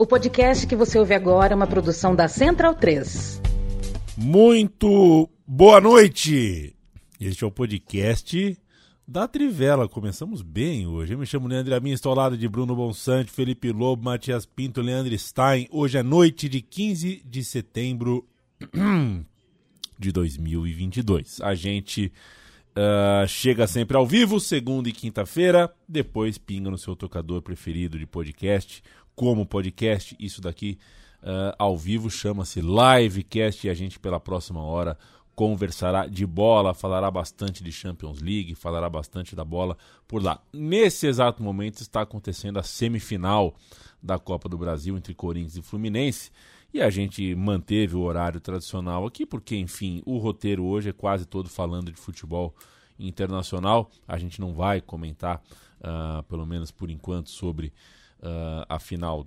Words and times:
O 0.00 0.06
podcast 0.06 0.66
que 0.66 0.74
você 0.74 0.98
ouve 0.98 1.12
agora 1.12 1.52
é 1.52 1.54
uma 1.54 1.66
produção 1.66 2.16
da 2.16 2.26
Central 2.26 2.74
3. 2.74 3.38
Muito 4.16 5.28
boa 5.46 5.78
noite! 5.78 6.74
Este 7.20 7.44
é 7.44 7.46
o 7.46 7.50
podcast 7.50 8.58
da 9.06 9.28
Trivela. 9.28 9.86
Começamos 9.86 10.40
bem 10.40 10.86
hoje. 10.86 11.12
Eu 11.12 11.18
me 11.18 11.26
chamo 11.26 11.46
Leandro 11.46 11.74
Amin, 11.74 11.90
estou 11.90 12.08
ao 12.08 12.16
lado 12.16 12.38
de 12.38 12.48
Bruno 12.48 12.74
Bonsante, 12.74 13.30
Felipe 13.30 13.70
Lobo, 13.72 14.02
Matias 14.02 14.46
Pinto, 14.46 14.80
Leandro 14.80 15.18
Stein. 15.18 15.68
Hoje 15.70 15.98
é 15.98 16.02
noite 16.02 16.48
de 16.48 16.62
15 16.62 17.22
de 17.22 17.44
setembro 17.44 18.26
de 20.00 20.12
2022. 20.12 21.42
A 21.42 21.54
gente 21.54 22.10
uh, 22.70 23.28
chega 23.28 23.66
sempre 23.66 23.98
ao 23.98 24.06
vivo, 24.06 24.40
segunda 24.40 24.88
e 24.88 24.92
quinta-feira, 24.92 25.70
depois 25.86 26.38
pinga 26.38 26.70
no 26.70 26.78
seu 26.78 26.96
tocador 26.96 27.42
preferido 27.42 27.98
de 27.98 28.06
podcast. 28.06 28.82
Como 29.20 29.44
podcast, 29.44 30.16
isso 30.18 30.40
daqui 30.40 30.78
uh, 31.22 31.54
ao 31.58 31.76
vivo 31.76 32.08
chama-se 32.08 32.62
Livecast 32.62 33.66
e 33.66 33.68
a 33.68 33.74
gente, 33.74 33.98
pela 33.98 34.18
próxima 34.18 34.62
hora, 34.62 34.96
conversará 35.34 36.06
de 36.06 36.24
bola, 36.24 36.72
falará 36.72 37.10
bastante 37.10 37.62
de 37.62 37.70
Champions 37.70 38.22
League, 38.22 38.54
falará 38.54 38.88
bastante 38.88 39.36
da 39.36 39.44
bola 39.44 39.76
por 40.08 40.22
lá. 40.22 40.42
Nesse 40.50 41.06
exato 41.06 41.42
momento 41.42 41.82
está 41.82 42.00
acontecendo 42.00 42.58
a 42.58 42.62
semifinal 42.62 43.54
da 44.02 44.18
Copa 44.18 44.48
do 44.48 44.56
Brasil 44.56 44.96
entre 44.96 45.12
Corinthians 45.12 45.58
e 45.58 45.60
Fluminense. 45.60 46.30
E 46.72 46.80
a 46.80 46.88
gente 46.88 47.34
manteve 47.34 47.96
o 47.96 48.00
horário 48.00 48.40
tradicional 48.40 49.04
aqui, 49.04 49.26
porque, 49.26 49.54
enfim, 49.54 50.02
o 50.06 50.16
roteiro 50.16 50.64
hoje 50.64 50.88
é 50.88 50.92
quase 50.94 51.26
todo 51.26 51.46
falando 51.46 51.92
de 51.92 52.00
futebol 52.00 52.54
internacional. 52.98 53.90
A 54.08 54.16
gente 54.16 54.40
não 54.40 54.54
vai 54.54 54.80
comentar, 54.80 55.42
uh, 55.80 56.22
pelo 56.22 56.46
menos 56.46 56.70
por 56.70 56.88
enquanto, 56.88 57.28
sobre 57.28 57.70
uh, 58.22 58.64
a 58.68 58.78
final 58.78 59.26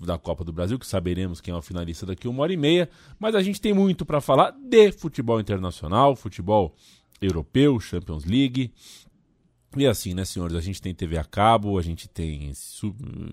da 0.00 0.18
Copa 0.18 0.44
do 0.44 0.52
Brasil, 0.52 0.78
que 0.78 0.86
saberemos 0.86 1.40
quem 1.40 1.54
é 1.54 1.56
o 1.56 1.62
finalista 1.62 2.04
daqui 2.04 2.28
uma 2.28 2.42
hora 2.42 2.52
e 2.52 2.56
meia. 2.56 2.88
Mas 3.18 3.34
a 3.34 3.42
gente 3.42 3.60
tem 3.60 3.72
muito 3.72 4.04
para 4.04 4.20
falar 4.20 4.50
de 4.50 4.92
futebol 4.92 5.40
internacional, 5.40 6.14
futebol 6.16 6.74
europeu, 7.20 7.78
Champions 7.80 8.24
League. 8.24 8.72
E 9.76 9.86
assim, 9.86 10.14
né, 10.14 10.24
senhores? 10.24 10.56
A 10.56 10.60
gente 10.60 10.80
tem 10.80 10.94
TV 10.94 11.16
a 11.16 11.24
cabo, 11.24 11.78
a 11.78 11.82
gente 11.82 12.08
tem 12.08 12.52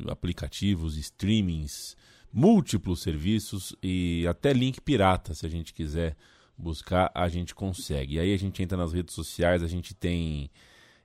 aplicativos, 0.08 0.98
streamings 0.98 1.95
múltiplos 2.32 3.02
serviços 3.02 3.76
e 3.84 4.26
até 4.28 4.54
link 4.54 4.80
pirata, 4.80 5.34
se 5.34 5.45
a 5.45 5.50
gente 5.50 5.73
quiser 5.73 6.16
buscar, 6.58 7.12
a 7.14 7.28
gente 7.28 7.54
consegue. 7.54 8.16
E 8.16 8.20
aí 8.20 8.34
a 8.34 8.38
gente 8.38 8.62
entra 8.64 8.78
nas 8.78 8.94
redes 8.94 9.14
sociais, 9.14 9.62
a 9.62 9.67
gente 9.67 9.94
tem 9.94 10.50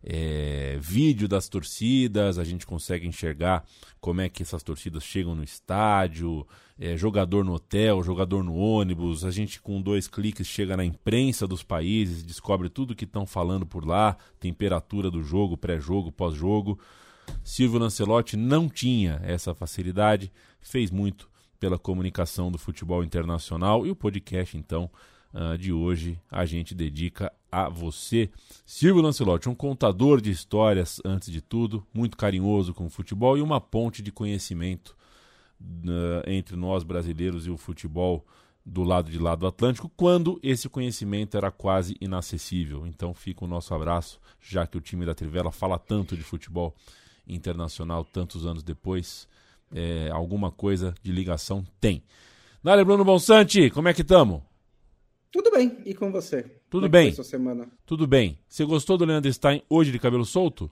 é, 0.03 0.79
vídeo 0.81 1.27
das 1.27 1.49
torcidas, 1.49 2.39
a 2.39 2.45
gente 2.45 2.67
consegue 2.67 3.07
enxergar 3.07 3.65
como 4.01 4.21
é 4.21 4.29
que 4.29 4.43
essas 4.43 4.63
torcidas 4.63 5.03
chegam 5.03 5.35
no 5.35 5.43
estádio, 5.43 6.47
é, 6.79 6.97
jogador 6.97 7.45
no 7.45 7.55
hotel, 7.55 8.03
jogador 8.03 8.45
no 8.45 8.55
ônibus, 8.55 9.25
a 9.25 9.31
gente 9.31 9.61
com 9.61 9.81
dois 9.81 10.07
cliques 10.07 10.47
chega 10.47 10.77
na 10.77 10.85
imprensa 10.85 11.47
dos 11.47 11.63
países, 11.63 12.23
descobre 12.23 12.69
tudo 12.69 12.95
que 12.95 13.05
estão 13.05 13.27
falando 13.27 13.67
por 13.67 13.85
lá, 13.85 14.17
temperatura 14.39 15.11
do 15.11 15.23
jogo, 15.23 15.57
pré-jogo, 15.57 16.13
pós-jogo. 16.13 16.79
Silvio 17.43 17.81
Lancelotti 17.81 18.37
não 18.37 18.69
tinha 18.69 19.21
essa 19.25 19.55
facilidade, 19.55 20.31
fez 20.61 20.91
muito 20.91 21.29
pela 21.59 21.79
comunicação 21.79 22.53
do 22.53 22.59
futebol 22.59 23.03
internacional 23.03 23.87
e 23.87 23.91
o 23.91 23.97
podcast, 23.97 24.57
então, 24.57 24.89
uh, 25.35 25.59
de 25.59 25.73
hoje 25.73 26.21
a 26.31 26.45
gente 26.45 26.75
dedica 26.75 27.33
a 27.57 27.71
você. 27.71 28.29
Silvio 28.67 29.03
Lancelotti, 29.03 29.49
um 29.49 29.55
contador 29.55 30.21
de 30.21 30.31
histórias, 30.31 31.01
antes 31.03 31.33
de 31.33 31.41
tudo, 31.41 31.87
muito 31.95 32.15
carinhoso 32.15 32.75
com 32.75 32.85
o 32.85 32.91
futebol 32.91 33.39
e 33.39 33.41
uma 33.41 33.59
ponte 33.59 34.03
de 34.03 34.13
conhecimento 34.13 34.95
uh, 35.59 36.29
entre 36.31 36.55
nós 36.55 36.83
brasileiros 36.83 37.47
e 37.47 37.51
o 37.51 37.57
futebol 37.57 38.27
do 38.63 38.83
lado 38.83 39.11
de 39.11 39.19
lá 39.19 39.35
do 39.35 39.47
Atlântico, 39.47 39.91
quando 39.97 40.39
esse 40.43 40.69
conhecimento 40.69 41.35
era 41.35 41.51
quase 41.51 41.97
inacessível. 41.99 42.87
Então 42.87 43.15
fica 43.15 43.47
o 43.47 43.49
nosso 43.49 43.73
abraço, 43.73 44.21
já 44.39 44.67
que 44.67 44.77
o 44.77 44.81
time 44.81 45.07
da 45.07 45.15
Trivela 45.15 45.51
fala 45.51 45.79
tanto 45.79 46.15
de 46.15 46.23
futebol 46.23 46.75
internacional 47.27 48.05
tantos 48.05 48.45
anos 48.45 48.63
depois, 48.63 49.27
é, 49.73 50.11
alguma 50.13 50.51
coisa 50.51 50.95
de 51.03 51.11
ligação 51.11 51.65
tem. 51.81 52.03
Nália 52.63 52.85
Bruno 52.85 53.05
Bonsante, 53.05 53.71
como 53.71 53.89
é 53.89 53.95
que 53.95 54.03
estamos? 54.03 54.43
Tudo 55.33 55.51
bem, 55.51 55.79
e 55.87 55.95
com 55.95 56.13
você? 56.13 56.56
Tudo 56.69 56.87
é 56.87 56.89
bem. 56.89 57.15
Tudo 57.85 58.07
bem. 58.07 58.39
Você 58.49 58.65
gostou 58.65 58.99
do 58.99 59.05
Leandro 59.05 59.33
Stein 59.33 59.63
hoje 59.69 59.93
de 59.93 59.99
cabelo 59.99 60.25
solto? 60.25 60.71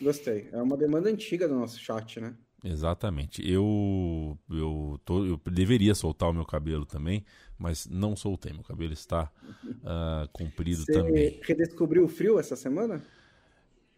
Gostei. 0.00 0.48
É 0.52 0.62
uma 0.62 0.76
demanda 0.76 1.10
antiga 1.10 1.48
do 1.48 1.54
nosso 1.54 1.78
chat, 1.78 2.20
né? 2.20 2.34
Exatamente. 2.62 3.48
Eu 3.48 4.38
eu, 4.50 5.00
tô, 5.04 5.24
eu 5.24 5.40
deveria 5.50 5.94
soltar 5.94 6.30
o 6.30 6.32
meu 6.32 6.44
cabelo 6.44 6.86
também, 6.86 7.24
mas 7.58 7.86
não 7.86 8.14
soltei. 8.14 8.52
Meu 8.52 8.62
cabelo 8.62 8.92
está 8.92 9.30
uh, 9.66 10.28
comprido 10.32 10.84
Você 10.84 10.92
também. 10.92 11.30
Você 11.30 11.40
redescobriu 11.42 12.04
o 12.04 12.08
frio 12.08 12.38
essa 12.38 12.56
semana? 12.56 13.02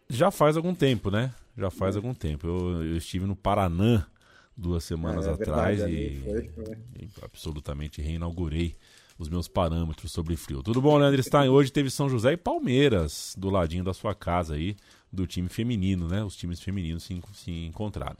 Já 0.09 0.31
faz 0.31 0.57
algum 0.57 0.73
tempo, 0.73 1.11
né? 1.11 1.33
Já 1.57 1.69
faz 1.69 1.95
é. 1.95 1.99
algum 1.99 2.13
tempo. 2.13 2.47
Eu, 2.47 2.83
eu, 2.83 2.97
estive 2.97 3.25
no 3.25 3.35
Paraná 3.35 4.07
duas 4.55 4.83
semanas 4.83 5.25
é, 5.25 5.29
é 5.29 5.33
atrás 5.33 5.79
verdade, 5.79 5.95
e, 5.95 6.21
foi, 6.21 6.49
foi. 6.49 6.77
e, 6.99 7.09
absolutamente 7.21 8.01
reinaugurei 8.01 8.75
os 9.17 9.29
meus 9.29 9.47
parâmetros 9.47 10.11
sobre 10.11 10.35
frio. 10.35 10.63
Tudo 10.63 10.81
bom, 10.81 10.97
Leandro 10.97 11.21
Stein? 11.21 11.49
Hoje 11.49 11.71
teve 11.71 11.89
São 11.89 12.09
José 12.09 12.33
e 12.33 12.37
Palmeiras 12.37 13.35
do 13.37 13.49
ladinho 13.49 13.83
da 13.83 13.93
sua 13.93 14.13
casa 14.15 14.55
aí, 14.55 14.75
do 15.11 15.27
time 15.27 15.49
feminino, 15.49 16.07
né? 16.07 16.23
Os 16.23 16.35
times 16.35 16.61
femininos 16.61 17.03
se, 17.03 17.21
se 17.33 17.51
encontraram. 17.65 18.17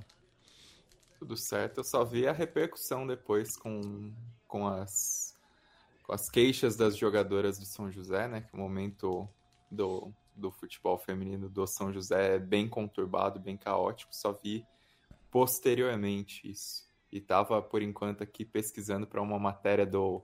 Tudo 1.20 1.36
certo. 1.38 1.80
Eu 1.80 1.84
só 1.84 2.04
vi 2.04 2.28
a 2.28 2.32
repercussão 2.34 3.08
depois 3.08 3.56
com, 3.56 4.12
com 4.48 4.68
as 4.68 5.34
com 6.04 6.12
as 6.12 6.30
queixas 6.30 6.76
das 6.76 6.98
jogadoras 6.98 7.58
do 7.58 7.66
São 7.66 7.90
José, 7.90 8.28
né? 8.28 8.42
Que 8.42 8.54
o 8.54 8.60
momento 8.60 9.28
do 9.72 10.14
do 10.36 10.52
futebol 10.52 10.98
feminino 10.98 11.50
do 11.50 11.66
São 11.68 11.94
José 11.94 12.36
é 12.36 12.40
bem 12.40 12.68
conturbado, 12.68 13.40
bem 13.40 13.56
caótico. 13.56 14.16
Só 14.16 14.32
vi 14.32 14.66
posteriormente 15.30 16.50
isso. 16.50 16.84
E 17.12 17.18
estava, 17.18 17.62
por 17.62 17.82
enquanto, 17.82 18.24
aqui 18.24 18.44
pesquisando 18.44 19.06
para 19.06 19.22
uma 19.22 19.38
matéria 19.38 19.86
do 19.86 20.24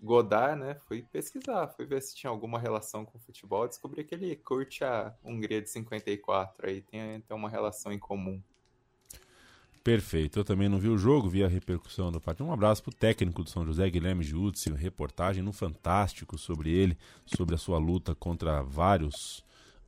Godard, 0.00 0.60
né? 0.60 0.76
Fui 0.86 1.02
pesquisar, 1.02 1.68
fui 1.68 1.84
ver 1.84 2.00
se 2.02 2.14
tinha 2.14 2.30
alguma 2.30 2.58
relação 2.58 3.04
com 3.04 3.18
o 3.18 3.20
futebol. 3.20 3.66
Descobri 3.66 4.04
que 4.04 4.14
ele 4.14 4.36
curte 4.36 4.84
a 4.84 5.14
Hungria 5.24 5.60
de 5.60 5.68
54, 5.68 6.68
aí 6.68 6.82
tem, 6.82 7.20
tem 7.20 7.36
uma 7.36 7.50
relação 7.50 7.92
em 7.92 7.98
comum. 7.98 8.40
Perfeito. 9.82 10.38
Eu 10.38 10.44
também 10.44 10.68
não 10.68 10.78
vi 10.78 10.88
o 10.88 10.98
jogo, 10.98 11.28
vi 11.28 11.42
a 11.42 11.48
repercussão 11.48 12.12
do 12.12 12.20
partido. 12.20 12.46
Um 12.46 12.52
abraço 12.52 12.82
para 12.82 12.90
o 12.90 12.94
técnico 12.94 13.42
do 13.42 13.50
São 13.50 13.64
José, 13.64 13.88
Guilherme 13.88 14.22
Giutzi, 14.22 14.70
reportagem 14.70 15.42
no 15.42 15.52
Fantástico 15.52 16.36
sobre 16.36 16.70
ele, 16.70 16.96
sobre 17.24 17.54
a 17.54 17.58
sua 17.58 17.78
luta 17.78 18.14
contra 18.14 18.62
vários 18.62 19.38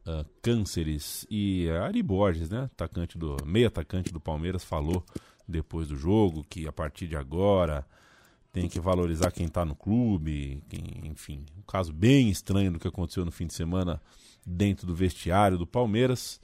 uh, 0.06 0.24
cânceres. 0.40 1.26
E 1.30 1.68
Ari 1.70 2.02
Borges, 2.02 2.48
né, 2.48 2.64
atacante 2.64 3.18
do, 3.18 3.36
meio 3.44 3.66
atacante 3.66 4.12
do 4.12 4.20
Palmeiras, 4.20 4.64
falou 4.64 5.04
depois 5.46 5.88
do 5.88 5.96
jogo 5.96 6.44
que 6.48 6.66
a 6.66 6.72
partir 6.72 7.06
de 7.06 7.16
agora 7.16 7.86
tem 8.52 8.68
que 8.68 8.80
valorizar 8.80 9.30
quem 9.30 9.46
está 9.46 9.64
no 9.64 9.74
clube, 9.74 10.62
quem, 10.68 10.82
enfim, 11.04 11.44
um 11.56 11.62
caso 11.62 11.92
bem 11.92 12.28
estranho 12.28 12.72
do 12.72 12.78
que 12.78 12.88
aconteceu 12.88 13.24
no 13.24 13.30
fim 13.30 13.46
de 13.46 13.54
semana 13.54 14.00
dentro 14.44 14.86
do 14.86 14.94
vestiário 14.94 15.56
do 15.56 15.66
Palmeiras. 15.66 16.40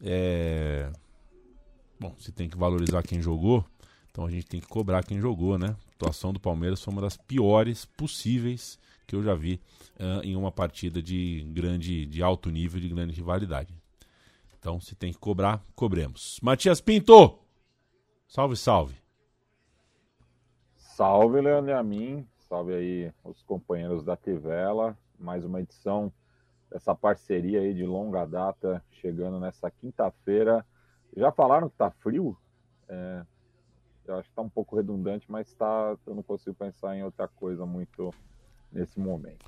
É, 0.00 0.90
Bom, 2.00 2.14
se 2.18 2.30
tem 2.30 2.48
que 2.48 2.56
valorizar 2.56 3.02
quem 3.02 3.20
jogou, 3.20 3.64
então 4.10 4.24
a 4.24 4.30
gente 4.30 4.46
tem 4.46 4.60
que 4.60 4.68
cobrar 4.68 5.02
quem 5.02 5.20
jogou, 5.20 5.58
né? 5.58 5.76
A 5.88 5.94
atuação 5.94 6.32
do 6.32 6.38
Palmeiras 6.38 6.80
foi 6.80 6.92
uma 6.92 7.02
das 7.02 7.16
piores 7.16 7.84
possíveis 7.84 8.78
que 9.04 9.16
eu 9.16 9.22
já 9.22 9.34
vi 9.34 9.60
uh, 9.98 10.22
em 10.22 10.36
uma 10.36 10.52
partida 10.52 11.02
de 11.02 11.44
grande, 11.50 12.06
de 12.06 12.22
alto 12.22 12.50
nível, 12.50 12.80
de 12.80 12.88
grande 12.88 13.14
rivalidade. 13.14 13.74
Então, 14.56 14.80
se 14.80 14.94
tem 14.94 15.12
que 15.12 15.18
cobrar, 15.18 15.64
cobremos. 15.74 16.38
Matias 16.40 16.80
Pinto! 16.80 17.38
Salve, 18.28 18.56
salve! 18.56 19.07
Salve, 20.98 21.40
Leandro 21.40 21.70
e 21.70 21.72
a 21.72 21.80
mim. 21.80 22.26
Salve 22.48 22.74
aí 22.74 23.12
os 23.22 23.40
companheiros 23.44 24.02
da 24.02 24.16
Tivela. 24.16 24.98
Mais 25.16 25.44
uma 25.44 25.60
edição 25.60 26.12
dessa 26.68 26.92
parceria 26.92 27.60
aí 27.60 27.72
de 27.72 27.86
longa 27.86 28.26
data, 28.26 28.82
chegando 28.90 29.38
nessa 29.38 29.70
quinta-feira 29.70 30.66
já 31.16 31.30
falaram 31.30 31.68
que 31.68 31.76
tá 31.76 31.88
frio? 31.88 32.36
É, 32.88 33.22
eu 34.06 34.16
acho 34.16 34.28
que 34.28 34.34
tá 34.34 34.42
um 34.42 34.48
pouco 34.48 34.74
redundante, 34.74 35.24
mas 35.30 35.54
tá, 35.54 35.96
eu 36.04 36.16
não 36.16 36.22
consigo 36.24 36.56
pensar 36.56 36.96
em 36.96 37.04
outra 37.04 37.28
coisa 37.28 37.64
muito 37.64 38.12
nesse 38.72 38.98
momento. 38.98 39.46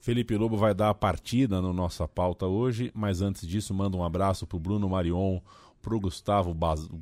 Felipe 0.00 0.38
Lobo 0.38 0.56
vai 0.56 0.72
dar 0.72 0.88
a 0.88 0.94
partida 0.94 1.60
na 1.60 1.72
nossa 1.72 2.08
pauta 2.08 2.46
hoje, 2.46 2.90
mas 2.94 3.20
antes 3.20 3.46
disso, 3.46 3.74
manda 3.74 3.96
um 3.96 4.02
abraço 4.02 4.46
pro 4.46 4.58
Bruno 4.58 4.88
Marion, 4.88 5.38
pro 5.82 6.00
Gustavo, 6.00 6.56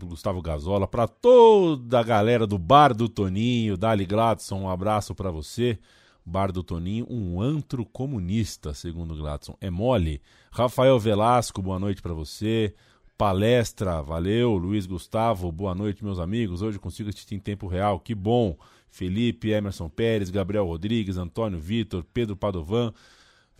Gustavo 0.06 0.40
Gazola, 0.42 0.88
para 0.88 1.06
toda 1.06 2.00
a 2.00 2.02
galera 2.02 2.46
do 2.46 2.58
Bar 2.58 2.94
do 2.94 3.08
Toninho, 3.08 3.76
Dali 3.76 4.06
Gladson, 4.06 4.62
um 4.62 4.68
abraço 4.70 5.14
para 5.14 5.30
você. 5.30 5.78
Bar 6.24 6.50
do 6.50 6.62
Toninho, 6.62 7.06
um 7.10 7.40
antro 7.40 7.84
comunista, 7.84 8.72
segundo 8.72 9.14
Gladson. 9.14 9.56
É 9.60 9.70
mole? 9.70 10.20
Rafael 10.50 10.98
Velasco, 10.98 11.60
boa 11.62 11.78
noite 11.78 12.00
para 12.00 12.14
você. 12.14 12.74
palestra. 13.20 14.00
Valeu, 14.00 14.56
Luiz 14.56 14.86
Gustavo. 14.86 15.52
Boa 15.52 15.74
noite, 15.74 16.02
meus 16.02 16.18
amigos. 16.18 16.62
Hoje 16.62 16.78
consigo 16.78 17.10
assistir 17.10 17.34
em 17.34 17.38
tempo 17.38 17.66
real. 17.66 18.00
Que 18.00 18.14
bom. 18.14 18.56
Felipe, 18.88 19.50
Emerson 19.50 19.90
Pérez, 19.90 20.30
Gabriel 20.30 20.64
Rodrigues, 20.64 21.18
Antônio 21.18 21.60
Vitor, 21.60 22.02
Pedro 22.14 22.34
Padovan. 22.34 22.94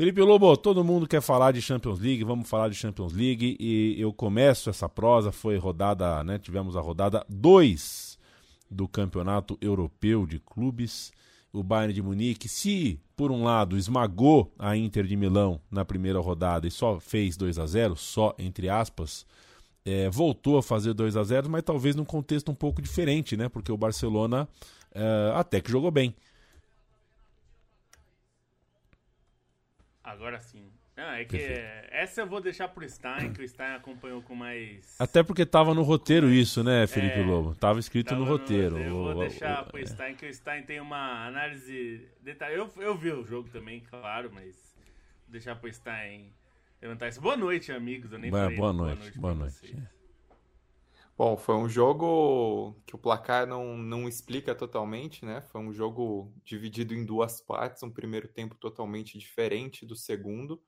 Felipe 0.01 0.23
Lobo, 0.23 0.57
todo 0.57 0.83
mundo 0.83 1.07
quer 1.07 1.21
falar 1.21 1.53
de 1.53 1.61
Champions 1.61 2.01
League, 2.01 2.25
vamos 2.25 2.49
falar 2.49 2.71
de 2.71 2.75
Champions 2.75 3.13
League 3.13 3.55
e 3.61 4.01
eu 4.01 4.15
começo 4.15 4.71
essa 4.71 4.89
prosa, 4.89 5.31
foi 5.31 5.59
rodada, 5.59 6.25
né, 6.25 6.39
tivemos 6.39 6.75
a 6.75 6.81
rodada 6.81 7.23
2 7.29 8.19
do 8.71 8.89
Campeonato 8.89 9.59
Europeu 9.61 10.25
de 10.25 10.39
Clubes. 10.39 11.13
O 11.53 11.63
Bayern 11.63 11.93
de 11.93 12.01
Munique, 12.01 12.49
se 12.49 12.99
por 13.15 13.31
um 13.31 13.45
lado 13.45 13.77
esmagou 13.77 14.51
a 14.59 14.75
Inter 14.75 15.05
de 15.05 15.17
Milão 15.17 15.61
na 15.71 15.85
primeira 15.85 16.19
rodada 16.19 16.67
e 16.67 16.71
só 16.71 16.99
fez 16.99 17.37
2 17.37 17.59
a 17.59 17.67
0 17.67 17.95
só 17.95 18.35
entre 18.39 18.71
aspas, 18.71 19.27
é, 19.85 20.09
voltou 20.09 20.57
a 20.57 20.63
fazer 20.63 20.95
2 20.95 21.15
a 21.15 21.23
0 21.23 21.51
mas 21.51 21.63
talvez 21.63 21.95
num 21.95 22.07
contexto 22.07 22.51
um 22.51 22.55
pouco 22.55 22.81
diferente, 22.81 23.37
né? 23.37 23.51
Porque 23.51 23.71
o 23.71 23.77
Barcelona 23.77 24.49
é, 24.95 25.33
até 25.35 25.61
que 25.61 25.71
jogou 25.71 25.91
bem. 25.91 26.15
Agora 30.11 30.41
sim. 30.41 30.71
Não, 30.97 31.13
é 31.13 31.25
que 31.25 31.39
Perfeito. 31.39 31.89
essa 31.93 32.21
eu 32.21 32.27
vou 32.27 32.41
deixar 32.43 32.69
pro 32.69 32.87
Stein, 32.87 33.33
que 33.33 33.43
o 33.43 33.49
Stein 33.49 33.75
acompanhou 33.77 34.21
com 34.21 34.35
mais. 34.35 34.97
Até 34.99 35.23
porque 35.23 35.47
tava 35.47 35.73
no 35.73 35.83
roteiro 35.83 36.29
isso, 36.29 36.63
né, 36.63 36.87
Felipe 36.87 37.21
é, 37.21 37.23
Lobo? 37.23 37.55
Tava 37.55 37.79
escrito 37.79 38.09
tava 38.09 38.21
no 38.21 38.27
roteiro. 38.27 38.77
No, 38.77 38.85
eu 38.85 38.91
vou 38.91 39.17
o, 39.17 39.21
deixar 39.21 39.63
o, 39.63 39.67
pro 39.67 39.79
é. 39.81 39.87
Stein, 39.87 40.15
que 40.15 40.27
o 40.27 40.35
Stein 40.35 40.63
tem 40.65 40.81
uma 40.81 41.27
análise 41.27 42.07
detalhada. 42.21 42.61
Eu, 42.61 42.83
eu 42.83 42.99
vi 42.99 43.13
o 43.13 43.25
jogo 43.25 43.49
também, 43.49 43.81
claro, 43.81 44.31
mas 44.35 44.75
vou 45.25 45.33
deixar 45.33 45.57
pro 45.57 45.73
Stein 45.73 46.31
levantar 46.83 47.09
isso. 47.09 47.21
Boa 47.21 47.37
noite, 47.37 47.73
amigos. 47.73 48.13
Eu 48.13 48.19
nem 48.19 48.31
boa, 48.31 48.43
falei, 48.43 48.59
boa 48.59 48.73
noite. 48.73 49.19
Boa 49.19 49.35
noite. 49.35 49.61
Boa 49.61 49.75
noite. 49.75 50.00
Bom, 51.21 51.37
foi 51.37 51.55
um 51.55 51.69
jogo 51.69 52.81
que 52.87 52.95
o 52.95 52.99
placar 52.99 53.47
não, 53.47 53.77
não 53.77 54.09
explica 54.09 54.55
totalmente, 54.55 55.23
né? 55.23 55.43
Foi 55.43 55.61
um 55.61 55.71
jogo 55.71 56.33
dividido 56.43 56.95
em 56.95 57.05
duas 57.05 57.43
partes, 57.43 57.83
um 57.83 57.91
primeiro 57.91 58.27
tempo 58.27 58.55
totalmente 58.55 59.19
diferente 59.19 59.85
do 59.85 59.95
segundo. 59.95 60.63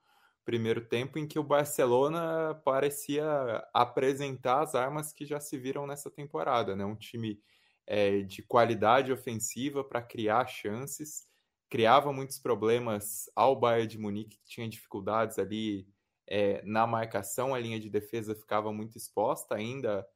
Primeiro 0.44 0.86
tempo 0.86 1.18
em 1.18 1.26
que 1.26 1.38
o 1.38 1.42
Barcelona 1.42 2.54
parecia 2.66 3.66
apresentar 3.72 4.60
as 4.60 4.74
armas 4.74 5.10
que 5.10 5.24
já 5.24 5.40
se 5.40 5.56
viram 5.56 5.86
nessa 5.86 6.10
temporada, 6.10 6.76
né? 6.76 6.84
Um 6.84 6.96
time 6.96 7.40
é, 7.86 8.20
de 8.20 8.42
qualidade 8.42 9.10
ofensiva 9.10 9.82
para 9.82 10.02
criar 10.02 10.46
chances, 10.48 11.28
criava 11.70 12.12
muitos 12.12 12.38
problemas 12.38 13.24
ao 13.34 13.58
Bayern 13.58 13.88
de 13.88 13.96
Munique, 13.96 14.36
que 14.36 14.50
tinha 14.50 14.68
dificuldades 14.68 15.38
ali 15.38 15.88
é, 16.26 16.62
na 16.62 16.86
marcação, 16.86 17.54
a 17.54 17.58
linha 17.58 17.80
de 17.80 17.88
defesa 17.88 18.34
ficava 18.34 18.70
muito 18.70 18.98
exposta 18.98 19.54
ainda 19.54 20.06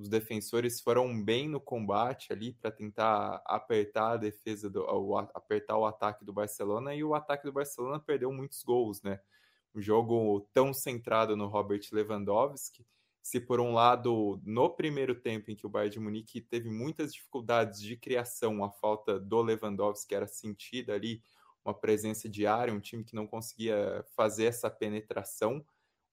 os 0.00 0.08
defensores 0.08 0.80
foram 0.80 1.22
bem 1.22 1.46
no 1.46 1.60
combate 1.60 2.32
ali 2.32 2.54
para 2.54 2.70
tentar 2.70 3.42
apertar 3.44 4.12
a 4.12 4.16
defesa, 4.16 4.70
do, 4.70 4.82
o, 4.82 5.18
apertar 5.18 5.76
o 5.76 5.84
ataque 5.84 6.24
do 6.24 6.32
Barcelona 6.32 6.94
e 6.94 7.04
o 7.04 7.14
ataque 7.14 7.44
do 7.44 7.52
Barcelona 7.52 8.00
perdeu 8.00 8.32
muitos 8.32 8.62
gols, 8.62 9.02
né? 9.02 9.20
Um 9.74 9.80
jogo 9.80 10.48
tão 10.54 10.72
centrado 10.72 11.36
no 11.36 11.48
Robert 11.48 11.82
Lewandowski, 11.92 12.86
se 13.22 13.38
por 13.38 13.60
um 13.60 13.74
lado 13.74 14.40
no 14.42 14.70
primeiro 14.70 15.14
tempo 15.14 15.50
em 15.50 15.54
que 15.54 15.66
o 15.66 15.68
Bayern 15.68 15.92
de 15.92 16.00
Munique 16.00 16.40
teve 16.40 16.70
muitas 16.70 17.12
dificuldades 17.12 17.78
de 17.78 17.94
criação, 17.94 18.64
a 18.64 18.70
falta 18.70 19.20
do 19.20 19.42
Lewandowski 19.42 20.14
era 20.14 20.26
sentida 20.26 20.94
ali, 20.94 21.22
uma 21.62 21.74
presença 21.74 22.26
diária, 22.26 22.72
um 22.72 22.80
time 22.80 23.04
que 23.04 23.14
não 23.14 23.26
conseguia 23.26 24.02
fazer 24.16 24.46
essa 24.46 24.70
penetração 24.70 25.62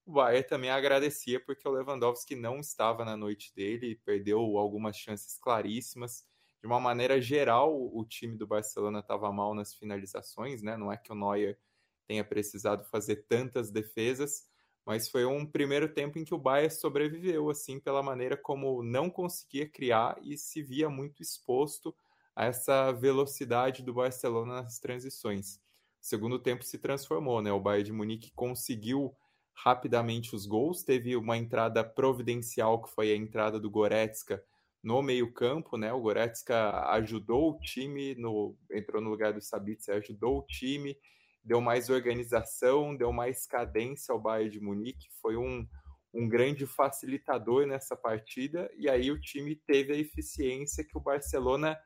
o 0.08 0.12
Bayern 0.12 0.48
também 0.48 0.70
agradecia 0.70 1.38
porque 1.38 1.68
o 1.68 1.70
Lewandowski 1.70 2.34
não 2.34 2.60
estava 2.60 3.04
na 3.04 3.14
noite 3.14 3.54
dele, 3.54 4.00
perdeu 4.06 4.56
algumas 4.56 4.96
chances 4.96 5.36
claríssimas. 5.38 6.26
De 6.62 6.66
uma 6.66 6.80
maneira 6.80 7.20
geral, 7.20 7.76
o 7.94 8.02
time 8.06 8.34
do 8.34 8.46
Barcelona 8.46 9.00
estava 9.00 9.30
mal 9.30 9.54
nas 9.54 9.74
finalizações, 9.74 10.62
né? 10.62 10.78
Não 10.78 10.90
é 10.90 10.96
que 10.96 11.12
o 11.12 11.14
Neuer 11.14 11.58
tenha 12.06 12.24
precisado 12.24 12.86
fazer 12.86 13.26
tantas 13.28 13.70
defesas, 13.70 14.48
mas 14.82 15.10
foi 15.10 15.26
um 15.26 15.44
primeiro 15.44 15.92
tempo 15.92 16.18
em 16.18 16.24
que 16.24 16.32
o 16.32 16.38
Bayern 16.38 16.74
sobreviveu, 16.74 17.50
assim, 17.50 17.78
pela 17.78 18.02
maneira 18.02 18.34
como 18.34 18.82
não 18.82 19.10
conseguia 19.10 19.68
criar 19.68 20.18
e 20.22 20.38
se 20.38 20.62
via 20.62 20.88
muito 20.88 21.20
exposto 21.20 21.94
a 22.34 22.46
essa 22.46 22.92
velocidade 22.92 23.82
do 23.82 23.92
Barcelona 23.92 24.62
nas 24.62 24.78
transições. 24.78 25.56
O 26.00 26.06
segundo 26.06 26.38
tempo 26.38 26.64
se 26.64 26.78
transformou, 26.78 27.42
né? 27.42 27.52
O 27.52 27.60
Bayern 27.60 27.84
de 27.84 27.92
Munique 27.92 28.32
conseguiu 28.34 29.14
rapidamente 29.62 30.34
os 30.34 30.46
gols. 30.46 30.82
Teve 30.82 31.16
uma 31.16 31.36
entrada 31.36 31.82
providencial, 31.82 32.82
que 32.82 32.90
foi 32.90 33.12
a 33.12 33.16
entrada 33.16 33.58
do 33.58 33.70
Goretzka 33.70 34.42
no 34.82 35.02
meio-campo, 35.02 35.76
né? 35.76 35.92
O 35.92 36.00
Goretzka 36.00 36.88
ajudou 36.90 37.50
o 37.50 37.60
time, 37.60 38.14
no, 38.14 38.56
entrou 38.70 39.02
no 39.02 39.10
lugar 39.10 39.32
do 39.32 39.40
Sabitzer, 39.40 39.96
ajudou 39.96 40.38
o 40.38 40.46
time, 40.46 40.96
deu 41.42 41.60
mais 41.60 41.90
organização, 41.90 42.96
deu 42.96 43.12
mais 43.12 43.46
cadência 43.46 44.12
ao 44.12 44.20
Bayern 44.20 44.50
de 44.50 44.60
Munique. 44.60 45.08
Foi 45.20 45.36
um, 45.36 45.66
um 46.14 46.28
grande 46.28 46.64
facilitador 46.64 47.66
nessa 47.66 47.96
partida, 47.96 48.70
e 48.76 48.88
aí 48.88 49.10
o 49.10 49.20
time 49.20 49.56
teve 49.56 49.92
a 49.92 49.98
eficiência 49.98 50.84
que 50.84 50.96
o 50.96 51.00
Barcelona 51.00 51.76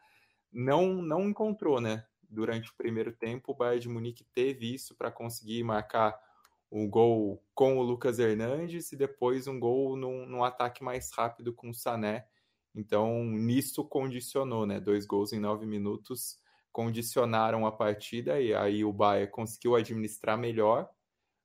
não, 0.52 1.00
não 1.00 1.30
encontrou, 1.30 1.80
né? 1.80 2.04
Durante 2.28 2.70
o 2.70 2.76
primeiro 2.76 3.12
tempo, 3.12 3.52
o 3.52 3.54
Bayern 3.54 3.80
de 3.80 3.88
Munique 3.88 4.24
teve 4.34 4.74
isso 4.74 4.94
para 4.94 5.10
conseguir 5.10 5.62
marcar 5.64 6.19
um 6.72 6.88
gol 6.88 7.44
com 7.54 7.78
o 7.78 7.82
Lucas 7.82 8.19
Hernandes 8.19 8.92
e 8.92 8.96
depois 8.96 9.46
um 9.46 9.60
gol 9.60 9.94
num, 9.94 10.26
num, 10.26 10.42
ataque 10.42 10.82
mais 10.82 11.10
rápido 11.12 11.52
com 11.52 11.69
o 11.69 11.74
Sané. 11.74 12.26
Então, 12.74 13.22
nisso 13.24 13.84
condicionou, 13.84 14.64
né? 14.64 14.80
Dois 14.80 15.04
gols 15.04 15.34
em 15.34 15.38
nove 15.38 15.66
minutos 15.66 16.40
condicionaram 16.72 17.66
a 17.66 17.72
partida 17.72 18.40
e 18.40 18.54
aí 18.54 18.82
o 18.82 18.92
Bayern 18.92 19.30
conseguiu 19.30 19.74
administrar 19.74 20.38
melhor, 20.38 20.88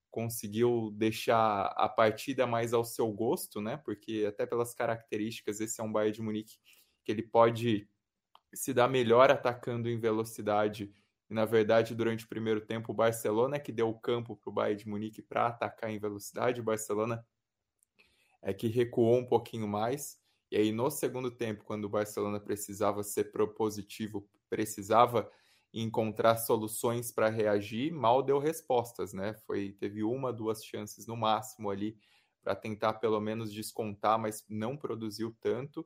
conseguiu 0.09 0.89
deixar 0.95 1.65
a 1.75 1.89
partida 1.89 2.47
mais 2.47 2.73
ao 2.73 2.85
seu 2.85 3.11
gosto, 3.11 3.59
né? 3.59 3.75
Porque 3.75 4.25
até 4.25 4.45
pelas 4.45 4.73
características, 4.73 5.59
esse 5.59 5.81
é 5.81 5.83
um 5.83 5.91
Bayern 5.91 6.13
de 6.13 6.21
Munique 6.21 6.57
que 7.03 7.11
ele 7.11 7.23
pode 7.23 7.89
se 8.53 8.73
dar 8.73 8.87
melhor 8.87 9.29
atacando 9.29 9.89
em 9.89 9.99
velocidade 9.99 10.93
e, 11.29 11.33
na 11.33 11.45
verdade, 11.45 11.93
durante 11.95 12.25
o 12.25 12.29
primeiro 12.29 12.61
tempo, 12.61 12.91
o 12.91 12.95
Barcelona 12.95 13.57
é 13.57 13.59
que 13.59 13.71
deu 13.71 13.89
o 13.89 13.99
campo 13.99 14.35
para 14.35 14.49
o 14.49 14.53
Bayern 14.53 14.83
de 14.83 14.89
Munique 14.89 15.21
para 15.21 15.47
atacar 15.47 15.89
em 15.89 15.99
velocidade. 15.99 16.61
O 16.61 16.63
Barcelona 16.63 17.25
é 18.41 18.53
que 18.53 18.67
recuou 18.67 19.17
um 19.17 19.25
pouquinho 19.25 19.67
mais. 19.67 20.19
E 20.49 20.55
aí, 20.57 20.71
no 20.71 20.89
segundo 20.89 21.29
tempo, 21.29 21.63
quando 21.63 21.85
o 21.85 21.89
Barcelona 21.89 22.39
precisava 22.39 23.03
ser 23.03 23.25
propositivo, 23.31 24.27
precisava 24.49 25.29
encontrar 25.73 26.37
soluções 26.37 27.11
para 27.11 27.29
reagir, 27.29 27.91
mal 27.91 28.23
deu 28.23 28.39
respostas, 28.39 29.13
né? 29.13 29.33
Foi, 29.45 29.73
teve 29.73 30.03
uma, 30.03 30.31
duas 30.31 30.63
chances 30.63 31.05
no 31.05 31.17
máximo 31.17 31.69
ali 31.69 31.97
para 32.41 32.55
tentar 32.55 32.93
pelo 32.93 33.19
menos 33.19 33.51
descontar, 33.51 34.17
mas 34.17 34.45
não 34.47 34.77
produziu 34.77 35.35
tanto. 35.41 35.85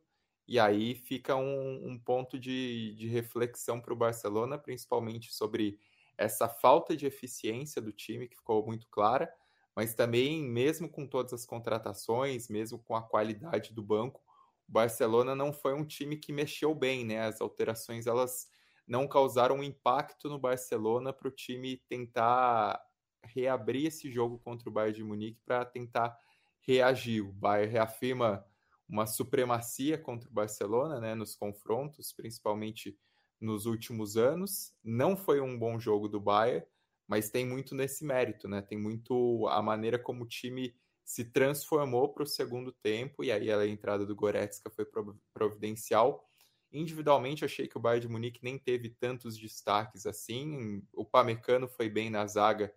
E 0.51 0.59
aí 0.59 0.95
fica 0.95 1.33
um, 1.37 1.91
um 1.91 1.97
ponto 1.97 2.37
de, 2.37 2.93
de 2.95 3.07
reflexão 3.07 3.79
para 3.79 3.93
o 3.93 3.95
Barcelona, 3.95 4.57
principalmente 4.57 5.33
sobre 5.33 5.79
essa 6.17 6.49
falta 6.49 6.93
de 6.93 7.05
eficiência 7.05 7.81
do 7.81 7.93
time, 7.93 8.27
que 8.27 8.35
ficou 8.35 8.65
muito 8.65 8.85
clara, 8.89 9.33
mas 9.73 9.93
também, 9.93 10.43
mesmo 10.43 10.89
com 10.89 11.07
todas 11.07 11.31
as 11.31 11.45
contratações, 11.45 12.49
mesmo 12.49 12.77
com 12.77 12.97
a 12.97 13.01
qualidade 13.01 13.73
do 13.73 13.81
banco, 13.81 14.21
o 14.67 14.71
Barcelona 14.73 15.33
não 15.33 15.53
foi 15.53 15.73
um 15.73 15.85
time 15.85 16.17
que 16.17 16.33
mexeu 16.33 16.75
bem, 16.75 17.05
né? 17.05 17.21
As 17.21 17.39
alterações 17.39 18.05
elas 18.05 18.49
não 18.85 19.07
causaram 19.07 19.63
impacto 19.63 20.27
no 20.27 20.37
Barcelona 20.37 21.13
para 21.13 21.29
o 21.29 21.31
time 21.31 21.77
tentar 21.87 22.77
reabrir 23.23 23.85
esse 23.85 24.11
jogo 24.11 24.37
contra 24.37 24.67
o 24.67 24.71
Bayern 24.73 24.97
de 24.97 25.03
Munique 25.05 25.39
para 25.45 25.63
tentar 25.63 26.19
reagir. 26.59 27.21
O 27.21 27.31
Bayern 27.31 27.71
reafirma 27.71 28.45
uma 28.91 29.07
supremacia 29.07 29.97
contra 29.97 30.29
o 30.29 30.33
Barcelona, 30.33 30.99
né, 30.99 31.15
nos 31.15 31.33
confrontos, 31.33 32.11
principalmente 32.11 32.99
nos 33.39 33.65
últimos 33.65 34.17
anos. 34.17 34.73
Não 34.83 35.15
foi 35.15 35.39
um 35.39 35.57
bom 35.57 35.79
jogo 35.79 36.09
do 36.09 36.19
Bayern, 36.19 36.65
mas 37.07 37.29
tem 37.29 37.47
muito 37.47 37.73
nesse 37.73 38.03
mérito, 38.03 38.49
né? 38.49 38.61
Tem 38.61 38.77
muito 38.77 39.47
a 39.47 39.61
maneira 39.61 39.97
como 39.97 40.23
o 40.25 40.27
time 40.27 40.75
se 41.05 41.25
transformou 41.25 42.13
para 42.13 42.23
o 42.23 42.27
segundo 42.27 42.71
tempo 42.71 43.23
e 43.23 43.31
aí 43.31 43.49
a 43.51 43.65
entrada 43.65 44.05
do 44.05 44.15
Goretzka 44.15 44.69
foi 44.69 44.85
providencial. 45.33 46.29
Individualmente, 46.71 47.43
achei 47.45 47.67
que 47.67 47.77
o 47.77 47.81
Bayern 47.81 48.07
de 48.07 48.11
Munique 48.11 48.43
nem 48.43 48.57
teve 48.57 48.89
tantos 48.89 49.37
destaques 49.37 50.05
assim. 50.05 50.81
O 50.93 51.05
Pamecano 51.05 51.67
foi 51.67 51.89
bem 51.89 52.09
na 52.09 52.25
zaga, 52.27 52.73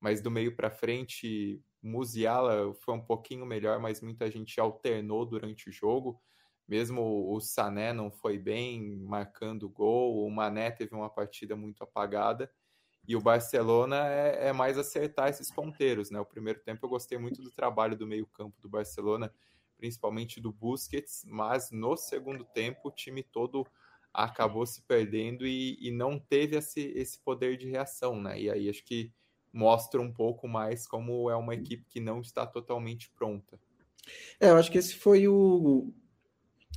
mas 0.00 0.20
do 0.20 0.30
meio 0.30 0.54
para 0.56 0.70
frente 0.70 1.62
Musiala 1.86 2.74
foi 2.74 2.94
um 2.94 3.00
pouquinho 3.00 3.46
melhor, 3.46 3.78
mas 3.78 4.00
muita 4.00 4.30
gente 4.30 4.58
alternou 4.60 5.24
durante 5.24 5.68
o 5.68 5.72
jogo. 5.72 6.20
Mesmo 6.66 7.32
o 7.32 7.40
Sané 7.40 7.92
não 7.92 8.10
foi 8.10 8.38
bem 8.38 8.96
marcando 8.98 9.68
gol, 9.68 10.26
o 10.26 10.30
Mané 10.30 10.70
teve 10.70 10.94
uma 10.94 11.08
partida 11.08 11.54
muito 11.54 11.82
apagada. 11.84 12.50
E 13.06 13.14
o 13.14 13.20
Barcelona 13.20 14.08
é, 14.08 14.48
é, 14.48 14.52
mais 14.52 14.76
acertar 14.76 15.28
esses 15.28 15.48
ponteiros, 15.52 16.10
né? 16.10 16.18
O 16.18 16.26
primeiro 16.26 16.58
tempo 16.58 16.84
eu 16.84 16.90
gostei 16.90 17.16
muito 17.16 17.40
do 17.40 17.52
trabalho 17.52 17.96
do 17.96 18.04
meio-campo 18.04 18.60
do 18.60 18.68
Barcelona, 18.68 19.32
principalmente 19.78 20.40
do 20.40 20.50
Busquets, 20.50 21.24
mas 21.24 21.70
no 21.70 21.96
segundo 21.96 22.44
tempo 22.44 22.88
o 22.88 22.90
time 22.90 23.22
todo 23.22 23.64
acabou 24.12 24.66
se 24.66 24.82
perdendo 24.82 25.46
e, 25.46 25.78
e 25.80 25.92
não 25.92 26.18
teve 26.18 26.56
esse, 26.56 26.80
esse 26.96 27.20
poder 27.20 27.56
de 27.56 27.68
reação, 27.68 28.20
né? 28.20 28.40
E 28.40 28.50
aí 28.50 28.68
acho 28.68 28.84
que 28.84 29.12
mostra 29.56 30.00
um 30.00 30.12
pouco 30.12 30.46
mais 30.46 30.86
como 30.86 31.30
é 31.30 31.36
uma 31.36 31.54
equipe 31.54 31.84
que 31.88 31.98
não 31.98 32.20
está 32.20 32.46
totalmente 32.46 33.10
pronta. 33.10 33.58
É, 34.38 34.50
eu 34.50 34.56
acho 34.56 34.70
que 34.70 34.78
esse 34.78 34.94
foi 34.94 35.26
o, 35.26 35.92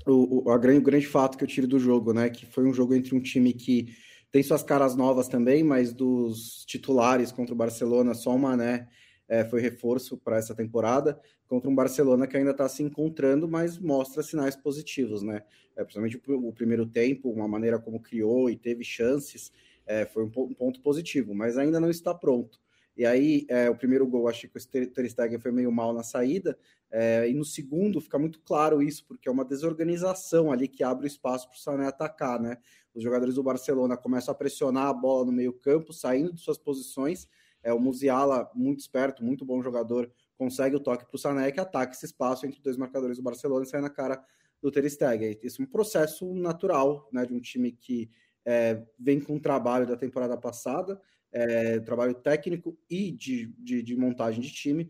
o, 0.08 0.48
o, 0.48 0.52
a 0.52 0.58
grande, 0.58 0.80
o 0.80 0.84
grande 0.84 1.06
fato 1.06 1.38
que 1.38 1.44
eu 1.44 1.48
tiro 1.48 1.68
do 1.68 1.78
jogo, 1.78 2.14
né? 2.14 2.30
Que 2.30 2.46
foi 2.46 2.66
um 2.66 2.74
jogo 2.74 2.96
entre 2.96 3.16
um 3.16 3.22
time 3.22 3.54
que 3.54 3.94
tem 4.32 4.42
suas 4.42 4.64
caras 4.64 4.96
novas 4.96 5.28
também, 5.28 5.64
mas 5.64 5.92
dos 5.92 6.64
titulares 6.66 7.32
contra 7.32 7.54
o 7.54 7.58
Barcelona, 7.58 8.14
só 8.14 8.34
o 8.34 8.40
Mané 8.40 8.88
é, 9.28 9.44
foi 9.44 9.62
reforço 9.62 10.18
para 10.18 10.38
essa 10.38 10.56
temporada, 10.56 11.20
contra 11.48 11.70
um 11.70 11.76
Barcelona 11.76 12.28
que 12.28 12.38
ainda 12.38 12.52
está 12.52 12.68
se 12.70 12.82
encontrando, 12.82 13.48
mas 13.48 13.78
mostra 13.78 14.24
sinais 14.24 14.56
positivos, 14.56 15.22
né? 15.22 15.44
É, 15.76 15.84
principalmente 15.84 16.22
o, 16.28 16.48
o, 16.48 16.54
primeiro 16.54 16.86
tempo, 16.86 17.30
uma 17.30 17.48
maneira 17.48 17.80
como 17.80 18.00
criou 18.00 18.50
e 18.50 18.56
teve 18.56 18.84
chances, 18.84 19.52
é, 19.86 20.06
foi 20.06 20.24
um, 20.24 20.32
um, 20.36 20.54
ponto 20.54 20.80
positivo, 20.82 21.34
mas 21.34 21.58
ainda 21.58 21.80
não 21.80 21.90
está 21.90 22.14
pronto. 22.14 22.60
E 23.00 23.06
aí, 23.06 23.46
é, 23.48 23.70
o 23.70 23.76
primeiro 23.78 24.06
gol, 24.06 24.28
acho 24.28 24.46
que 24.50 24.58
o 24.58 24.68
Ter 24.68 25.10
Stegen 25.10 25.40
foi 25.40 25.54
meio 25.54 25.72
mal 25.72 25.94
na 25.94 26.04
saída, 26.04 26.60
é, 26.92 27.30
e 27.30 27.34
no 27.34 27.46
segundo 27.46 28.02
fica 28.02 28.20
muito 28.20 28.42
claro 28.42 28.82
isso, 28.84 29.06
porque 29.08 29.30
é 29.30 29.32
uma 29.32 29.46
desorganização 29.46 30.52
ali 30.52 30.68
que 30.68 30.84
abre 30.84 31.06
o 31.06 31.08
espaço 31.08 31.48
para 31.48 31.56
o 31.56 31.60
Sané 31.60 31.88
atacar, 31.88 32.42
né? 32.42 32.58
Os 32.94 33.02
jogadores 33.02 33.36
do 33.36 33.42
Barcelona 33.42 33.96
começam 33.96 34.34
a 34.34 34.36
pressionar 34.36 34.88
a 34.88 34.94
bola 34.94 35.24
no 35.24 35.32
meio 35.32 35.54
campo, 35.54 35.94
saindo 35.94 36.34
de 36.34 36.42
suas 36.42 36.58
posições. 36.58 37.26
É, 37.64 37.72
o 37.72 37.80
Musiala, 37.80 38.52
muito 38.54 38.82
esperto, 38.82 39.24
muito 39.24 39.46
bom 39.46 39.62
jogador, 39.62 40.12
consegue 40.38 40.76
o 40.76 40.80
toque 40.82 41.06
para 41.06 41.16
o 41.16 41.18
Sané, 41.18 41.54
que 41.54 41.60
ataca 41.62 41.94
esse 41.94 42.06
espaço 42.06 42.46
entre 42.46 42.62
dois 42.62 42.76
marcadores 42.76 43.16
do 43.16 43.24
Barcelona 43.24 43.64
e 43.64 43.70
sai 43.70 43.80
na 43.80 43.90
cara 43.90 44.22
do 44.62 44.70
Ter 44.70 44.90
Stegen. 44.90 45.40
Isso 45.42 45.62
é 45.62 45.64
um 45.64 45.70
processo 45.70 46.36
natural 46.36 47.08
né, 47.14 47.26
de 47.26 47.34
um 47.34 47.40
time 47.40 47.72
que 47.72 48.12
é, 48.46 48.84
vem 49.00 49.22
com 49.22 49.38
o 49.38 49.40
trabalho 49.40 49.88
da 49.88 49.96
temporada 49.96 50.36
passada, 50.36 51.00
é, 51.32 51.80
trabalho 51.80 52.16
técnico 52.16 52.78
e 52.90 53.12
de, 53.12 53.48
de, 53.58 53.84
de 53.84 53.96
montagem 53.96 54.42
de 54.42 54.52
time, 54.52 54.90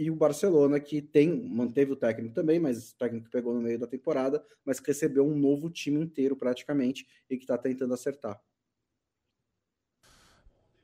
e 0.00 0.10
o 0.10 0.16
Barcelona, 0.16 0.80
que 0.80 1.02
tem, 1.02 1.30
manteve 1.46 1.92
o 1.92 1.96
técnico 1.96 2.34
também, 2.34 2.58
mas 2.58 2.92
o 2.92 2.96
técnico 2.96 3.28
pegou 3.28 3.52
no 3.52 3.60
meio 3.60 3.78
da 3.78 3.86
temporada, 3.86 4.42
mas 4.64 4.80
que 4.80 4.86
recebeu 4.86 5.26
um 5.26 5.36
novo 5.36 5.68
time 5.68 6.00
inteiro 6.00 6.34
praticamente 6.34 7.06
e 7.28 7.36
que 7.36 7.44
está 7.44 7.58
tentando 7.58 7.92
acertar. 7.92 8.40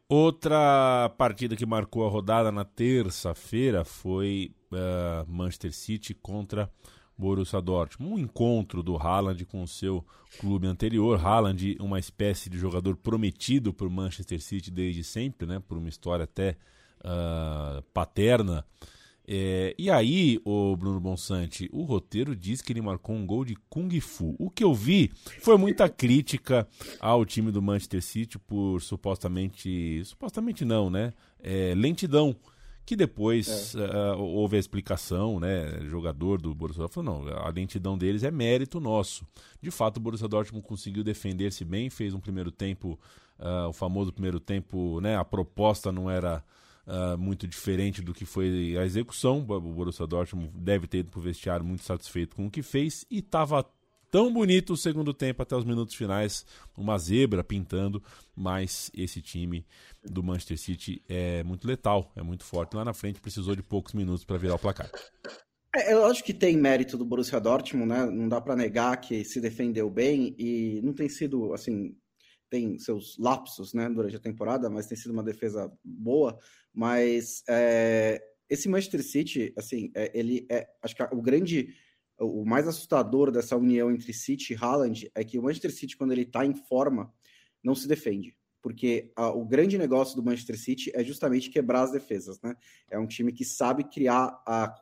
Outra 0.09 1.09
partida 1.17 1.57
que 1.57 1.65
marcou 1.65 2.07
a 2.07 2.11
rodada 2.11 2.53
na 2.53 2.65
terça-feira 2.65 3.87
foi 3.87 4.55
uh, 4.71 5.27
Manchester 5.27 5.73
City 5.73 6.15
contra 6.15 6.71
Borussia 7.17 7.61
Dortmund. 7.61 8.15
Um 8.15 8.19
encontro 8.19 8.83
do 8.83 8.97
Haaland 8.97 9.45
com 9.45 9.63
o 9.63 9.69
seu 9.69 10.05
clube 10.39 10.67
anterior. 10.67 11.25
Haaland, 11.25 11.77
uma 11.81 11.99
espécie 11.99 12.51
de 12.51 12.59
jogador 12.59 12.97
prometido 12.97 13.73
por 13.73 13.89
Manchester 13.89 14.41
City 14.41 14.71
desde 14.71 15.03
sempre, 15.03 15.47
né? 15.47 15.63
por 15.67 15.79
uma 15.79 15.89
história 15.89 16.25
até 16.25 16.57
uh, 17.01 17.83
paterna. 17.95 18.65
É, 19.29 19.75
e 19.77 19.91
aí, 19.91 20.41
o 20.45 20.77
Bruno 20.77 21.01
Bonsante, 21.01 21.69
o 21.73 21.83
roteiro 21.83 22.37
diz 22.37 22.63
que 22.63 22.73
ele 22.73 22.81
marcou 22.81 23.17
um 23.17 23.27
gol 23.27 23.45
de 23.45 23.57
Kung 23.69 24.01
Fu. 24.01 24.37
O 24.39 24.49
que 24.49 24.63
eu 24.63 24.73
vi 24.73 25.11
foi 25.41 25.59
muita 25.59 25.89
crítica 25.89 26.67
ao 27.01 27.25
time 27.25 27.51
do 27.51 27.61
Manchester 27.61 28.03
City 28.03 28.39
por 28.39 28.81
supostamente. 28.81 30.05
Supostamente 30.05 30.65
não, 30.65 30.89
né? 30.89 31.13
É, 31.43 31.75
lentidão. 31.75 32.37
Que 32.87 32.95
depois 32.95 33.75
é. 33.75 34.15
uh, 34.15 34.19
houve 34.19 34.57
a 34.57 34.61
explicação, 34.61 35.41
né? 35.41 35.81
Jogador 35.91 36.41
do 36.41 36.55
Borussia 36.55 36.83
Dortmund 36.83 37.09
falou: 37.09 37.27
não, 37.27 37.39
a 37.45 37.51
lentidão 37.51 37.99
deles 37.99 38.23
é 38.23 38.31
mérito 38.31 38.79
nosso. 38.79 39.27
De 39.61 39.73
fato, 39.73 39.97
o 39.97 40.01
Borussia 40.01 40.29
Dortmund 40.29 40.65
conseguiu 40.65 41.03
defender-se 41.03 41.65
bem, 41.65 41.91
fez 41.91 42.15
um 42.15 42.21
primeiro 42.21 42.53
tempo, 42.53 42.99
uh, 43.41 43.69
o 43.69 43.73
famoso 43.73 44.13
primeiro 44.13 44.39
tempo, 44.39 45.01
né? 45.01 45.17
A 45.17 45.25
proposta 45.25 45.91
não 45.91 46.09
era 46.09 46.45
uh, 46.87 47.19
muito 47.19 47.47
diferente 47.49 48.01
do 48.01 48.15
que 48.15 48.25
foi 48.25 48.77
a 48.79 48.85
execução. 48.85 49.41
O 49.41 49.61
Borussia 49.61 50.07
Dortmund 50.07 50.53
deve 50.55 50.87
ter 50.87 50.99
ido 50.99 51.11
para 51.11 51.19
o 51.19 51.23
vestiário 51.23 51.67
muito 51.67 51.83
satisfeito 51.83 52.37
com 52.37 52.47
o 52.47 52.51
que 52.51 52.63
fez 52.63 53.05
e 53.11 53.19
estava 53.19 53.67
tão 54.11 54.33
bonito 54.33 54.73
o 54.73 54.77
segundo 54.77 55.13
tempo 55.13 55.43
até 55.43 55.57
os 55.57 55.65
minutos 55.65 55.95
finais, 55.95 56.47
uma 56.77 56.97
zebra 56.99 57.43
pintando, 57.43 58.03
mas 58.35 58.91
esse 58.95 59.21
time 59.21 59.67
do 60.11 60.23
Manchester 60.23 60.59
City 60.59 61.03
é 61.09 61.43
muito 61.43 61.67
letal, 61.67 62.13
é 62.17 62.23
muito 62.23 62.45
forte. 62.45 62.75
Lá 62.75 62.85
na 62.85 62.95
frente 62.95 63.21
precisou 63.21 63.55
de 63.55 63.63
poucos 63.63 63.93
minutos 63.93 64.25
para 64.25 64.39
virar 64.39 64.55
o 64.55 64.59
placar. 64.59 64.91
É, 65.75 65.93
eu 65.93 66.07
acho 66.07 66.25
que 66.25 66.33
tem 66.33 66.57
mérito 66.57 66.97
do 66.97 67.05
Borussia 67.05 67.39
Dortmund, 67.39 67.89
né? 67.89 68.07
Não 68.07 68.29
dá 68.29 68.41
para 68.41 68.57
negar 68.57 68.97
que 69.01 69.25
se 69.25 69.41
defendeu 69.41 69.91
bem 69.91 70.35
e 70.39 70.81
não 70.83 70.93
tem 70.93 71.09
sido 71.09 71.53
assim 71.53 71.95
tem 72.49 72.79
seus 72.79 73.19
lapsos 73.19 73.75
né, 73.75 73.89
durante 73.89 74.17
a 74.17 74.21
temporada, 74.21 74.71
mas 74.71 74.87
tem 74.87 74.97
sido 74.97 75.13
uma 75.13 75.23
defesa 75.23 75.71
boa. 75.85 76.39
Mas 76.73 77.43
é, 77.49 78.23
esse 78.49 78.69
Manchester 78.69 79.03
City, 79.03 79.53
assim, 79.57 79.91
é, 79.95 80.11
ele 80.19 80.47
é. 80.51 80.67
Acho 80.83 80.95
que 80.95 81.03
o 81.03 81.23
grande. 81.23 81.75
O 82.19 82.47
mais 82.47 82.67
assustador 82.67 83.31
dessa 83.31 83.59
união 83.59 83.91
entre 83.91 84.11
City 84.11 84.55
e 84.55 84.57
Haaland 84.57 85.11
é 85.15 85.23
que 85.23 85.39
o 85.39 85.43
Manchester 85.43 85.71
City, 85.71 85.99
quando 85.99 86.13
ele 86.13 86.23
está 86.23 86.47
em 86.47 86.55
forma, 86.55 87.13
não 87.63 87.75
se 87.75 87.87
defende. 87.87 88.35
Porque 88.67 89.13
a, 89.15 89.29
o 89.29 89.45
grande 89.45 89.79
negócio 89.79 90.17
do 90.17 90.25
Manchester 90.25 90.59
City 90.59 90.91
é 90.93 91.05
justamente 91.05 91.51
quebrar 91.51 91.83
as 91.83 91.93
defesas, 91.93 92.41
né? 92.41 92.57
É 92.91 92.99
um 92.99 93.07
time 93.07 93.31
que 93.31 93.45
sabe 93.45 93.85
criar 93.85 94.43
a, 94.45 94.75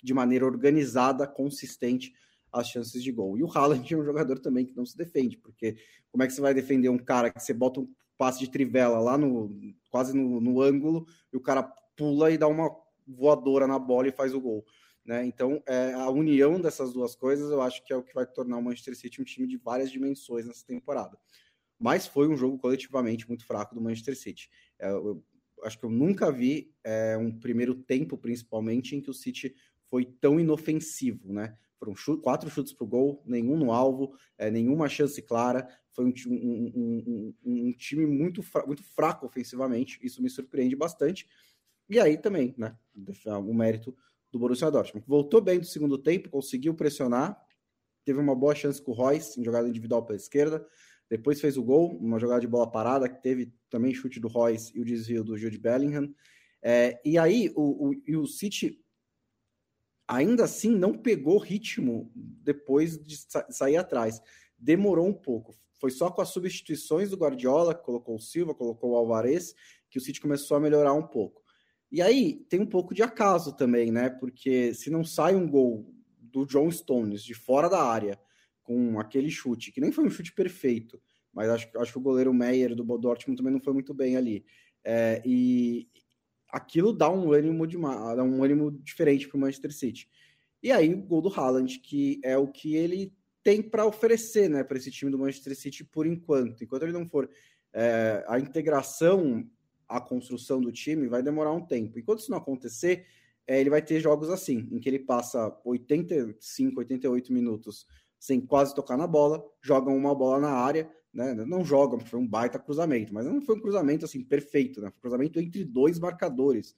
de 0.00 0.14
maneira 0.14 0.46
organizada, 0.46 1.26
consistente, 1.26 2.14
as 2.52 2.68
chances 2.68 3.02
de 3.02 3.10
gol. 3.10 3.36
E 3.36 3.42
o 3.42 3.50
Haaland 3.50 3.82
é 3.92 3.96
um 3.96 4.04
jogador 4.04 4.38
também 4.38 4.64
que 4.64 4.76
não 4.76 4.86
se 4.86 4.96
defende, 4.96 5.36
porque 5.36 5.76
como 6.12 6.22
é 6.22 6.28
que 6.28 6.32
você 6.32 6.40
vai 6.40 6.54
defender 6.54 6.88
um 6.90 6.96
cara 6.96 7.28
que 7.28 7.42
você 7.42 7.52
bota 7.52 7.80
um 7.80 7.92
passe 8.16 8.38
de 8.38 8.48
trivela 8.48 9.00
lá 9.00 9.18
no 9.18 9.50
quase 9.90 10.16
no, 10.16 10.40
no 10.40 10.62
ângulo 10.62 11.04
e 11.32 11.36
o 11.36 11.40
cara 11.40 11.64
pula 11.96 12.30
e 12.30 12.38
dá 12.38 12.46
uma 12.46 12.70
voadora 13.04 13.66
na 13.66 13.80
bola 13.80 14.06
e 14.06 14.12
faz 14.12 14.32
o 14.32 14.40
gol. 14.40 14.64
Né? 15.04 15.26
Então, 15.26 15.60
é, 15.66 15.92
a 15.94 16.08
união 16.08 16.60
dessas 16.60 16.92
duas 16.92 17.16
coisas 17.16 17.50
eu 17.50 17.60
acho 17.60 17.84
que 17.84 17.92
é 17.92 17.96
o 17.96 18.02
que 18.04 18.14
vai 18.14 18.26
tornar 18.26 18.58
o 18.58 18.62
Manchester 18.62 18.94
City 18.94 19.20
um 19.20 19.24
time 19.24 19.48
de 19.48 19.56
várias 19.56 19.90
dimensões 19.90 20.46
nessa 20.46 20.64
temporada. 20.64 21.18
Mas 21.84 22.06
foi 22.06 22.26
um 22.26 22.34
jogo 22.34 22.56
coletivamente 22.56 23.28
muito 23.28 23.44
fraco 23.44 23.74
do 23.74 23.80
Manchester 23.82 24.16
City. 24.16 24.48
É, 24.78 24.88
eu, 24.90 25.22
acho 25.64 25.78
que 25.78 25.84
eu 25.84 25.90
nunca 25.90 26.32
vi 26.32 26.74
é, 26.82 27.14
um 27.18 27.30
primeiro 27.30 27.74
tempo, 27.74 28.16
principalmente, 28.16 28.96
em 28.96 29.02
que 29.02 29.10
o 29.10 29.12
City 29.12 29.54
foi 29.90 30.06
tão 30.06 30.40
inofensivo, 30.40 31.30
né? 31.30 31.54
Foram 31.78 31.94
chute, 31.94 32.22
quatro 32.22 32.48
chutes 32.48 32.72
para 32.72 32.84
o 32.84 32.88
gol, 32.88 33.22
nenhum 33.26 33.54
no 33.58 33.70
alvo, 33.70 34.16
é, 34.38 34.50
nenhuma 34.50 34.88
chance 34.88 35.20
clara. 35.20 35.68
Foi 35.90 36.06
um, 36.06 36.14
um, 36.26 36.72
um, 36.74 37.34
um 37.44 37.72
time 37.72 38.06
muito, 38.06 38.42
fra 38.42 38.64
muito 38.64 38.82
fraco 38.82 39.26
ofensivamente. 39.26 39.98
Isso 40.02 40.22
me 40.22 40.30
surpreende 40.30 40.74
bastante. 40.74 41.26
E 41.86 42.00
aí 42.00 42.16
também, 42.16 42.54
né? 42.56 42.74
O 43.46 43.52
mérito 43.52 43.94
do 44.32 44.38
Borussia 44.38 44.70
Dortmund. 44.70 45.06
Voltou 45.06 45.42
bem 45.42 45.60
do 45.60 45.66
segundo 45.66 45.98
tempo, 45.98 46.30
conseguiu 46.30 46.72
pressionar. 46.72 47.38
Teve 48.06 48.20
uma 48.20 48.34
boa 48.34 48.54
chance 48.54 48.80
com 48.80 48.92
o 48.92 48.94
Royce 48.94 49.38
em 49.38 49.44
jogada 49.44 49.68
individual 49.68 50.02
pela 50.02 50.16
esquerda. 50.16 50.66
Depois 51.10 51.40
fez 51.40 51.56
o 51.56 51.62
gol, 51.62 51.96
uma 51.98 52.18
jogada 52.18 52.40
de 52.40 52.48
bola 52.48 52.70
parada, 52.70 53.08
que 53.08 53.22
teve 53.22 53.52
também 53.68 53.94
chute 53.94 54.18
do 54.18 54.28
Royce 54.28 54.72
e 54.76 54.80
o 54.80 54.84
desvio 54.84 55.22
do 55.22 55.36
Jude 55.36 55.58
Bellingham. 55.58 56.12
É, 56.62 57.00
e 57.04 57.18
aí 57.18 57.52
o, 57.54 57.88
o, 57.88 57.94
e 58.06 58.16
o 58.16 58.26
City 58.26 58.80
ainda 60.08 60.44
assim 60.44 60.70
não 60.70 60.92
pegou 60.92 61.38
ritmo 61.38 62.10
depois 62.14 62.98
de 62.98 63.16
sa 63.16 63.46
sair 63.50 63.76
atrás. 63.76 64.20
Demorou 64.58 65.06
um 65.06 65.12
pouco. 65.12 65.54
Foi 65.80 65.90
só 65.90 66.10
com 66.10 66.22
as 66.22 66.30
substituições 66.30 67.10
do 67.10 67.16
Guardiola, 67.16 67.74
colocou 67.74 68.16
o 68.16 68.20
Silva, 68.20 68.54
colocou 68.54 68.92
o 68.92 68.96
Alvarez, 68.96 69.54
que 69.90 69.98
o 69.98 70.00
City 70.00 70.20
começou 70.20 70.56
a 70.56 70.60
melhorar 70.60 70.94
um 70.94 71.06
pouco. 71.06 71.42
E 71.92 72.00
aí 72.00 72.44
tem 72.48 72.60
um 72.60 72.66
pouco 72.66 72.94
de 72.94 73.02
acaso 73.02 73.54
também, 73.54 73.92
né? 73.92 74.08
Porque 74.08 74.72
se 74.74 74.90
não 74.90 75.04
sai 75.04 75.34
um 75.34 75.48
gol 75.48 75.94
do 76.18 76.46
John 76.46 76.70
Stones 76.70 77.22
de 77.22 77.34
fora 77.34 77.68
da 77.68 77.82
área 77.82 78.18
com 78.64 78.98
aquele 78.98 79.30
chute, 79.30 79.70
que 79.70 79.80
nem 79.80 79.92
foi 79.92 80.04
um 80.04 80.10
chute 80.10 80.32
perfeito, 80.32 81.00
mas 81.32 81.48
acho, 81.48 81.68
acho 81.78 81.92
que 81.92 81.98
o 81.98 82.02
goleiro 82.02 82.34
Meyer 82.34 82.74
do 82.74 82.82
Dortmund 82.98 83.36
também 83.36 83.52
não 83.52 83.60
foi 83.60 83.72
muito 83.72 83.94
bem 83.94 84.16
ali. 84.16 84.44
É, 84.82 85.22
e, 85.24 85.88
aquilo 86.54 86.92
dá 86.92 87.10
um 87.10 87.32
ânimo, 87.32 87.66
de, 87.66 87.76
dá 87.76 88.22
um 88.22 88.44
ânimo 88.44 88.70
diferente 88.70 89.26
para 89.26 89.36
o 89.36 89.40
Manchester 89.40 89.72
City. 89.72 90.08
E 90.62 90.70
aí 90.70 90.94
o 90.94 91.02
gol 91.02 91.20
do 91.20 91.28
Haaland, 91.28 91.80
que 91.80 92.20
é 92.22 92.38
o 92.38 92.46
que 92.46 92.76
ele 92.76 93.12
tem 93.42 93.60
para 93.60 93.84
oferecer 93.84 94.48
né, 94.48 94.62
para 94.62 94.78
esse 94.78 94.90
time 94.90 95.10
do 95.10 95.18
Manchester 95.18 95.56
City 95.56 95.84
por 95.84 96.06
enquanto. 96.06 96.62
Enquanto 96.62 96.84
ele 96.84 96.92
não 96.92 97.06
for 97.06 97.28
é, 97.72 98.24
a 98.28 98.38
integração, 98.38 99.44
a 99.88 100.00
construção 100.00 100.60
do 100.60 100.70
time, 100.70 101.08
vai 101.08 101.22
demorar 101.22 101.52
um 101.52 101.66
tempo. 101.66 101.98
Enquanto 101.98 102.20
isso 102.20 102.30
não 102.30 102.38
acontecer, 102.38 103.04
é, 103.48 103.60
ele 103.60 103.68
vai 103.68 103.82
ter 103.82 104.00
jogos 104.00 104.30
assim, 104.30 104.68
em 104.70 104.78
que 104.78 104.88
ele 104.88 105.00
passa 105.00 105.54
85, 105.64 106.78
88 106.78 107.32
minutos 107.32 107.84
sem 108.24 108.40
quase 108.40 108.74
tocar 108.74 108.96
na 108.96 109.06
bola, 109.06 109.44
joga 109.60 109.90
uma 109.90 110.14
bola 110.14 110.40
na 110.40 110.48
área, 110.48 110.90
né? 111.12 111.34
Não 111.34 111.62
joga, 111.62 112.00
foi 112.00 112.18
um 112.18 112.26
baita 112.26 112.58
cruzamento, 112.58 113.12
mas 113.12 113.26
não 113.26 113.42
foi 113.42 113.54
um 113.54 113.60
cruzamento 113.60 114.06
assim 114.06 114.24
perfeito, 114.24 114.80
né? 114.80 114.88
Foi 114.88 114.96
um 114.96 115.02
cruzamento 115.02 115.38
entre 115.38 115.62
dois 115.62 115.98
marcadores. 115.98 116.74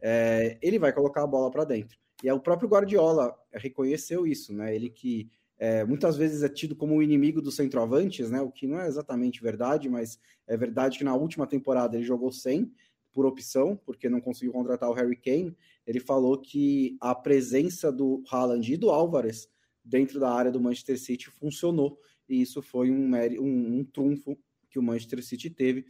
É, 0.00 0.56
ele 0.62 0.78
vai 0.78 0.94
colocar 0.94 1.22
a 1.22 1.26
bola 1.26 1.50
para 1.50 1.64
dentro. 1.64 1.98
E 2.24 2.30
é 2.30 2.32
o 2.32 2.40
próprio 2.40 2.66
Guardiola 2.66 3.36
reconheceu 3.52 4.26
isso, 4.26 4.54
né? 4.54 4.74
Ele 4.74 4.88
que 4.88 5.28
é, 5.58 5.84
muitas 5.84 6.16
vezes 6.16 6.42
é 6.42 6.48
tido 6.48 6.74
como 6.74 6.96
o 6.96 7.02
inimigo 7.02 7.42
dos 7.42 7.56
centroavantes, 7.56 8.30
né? 8.30 8.40
O 8.40 8.50
que 8.50 8.66
não 8.66 8.80
é 8.80 8.88
exatamente 8.88 9.42
verdade, 9.42 9.90
mas 9.90 10.18
é 10.46 10.56
verdade 10.56 10.96
que 10.96 11.04
na 11.04 11.14
última 11.14 11.46
temporada 11.46 11.94
ele 11.94 12.06
jogou 12.06 12.32
sem 12.32 12.72
por 13.12 13.26
opção, 13.26 13.78
porque 13.84 14.08
não 14.08 14.20
conseguiu 14.22 14.54
contratar 14.54 14.88
o 14.88 14.94
Harry 14.94 15.16
Kane. 15.16 15.54
Ele 15.86 16.00
falou 16.00 16.38
que 16.38 16.96
a 17.02 17.14
presença 17.14 17.92
do 17.92 18.22
Haaland 18.30 18.72
e 18.72 18.78
do 18.78 18.88
Álvares 18.88 19.46
dentro 19.86 20.20
da 20.20 20.30
área 20.30 20.50
do 20.50 20.60
Manchester 20.60 20.98
City 20.98 21.30
funcionou 21.30 21.98
e 22.28 22.42
isso 22.42 22.60
foi 22.60 22.90
um, 22.90 23.14
um, 23.40 23.78
um 23.78 23.84
trunfo 23.84 24.36
que 24.68 24.78
o 24.78 24.82
Manchester 24.82 25.22
City 25.24 25.48
teve 25.48 25.86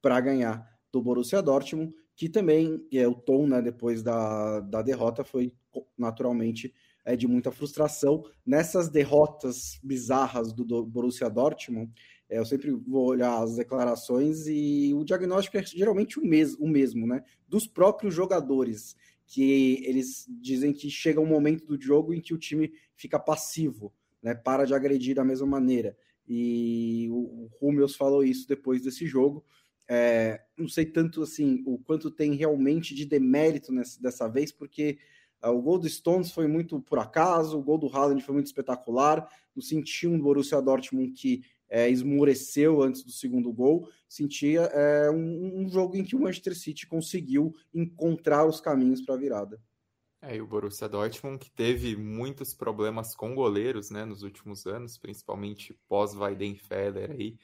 para 0.00 0.20
ganhar 0.20 0.66
do 0.90 1.02
Borussia 1.02 1.42
Dortmund, 1.42 1.92
que 2.16 2.28
também 2.28 2.86
é 2.92 3.06
o 3.06 3.14
tom, 3.14 3.46
né, 3.46 3.60
depois 3.60 4.02
da, 4.02 4.60
da 4.60 4.82
derrota 4.82 5.24
foi 5.24 5.52
naturalmente 5.98 6.72
é, 7.04 7.16
de 7.16 7.26
muita 7.26 7.50
frustração. 7.50 8.24
Nessas 8.46 8.88
derrotas 8.88 9.78
bizarras 9.82 10.52
do, 10.52 10.64
do 10.64 10.86
Borussia 10.86 11.28
Dortmund, 11.28 11.92
é, 12.28 12.38
eu 12.38 12.44
sempre 12.44 12.70
vou 12.70 13.08
olhar 13.08 13.42
as 13.42 13.56
declarações 13.56 14.46
e 14.46 14.92
o 14.94 15.04
diagnóstico 15.04 15.58
é 15.58 15.62
geralmente 15.62 16.18
o, 16.18 16.24
mes 16.24 16.54
o 16.54 16.66
mesmo, 16.66 17.06
né? 17.06 17.22
Dos 17.48 17.66
próprios 17.66 18.14
jogadores, 18.14 18.96
que 19.26 19.82
eles 19.84 20.26
dizem 20.28 20.72
que 20.72 20.90
chega 20.90 21.20
um 21.20 21.26
momento 21.26 21.64
do 21.66 21.80
jogo 21.80 22.12
em 22.12 22.20
que 22.20 22.34
o 22.34 22.38
time 22.38 22.72
fica 22.94 23.18
passivo, 23.18 23.92
né? 24.22 24.34
Para 24.34 24.64
de 24.64 24.74
agredir 24.74 25.14
da 25.14 25.24
mesma 25.24 25.46
maneira. 25.46 25.96
E 26.28 27.08
o, 27.10 27.50
o 27.60 27.88
falou 27.88 28.24
isso 28.24 28.48
depois 28.48 28.82
desse 28.82 29.06
jogo. 29.06 29.44
É, 29.86 30.40
não 30.56 30.66
sei 30.66 30.86
tanto 30.86 31.22
assim 31.22 31.62
o 31.66 31.78
quanto 31.78 32.10
tem 32.10 32.34
realmente 32.34 32.94
de 32.94 33.04
demérito 33.04 33.70
nessa, 33.70 34.00
dessa 34.00 34.28
vez, 34.28 34.50
porque 34.50 34.98
ah, 35.42 35.50
o 35.50 35.60
gol 35.60 35.78
do 35.78 35.88
Stones 35.88 36.30
foi 36.30 36.46
muito 36.46 36.80
por 36.80 36.98
acaso, 36.98 37.58
o 37.58 37.62
gol 37.62 37.76
do 37.76 37.94
Haaland 37.94 38.22
foi 38.22 38.32
muito 38.32 38.46
espetacular. 38.46 39.28
No 39.54 39.60
senti 39.60 40.06
um 40.06 40.18
Borussia 40.18 40.60
Dortmund 40.60 41.12
que 41.12 41.44
é, 41.68 41.88
esmoreceu 41.88 42.82
antes 42.82 43.02
do 43.02 43.10
segundo 43.10 43.52
gol. 43.52 43.88
Sentia 44.08 44.62
é, 44.62 45.10
um, 45.10 45.62
um, 45.62 45.68
jogo 45.68 45.96
em 45.96 46.04
que 46.04 46.14
o 46.14 46.20
Manchester 46.20 46.56
City 46.56 46.86
conseguiu 46.86 47.54
encontrar 47.72 48.46
os 48.46 48.60
caminhos 48.60 49.00
para 49.00 49.14
a 49.14 49.18
virada. 49.18 49.60
É, 50.22 50.36
e 50.36 50.40
o 50.40 50.46
Borussia 50.46 50.88
Dortmund 50.88 51.38
que 51.38 51.50
teve 51.50 51.96
muitos 51.96 52.54
problemas 52.54 53.14
com 53.14 53.34
goleiros, 53.34 53.90
né, 53.90 54.04
nos 54.04 54.22
últimos 54.22 54.66
anos, 54.66 54.96
principalmente 54.96 55.74
pós 55.86 56.14
Weidenfeller 56.14 57.10
aí, 57.10 57.36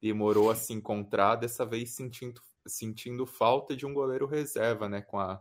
demorou 0.00 0.50
a 0.50 0.54
se 0.54 0.74
encontrar, 0.74 1.36
dessa 1.36 1.64
vez 1.64 1.90
sentindo, 1.90 2.42
sentindo 2.66 3.24
falta 3.24 3.74
de 3.74 3.86
um 3.86 3.94
goleiro 3.94 4.26
reserva, 4.26 4.88
né, 4.88 5.00
com 5.00 5.18
a, 5.18 5.40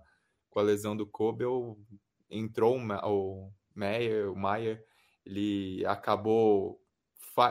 com 0.49 0.59
a 0.59 0.63
lesão 0.63 0.95
do 0.95 1.05
Kobel, 1.05 1.77
entrou 2.29 2.77
o 2.77 3.51
Meyer, 3.75 4.31
o 4.31 4.35
Maier, 4.35 4.85
ele 5.25 5.85
acabou 5.85 6.79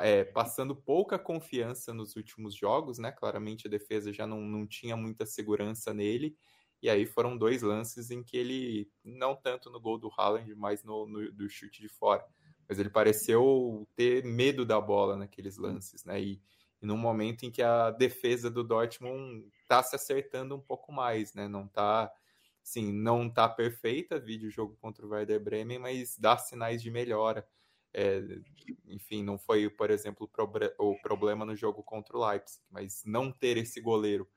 é, 0.03 0.25
passando 0.25 0.75
pouca 0.75 1.19
confiança 1.19 1.93
nos 1.93 2.17
últimos 2.17 2.55
jogos, 2.55 2.99
né? 2.99 3.13
Claramente 3.13 3.67
a 3.67 3.71
defesa 3.71 4.13
já 4.13 4.27
não, 4.27 4.41
não 4.41 4.67
tinha 4.67 4.97
muita 4.97 5.27
segurança 5.27 5.93
nele. 5.93 6.37
E 6.83 6.91
aí 6.91 7.07
foram 7.07 7.37
dois 7.37 7.63
lances 7.63 8.11
em 8.11 8.23
que 8.23 8.37
ele, 8.37 8.91
não 9.03 9.35
tanto 9.35 9.71
no 9.71 9.81
gol 9.81 9.99
do 9.99 10.11
Haaland, 10.17 10.55
mas 10.55 10.85
no, 10.85 11.07
no 11.07 11.33
do 11.33 11.49
chute 11.49 11.81
de 11.81 11.89
fora. 11.89 12.25
Mas 12.69 12.79
ele 12.79 12.91
pareceu 12.91 13.89
ter 13.97 14.25
medo 14.25 14.65
da 14.67 14.81
bola 14.81 15.17
naqueles 15.17 15.57
lances, 15.57 16.05
né? 16.05 16.21
E, 16.21 16.43
e 16.81 16.87
num 16.87 16.97
momento 16.97 17.45
em 17.45 17.51
que 17.51 17.63
a 17.63 17.91
defesa 17.91 18.51
do 18.51 18.63
Dortmund 18.65 19.47
está 19.63 19.83
se 19.83 19.97
acertando 19.97 20.55
um 20.57 20.61
pouco 20.61 20.93
mais, 20.93 21.35
né? 21.35 21.49
Não 21.49 21.67
está 21.67 22.13
sim, 22.63 22.93
não 22.93 23.29
tá 23.29 23.49
perfeita, 23.49 24.19
vídeo 24.19 24.51
jogo 24.51 24.77
contra 24.81 25.05
o 25.07 25.11
Werder 25.11 25.39
Bremen, 25.43 25.79
mas 25.79 26.17
dá 26.19 26.39
sinais 26.39 26.83
de 26.83 26.91
melhora. 26.91 27.47
É, 27.95 28.21
enfim, 28.87 29.23
não 29.23 29.39
foi, 29.39 29.71
por 29.71 29.91
exemplo, 29.91 30.29
o 30.79 30.99
problema 31.01 31.45
no 31.45 31.55
jogo 31.55 31.83
contra 31.83 32.17
o 32.17 32.27
Leipzig, 32.29 32.61
mas 32.69 33.03
não 33.07 33.31
ter 33.31 33.57
esse 33.57 33.81
goleiro 33.81 34.29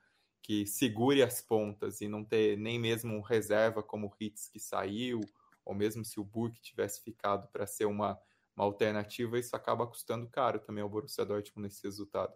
que 0.44 0.66
segure 0.66 1.24
as 1.24 1.42
pontas 1.42 2.00
e 2.00 2.08
não 2.08 2.24
ter 2.24 2.58
nem 2.58 2.80
mesmo 2.80 3.14
um 3.14 3.22
reserva 3.22 3.84
como 3.84 4.08
o 4.08 4.14
Hitz 4.20 4.48
que 4.48 4.60
saiu, 4.60 5.20
ou 5.66 5.74
mesmo 5.76 6.06
se 6.06 6.20
o 6.20 6.24
Burke 6.24 6.62
tivesse 6.62 7.04
ficado 7.04 7.48
para 7.52 7.68
ser 7.68 7.86
uma, 7.86 8.18
uma 8.56 8.64
alternativa, 8.64 9.38
isso 9.38 9.56
acaba 9.56 9.86
custando 9.88 10.30
caro 10.30 10.60
também 10.60 10.82
ao 10.82 10.90
Borussia 10.90 11.26
Dortmund 11.26 11.68
nesse 11.68 11.84
resultado. 11.84 12.34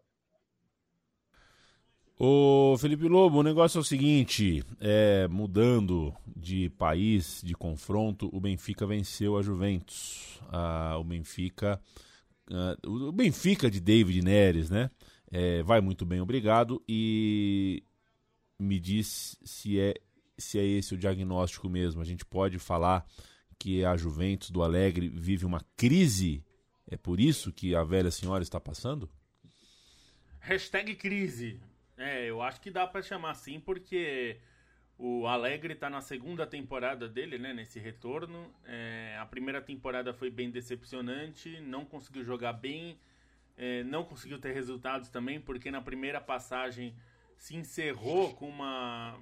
Ô 2.24 2.78
Felipe 2.78 3.08
Lobo, 3.08 3.40
o 3.40 3.44
negócio 3.44 3.80
é 3.80 3.82
o 3.82 3.84
seguinte: 3.84 4.64
é, 4.80 5.28
mudando 5.28 6.14
de 6.38 6.70
país, 6.70 7.42
de 7.44 7.56
confronto, 7.56 8.30
o 8.32 8.40
Benfica 8.40 8.86
venceu 8.86 9.40
a 9.40 9.42
Juventus. 9.42 10.40
Ah, 10.50 10.98
o 11.00 11.04
Benfica. 11.04 11.82
Ah, 12.48 12.78
o 12.86 13.12
Benfica 13.12 13.72
de 13.72 13.80
David 13.80 14.22
Neres, 14.22 14.70
né? 14.70 14.92
É, 15.32 15.64
vai 15.64 15.82
muito 15.82 16.06
bem, 16.06 16.22
obrigado. 16.22 16.80
E 16.88 17.84
me 18.60 18.80
diz 18.80 19.36
se 19.44 19.80
é, 19.80 19.96
se 20.38 20.60
é 20.60 20.64
esse 20.64 20.94
o 20.94 21.00
diagnóstico 21.00 21.68
mesmo. 21.68 22.04
A 22.04 22.06
gente 22.06 22.24
pode 22.24 22.60
falar 22.60 23.04
que 23.58 23.84
a 23.84 23.98
Juventus 23.98 24.52
do 24.52 24.62
Alegre 24.62 25.10
vive 25.10 25.44
uma 25.44 25.66
crise? 25.76 26.46
É 26.86 26.96
por 26.96 27.20
isso 27.20 27.52
que 27.52 27.74
a 27.74 27.84
velha 27.84 28.12
senhora 28.12 28.44
está 28.44 28.60
passando? 28.60 29.10
Hashtag 30.40 30.94
crise. 30.94 31.60
É, 32.02 32.26
eu 32.26 32.42
acho 32.42 32.60
que 32.60 32.72
dá 32.72 32.88
para 32.88 33.04
chamar 33.04 33.32
assim 33.32 33.60
porque 33.60 34.40
o 34.98 35.28
Alegre 35.28 35.76
tá 35.76 35.88
na 35.88 36.02
segunda 36.02 36.48
temporada 36.48 37.08
dele, 37.08 37.38
né? 37.38 37.54
Nesse 37.54 37.80
retorno. 37.80 38.52
É, 38.66 39.18
a 39.20 39.26
primeira 39.26 39.62
temporada 39.62 40.12
foi 40.12 40.32
bem 40.32 40.50
decepcionante, 40.50 41.62
não 41.62 41.86
conseguiu 41.86 42.24
jogar 42.24 42.54
bem, 42.54 43.00
é, 43.56 43.84
não 43.84 44.04
conseguiu 44.04 44.40
ter 44.40 44.52
resultados 44.52 45.10
também, 45.10 45.40
porque 45.40 45.70
na 45.70 45.82
primeira 45.82 46.20
passagem 46.20 46.96
se 47.38 47.56
encerrou 47.56 48.34
com 48.34 48.50
uma, 48.50 49.16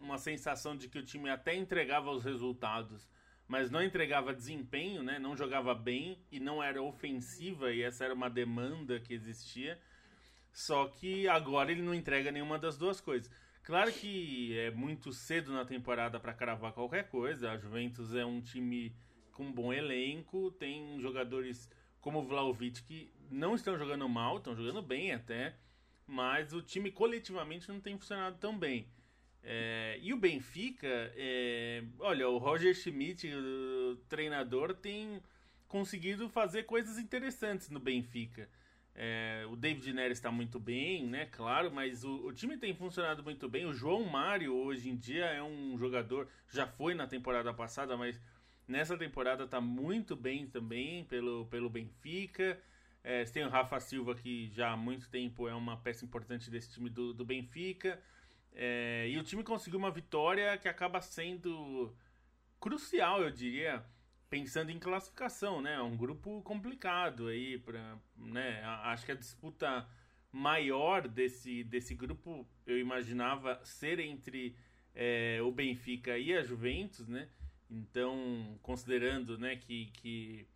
uma 0.00 0.16
sensação 0.16 0.74
de 0.74 0.88
que 0.88 0.98
o 0.98 1.04
time 1.04 1.28
até 1.28 1.54
entregava 1.54 2.10
os 2.10 2.24
resultados, 2.24 3.10
mas 3.46 3.70
não 3.70 3.82
entregava 3.82 4.34
desempenho, 4.34 5.02
né? 5.02 5.18
Não 5.18 5.36
jogava 5.36 5.74
bem 5.74 6.18
e 6.30 6.40
não 6.40 6.62
era 6.62 6.82
ofensiva, 6.82 7.72
e 7.72 7.82
essa 7.82 8.06
era 8.06 8.14
uma 8.14 8.30
demanda 8.30 8.98
que 8.98 9.12
existia. 9.12 9.78
Só 10.52 10.86
que 10.88 11.26
agora 11.26 11.72
ele 11.72 11.82
não 11.82 11.94
entrega 11.94 12.30
nenhuma 12.30 12.58
das 12.58 12.76
duas 12.76 13.00
coisas. 13.00 13.30
Claro 13.62 13.92
que 13.92 14.58
é 14.58 14.70
muito 14.70 15.12
cedo 15.12 15.52
na 15.52 15.64
temporada 15.64 16.18
para 16.18 16.34
cravar 16.34 16.72
qualquer 16.72 17.08
coisa. 17.08 17.50
A 17.50 17.58
Juventus 17.58 18.14
é 18.14 18.24
um 18.24 18.40
time 18.40 18.94
com 19.32 19.44
um 19.44 19.52
bom 19.52 19.72
elenco, 19.72 20.50
tem 20.52 21.00
jogadores 21.00 21.70
como 22.00 22.18
o 22.18 22.24
Vlaovic 22.24 22.82
que 22.82 23.12
não 23.30 23.54
estão 23.54 23.78
jogando 23.78 24.08
mal, 24.08 24.36
estão 24.36 24.54
jogando 24.54 24.82
bem 24.82 25.12
até, 25.12 25.54
mas 26.06 26.52
o 26.52 26.60
time 26.60 26.90
coletivamente 26.90 27.68
não 27.68 27.80
tem 27.80 27.96
funcionado 27.96 28.36
tão 28.38 28.58
bem. 28.58 28.86
É, 29.44 29.98
e 30.00 30.12
o 30.12 30.16
Benfica, 30.16 31.12
é, 31.16 31.82
olha, 31.98 32.28
o 32.28 32.38
Roger 32.38 32.74
Schmidt, 32.74 33.28
o 33.32 33.96
treinador, 34.08 34.74
tem 34.74 35.20
conseguido 35.66 36.28
fazer 36.28 36.64
coisas 36.64 36.98
interessantes 36.98 37.70
no 37.70 37.80
Benfica. 37.80 38.48
É, 38.94 39.44
o 39.48 39.56
David 39.56 39.92
Neres 39.92 40.18
está 40.18 40.30
muito 40.30 40.60
bem, 40.60 41.06
né? 41.06 41.26
Claro, 41.26 41.70
mas 41.72 42.04
o, 42.04 42.26
o, 42.26 42.32
time 42.32 42.58
tem 42.58 42.74
funcionado 42.74 43.22
muito 43.22 43.48
bem. 43.48 43.64
O 43.64 43.72
João 43.72 44.04
Mário 44.04 44.54
hoje 44.54 44.90
em 44.90 44.96
dia 44.96 45.24
é 45.26 45.42
um 45.42 45.78
jogador, 45.78 46.28
já 46.50 46.66
foi 46.66 46.94
na 46.94 47.06
temporada 47.06 47.52
passada, 47.54 47.96
mas 47.96 48.20
nessa 48.68 48.96
temporada 48.96 49.44
está 49.44 49.60
muito 49.60 50.14
bem 50.14 50.46
também 50.46 51.04
pelo, 51.04 51.46
pelo 51.46 51.70
Benfica. 51.70 52.60
É, 53.02 53.24
tem 53.24 53.44
o 53.44 53.48
Rafa 53.48 53.80
Silva 53.80 54.14
que 54.14 54.50
já 54.52 54.72
há 54.72 54.76
muito 54.76 55.08
tempo 55.08 55.48
é 55.48 55.54
uma 55.54 55.76
peça 55.76 56.04
importante 56.04 56.50
desse 56.50 56.72
time 56.72 56.90
do, 56.90 57.14
do 57.14 57.24
Benfica. 57.24 57.98
É, 58.54 59.08
e 59.08 59.18
o 59.18 59.24
time 59.24 59.42
conseguiu 59.42 59.78
uma 59.78 59.90
vitória 59.90 60.56
que 60.58 60.68
acaba 60.68 61.00
sendo 61.00 61.94
crucial, 62.60 63.22
eu 63.22 63.30
diria, 63.30 63.82
pensando 64.32 64.70
em 64.70 64.78
classificação, 64.78 65.60
né? 65.60 65.74
É 65.74 65.82
um 65.82 65.94
grupo 65.94 66.40
complicado 66.40 67.26
aí 67.26 67.58
para, 67.58 67.98
né? 68.16 68.62
Acho 68.84 69.04
que 69.04 69.12
a 69.12 69.14
disputa 69.14 69.86
maior 70.32 71.06
desse, 71.06 71.62
desse 71.64 71.94
grupo 71.94 72.48
eu 72.66 72.78
imaginava 72.78 73.60
ser 73.62 74.00
entre 74.00 74.56
é, 74.94 75.38
o 75.42 75.52
Benfica 75.52 76.16
e 76.16 76.32
a 76.32 76.42
Juventus, 76.42 77.06
né? 77.06 77.28
Então, 77.68 78.58
considerando, 78.62 79.36
né, 79.36 79.56
que, 79.56 79.90
que 79.92 80.48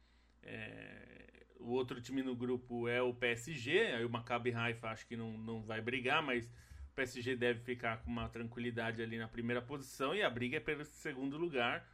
é, 0.42 1.44
o 1.60 1.68
outro 1.68 2.00
time 2.00 2.22
no 2.22 2.34
grupo 2.34 2.88
é 2.88 3.02
o 3.02 3.12
PSG, 3.12 3.78
aí 3.78 4.06
o 4.06 4.10
Maccabi 4.10 4.54
Haifa 4.54 4.88
acho 4.88 5.06
que 5.06 5.18
não, 5.18 5.36
não 5.36 5.62
vai 5.62 5.82
brigar, 5.82 6.22
mas 6.22 6.46
o 6.46 6.94
PSG 6.94 7.36
deve 7.36 7.60
ficar 7.60 7.98
com 7.98 8.10
uma 8.10 8.30
tranquilidade 8.30 9.02
ali 9.02 9.18
na 9.18 9.28
primeira 9.28 9.60
posição 9.60 10.14
e 10.14 10.22
a 10.22 10.30
briga 10.30 10.56
é 10.56 10.60
pelo 10.60 10.82
segundo 10.86 11.36
lugar 11.36 11.86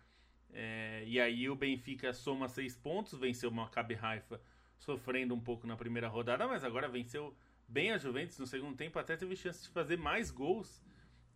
é, 0.52 1.02
e 1.06 1.20
aí 1.20 1.48
o 1.48 1.56
Benfica 1.56 2.12
soma 2.12 2.48
seis 2.48 2.76
pontos, 2.76 3.18
venceu 3.18 3.50
o 3.50 3.52
Maccabi 3.52 3.98
Haifa 4.00 4.40
sofrendo 4.78 5.34
um 5.34 5.40
pouco 5.40 5.66
na 5.66 5.76
primeira 5.76 6.08
rodada, 6.08 6.46
mas 6.46 6.64
agora 6.64 6.88
venceu 6.88 7.34
bem 7.68 7.92
a 7.92 7.98
Juventus 7.98 8.38
no 8.38 8.46
segundo 8.46 8.76
tempo, 8.76 8.98
até 8.98 9.16
teve 9.16 9.34
chance 9.36 9.62
de 9.62 9.68
fazer 9.70 9.96
mais 9.96 10.30
gols 10.30 10.82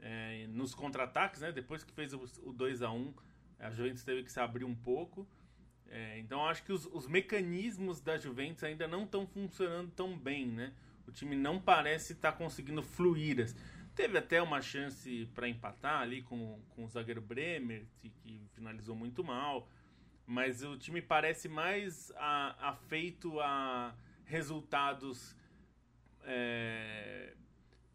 é, 0.00 0.46
nos 0.48 0.74
contra-ataques, 0.74 1.40
né? 1.40 1.52
Depois 1.52 1.82
que 1.82 1.92
fez 1.92 2.12
o, 2.12 2.24
o 2.44 2.52
2 2.52 2.82
a 2.82 2.90
1 2.90 3.14
A 3.58 3.70
Juventus 3.70 4.04
teve 4.04 4.22
que 4.22 4.30
se 4.30 4.40
abrir 4.40 4.64
um 4.64 4.74
pouco. 4.74 5.26
É, 5.88 6.18
então 6.18 6.44
acho 6.44 6.64
que 6.64 6.72
os, 6.72 6.84
os, 6.86 7.06
mecanismos 7.06 8.00
da 8.00 8.18
Juventus 8.18 8.64
ainda 8.64 8.88
não 8.88 9.04
estão 9.04 9.26
funcionando 9.26 9.90
tão 9.92 10.18
bem, 10.18 10.46
né? 10.46 10.72
O 11.06 11.12
time 11.12 11.36
não 11.36 11.60
parece 11.60 12.12
estar 12.12 12.32
tá 12.32 12.38
conseguindo 12.38 12.82
fluir. 12.82 13.46
Teve 13.96 14.18
até 14.18 14.42
uma 14.42 14.60
chance 14.60 15.26
para 15.34 15.48
empatar 15.48 16.02
ali 16.02 16.20
com, 16.20 16.60
com 16.68 16.84
o 16.84 16.88
zagueiro 16.88 17.22
Bremer, 17.22 17.86
que, 17.96 18.10
que, 18.10 18.42
finalizou 18.54 18.94
muito 18.94 19.24
mal. 19.24 19.66
Mas 20.26 20.62
o 20.62 20.76
time 20.76 21.00
parece 21.00 21.48
mais 21.48 22.12
afeito 22.60 23.40
a, 23.40 23.46
a 23.88 23.94
resultados 24.26 25.34
é, 26.24 27.32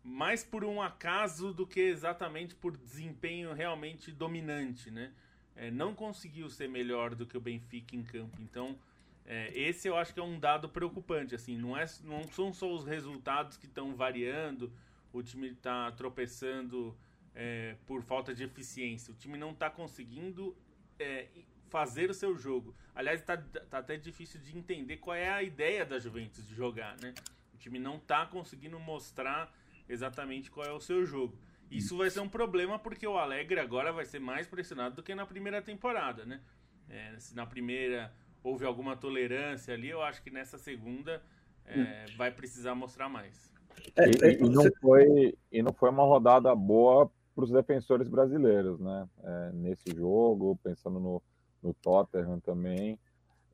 mais 0.04 0.44
por 0.44 0.64
um 0.64 0.82
acaso 0.82 1.54
do 1.54 1.68
que 1.68 1.82
exatamente 1.82 2.56
por 2.56 2.76
desempenho 2.76 3.54
realmente 3.54 4.12
dominante, 4.12 4.90
né? 4.90 5.14
É, 5.56 5.70
não 5.70 5.94
conseguiu 5.94 6.50
ser 6.50 6.68
melhor 6.68 7.14
do 7.14 7.28
que 7.28 7.38
o 7.38 7.42
Benfica 7.42 7.96
em 7.96 8.02
campo. 8.02 8.42
Então, 8.42 8.76
é, 9.24 9.52
esse 9.54 9.88
eu 9.88 9.96
acho 9.96 10.14
que 10.14 10.20
é 10.20 10.24
um 10.24 10.40
dado 10.40 10.68
preocupante. 10.68 11.36
Assim, 11.36 11.56
não, 11.58 11.78
é, 11.78 11.86
não 12.04 12.24
são 12.30 12.52
só 12.52 12.74
os 12.74 12.86
resultados 12.86 13.58
que 13.58 13.68
estão 13.68 13.94
variando, 13.94 14.74
o 15.14 15.22
time 15.22 15.50
está 15.50 15.92
tropeçando 15.92 16.98
é, 17.36 17.76
por 17.86 18.02
falta 18.04 18.34
de 18.34 18.44
eficiência. 18.44 19.14
O 19.14 19.16
time 19.16 19.38
não 19.38 19.52
está 19.52 19.70
conseguindo 19.70 20.56
é, 21.00 21.28
fazer 21.70 22.10
o 22.10 22.14
seu 22.14 22.36
jogo. 22.38 22.76
Aliás, 22.94 23.22
está 23.22 23.38
tá 23.38 23.80
até 23.80 23.98
difícil 23.98 24.40
de 24.42 24.58
entender 24.58 24.98
qual 24.98 25.16
é 25.16 25.30
a 25.30 25.42
ideia 25.42 25.86
da 25.86 25.98
Juventus 26.00 26.46
de 26.46 26.54
jogar, 26.54 26.98
né? 27.02 27.14
O 27.54 27.58
time 27.58 27.80
não 27.80 27.96
está 27.96 28.26
conseguindo 28.26 28.80
mostrar 28.80 29.54
exatamente 29.88 30.52
qual 30.52 30.66
é 30.66 30.72
o 30.72 30.80
seu 30.80 31.06
jogo. 31.06 31.38
Isso 31.70 31.96
vai 31.98 32.10
ser 32.10 32.20
um 32.20 32.28
problema 32.28 32.78
porque 32.78 33.08
o 33.08 33.18
Alegre 33.18 33.60
agora 33.60 33.94
vai 33.94 34.04
ser 34.04 34.20
mais 34.20 34.46
pressionado 34.46 34.96
do 34.96 35.04
que 35.04 35.16
na 35.16 35.26
primeira 35.26 35.62
temporada, 35.62 36.26
né? 36.26 36.42
É, 36.90 37.18
se 37.18 37.34
na 37.34 37.46
primeira 37.46 38.14
houve 38.44 38.66
alguma 38.66 38.98
tolerância 38.98 39.74
ali, 39.74 39.90
eu 39.90 40.02
acho 40.02 40.22
que 40.22 40.30
nessa 40.30 40.58
segunda 40.58 41.24
é, 41.66 42.06
vai 42.18 42.30
precisar 42.30 42.76
mostrar 42.76 43.08
mais. 43.08 43.50
É, 43.96 44.10
e, 44.10 44.26
é, 44.26 44.34
e, 44.42 44.50
não 44.50 44.64
foi, 44.80 45.38
e 45.52 45.62
não 45.62 45.74
foi 45.74 45.90
uma 45.90 46.04
rodada 46.04 46.54
boa 46.56 47.10
para 47.36 47.44
os 47.44 47.52
defensores 47.52 48.08
brasileiros, 48.08 48.80
né? 48.80 49.08
É, 49.24 49.52
nesse 49.54 49.96
jogo, 49.96 50.60
pensando 50.64 51.00
no, 51.00 51.22
no 51.62 51.74
Tottenham 51.74 52.40
também. 52.40 53.00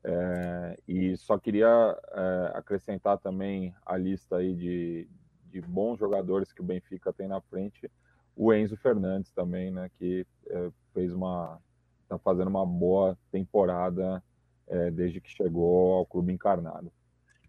É, 0.04 0.78
e 0.86 1.16
só 1.16 1.38
queria 1.38 1.66
é, 2.12 2.52
acrescentar 2.54 3.18
também 3.18 3.74
a 3.84 3.96
lista 3.96 4.36
aí 4.36 4.54
de, 4.54 5.08
de 5.50 5.60
bons 5.60 5.98
jogadores 5.98 6.52
que 6.52 6.60
o 6.60 6.64
Benfica 6.64 7.12
tem 7.12 7.26
na 7.26 7.40
frente 7.40 7.90
o 8.36 8.54
Enzo 8.54 8.76
Fernandes 8.76 9.32
também, 9.32 9.72
né, 9.72 9.90
que 9.98 10.24
é, 10.48 10.70
fez 10.94 11.12
uma 11.12 11.60
está 12.04 12.16
fazendo 12.18 12.48
uma 12.48 12.64
boa 12.64 13.18
temporada 13.30 14.22
desde 14.94 15.20
que 15.20 15.30
chegou 15.30 15.94
ao 15.94 16.06
clube 16.06 16.32
encarnado. 16.32 16.92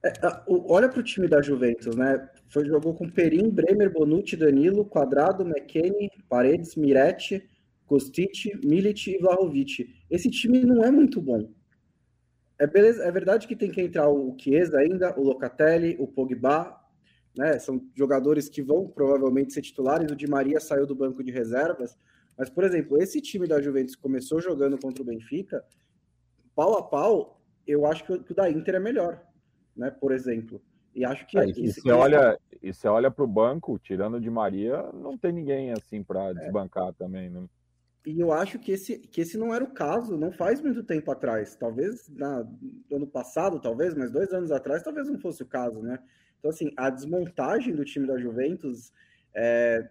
É, 0.03 0.11
olha 0.47 0.87
para 0.87 0.99
o 0.99 1.03
time 1.03 1.27
da 1.27 1.41
Juventus, 1.41 1.93
né? 1.95 2.29
Foi 2.47 2.65
jogou 2.65 2.93
com 2.93 3.09
Perim, 3.09 3.49
Bremer, 3.49 3.91
Bonucci, 3.91 4.37
Danilo, 4.37 4.85
Quadrado, 4.85 5.43
McKennie, 5.43 6.09
Paredes, 6.29 6.75
Miretti, 6.75 7.49
Kostic, 7.85 8.55
Milic 8.63 9.09
e 9.09 9.17
Vlahovic. 9.17 9.93
Esse 10.09 10.29
time 10.29 10.63
não 10.63 10.83
é 10.83 10.89
muito 10.89 11.21
bom. 11.21 11.51
É, 12.57 12.65
beleza, 12.65 13.03
é 13.03 13.11
verdade 13.11 13.47
que 13.47 13.55
tem 13.55 13.71
que 13.71 13.81
entrar 13.81 14.09
o 14.09 14.35
Chiesa 14.37 14.79
ainda, 14.79 15.17
o 15.19 15.23
Locatelli, 15.23 15.97
o 15.99 16.07
Pogba, 16.07 16.79
né? 17.37 17.59
São 17.59 17.81
jogadores 17.93 18.47
que 18.47 18.61
vão 18.61 18.87
provavelmente 18.87 19.53
ser 19.53 19.61
titulares. 19.61 20.09
O 20.09 20.15
Di 20.15 20.27
Maria 20.27 20.61
saiu 20.61 20.85
do 20.85 20.95
banco 20.95 21.21
de 21.21 21.31
reservas. 21.31 21.97
Mas, 22.37 22.49
por 22.49 22.63
exemplo, 22.63 23.01
esse 23.01 23.19
time 23.19 23.45
da 23.47 23.61
Juventus 23.61 23.95
começou 23.95 24.39
jogando 24.39 24.79
contra 24.79 25.03
o 25.03 25.05
Benfica, 25.05 25.61
pau 26.55 26.77
a 26.77 26.83
pau, 26.83 27.41
eu 27.67 27.85
acho 27.85 28.05
que 28.05 28.13
o 28.13 28.35
da 28.35 28.49
Inter 28.49 28.75
é 28.75 28.79
melhor, 28.79 29.21
né? 29.79 29.89
Por 29.89 30.11
exemplo. 30.11 30.61
E 30.93 31.05
acho 31.05 31.25
que. 31.25 31.37
É, 31.37 31.47
e 31.47 31.71
você 31.71 31.91
olha, 31.91 32.37
e 32.61 32.73
você 32.73 32.87
olha 32.87 33.09
para 33.09 33.23
o 33.23 33.27
banco, 33.27 33.79
tirando 33.79 34.19
Di 34.19 34.29
Maria, 34.29 34.83
não 34.93 35.17
tem 35.17 35.31
ninguém 35.31 35.71
assim 35.71 36.03
para 36.03 36.29
é. 36.29 36.33
desbancar 36.33 36.93
também, 36.93 37.29
né? 37.29 37.45
E 38.05 38.19
eu 38.19 38.31
acho 38.31 38.57
que 38.59 38.71
esse, 38.71 38.97
que 38.97 39.21
esse 39.21 39.37
não 39.37 39.53
era 39.53 39.63
o 39.63 39.71
caso, 39.71 40.17
não 40.17 40.31
faz 40.31 40.61
muito 40.61 40.83
tempo 40.83 41.11
atrás. 41.11 41.55
Talvez 41.55 42.09
na, 42.09 42.43
no 42.89 42.97
ano 42.97 43.07
passado, 43.07 43.59
talvez, 43.59 43.93
mas 43.93 44.11
dois 44.11 44.31
anos 44.33 44.51
atrás, 44.51 44.83
talvez 44.83 45.07
não 45.07 45.19
fosse 45.19 45.43
o 45.43 45.45
caso, 45.45 45.81
né? 45.81 45.99
Então, 46.39 46.49
assim, 46.49 46.71
a 46.77 46.89
desmontagem 46.89 47.75
do 47.75 47.83
time 47.83 48.07
da 48.07 48.17
Juventus 48.17 48.93
é, 49.35 49.89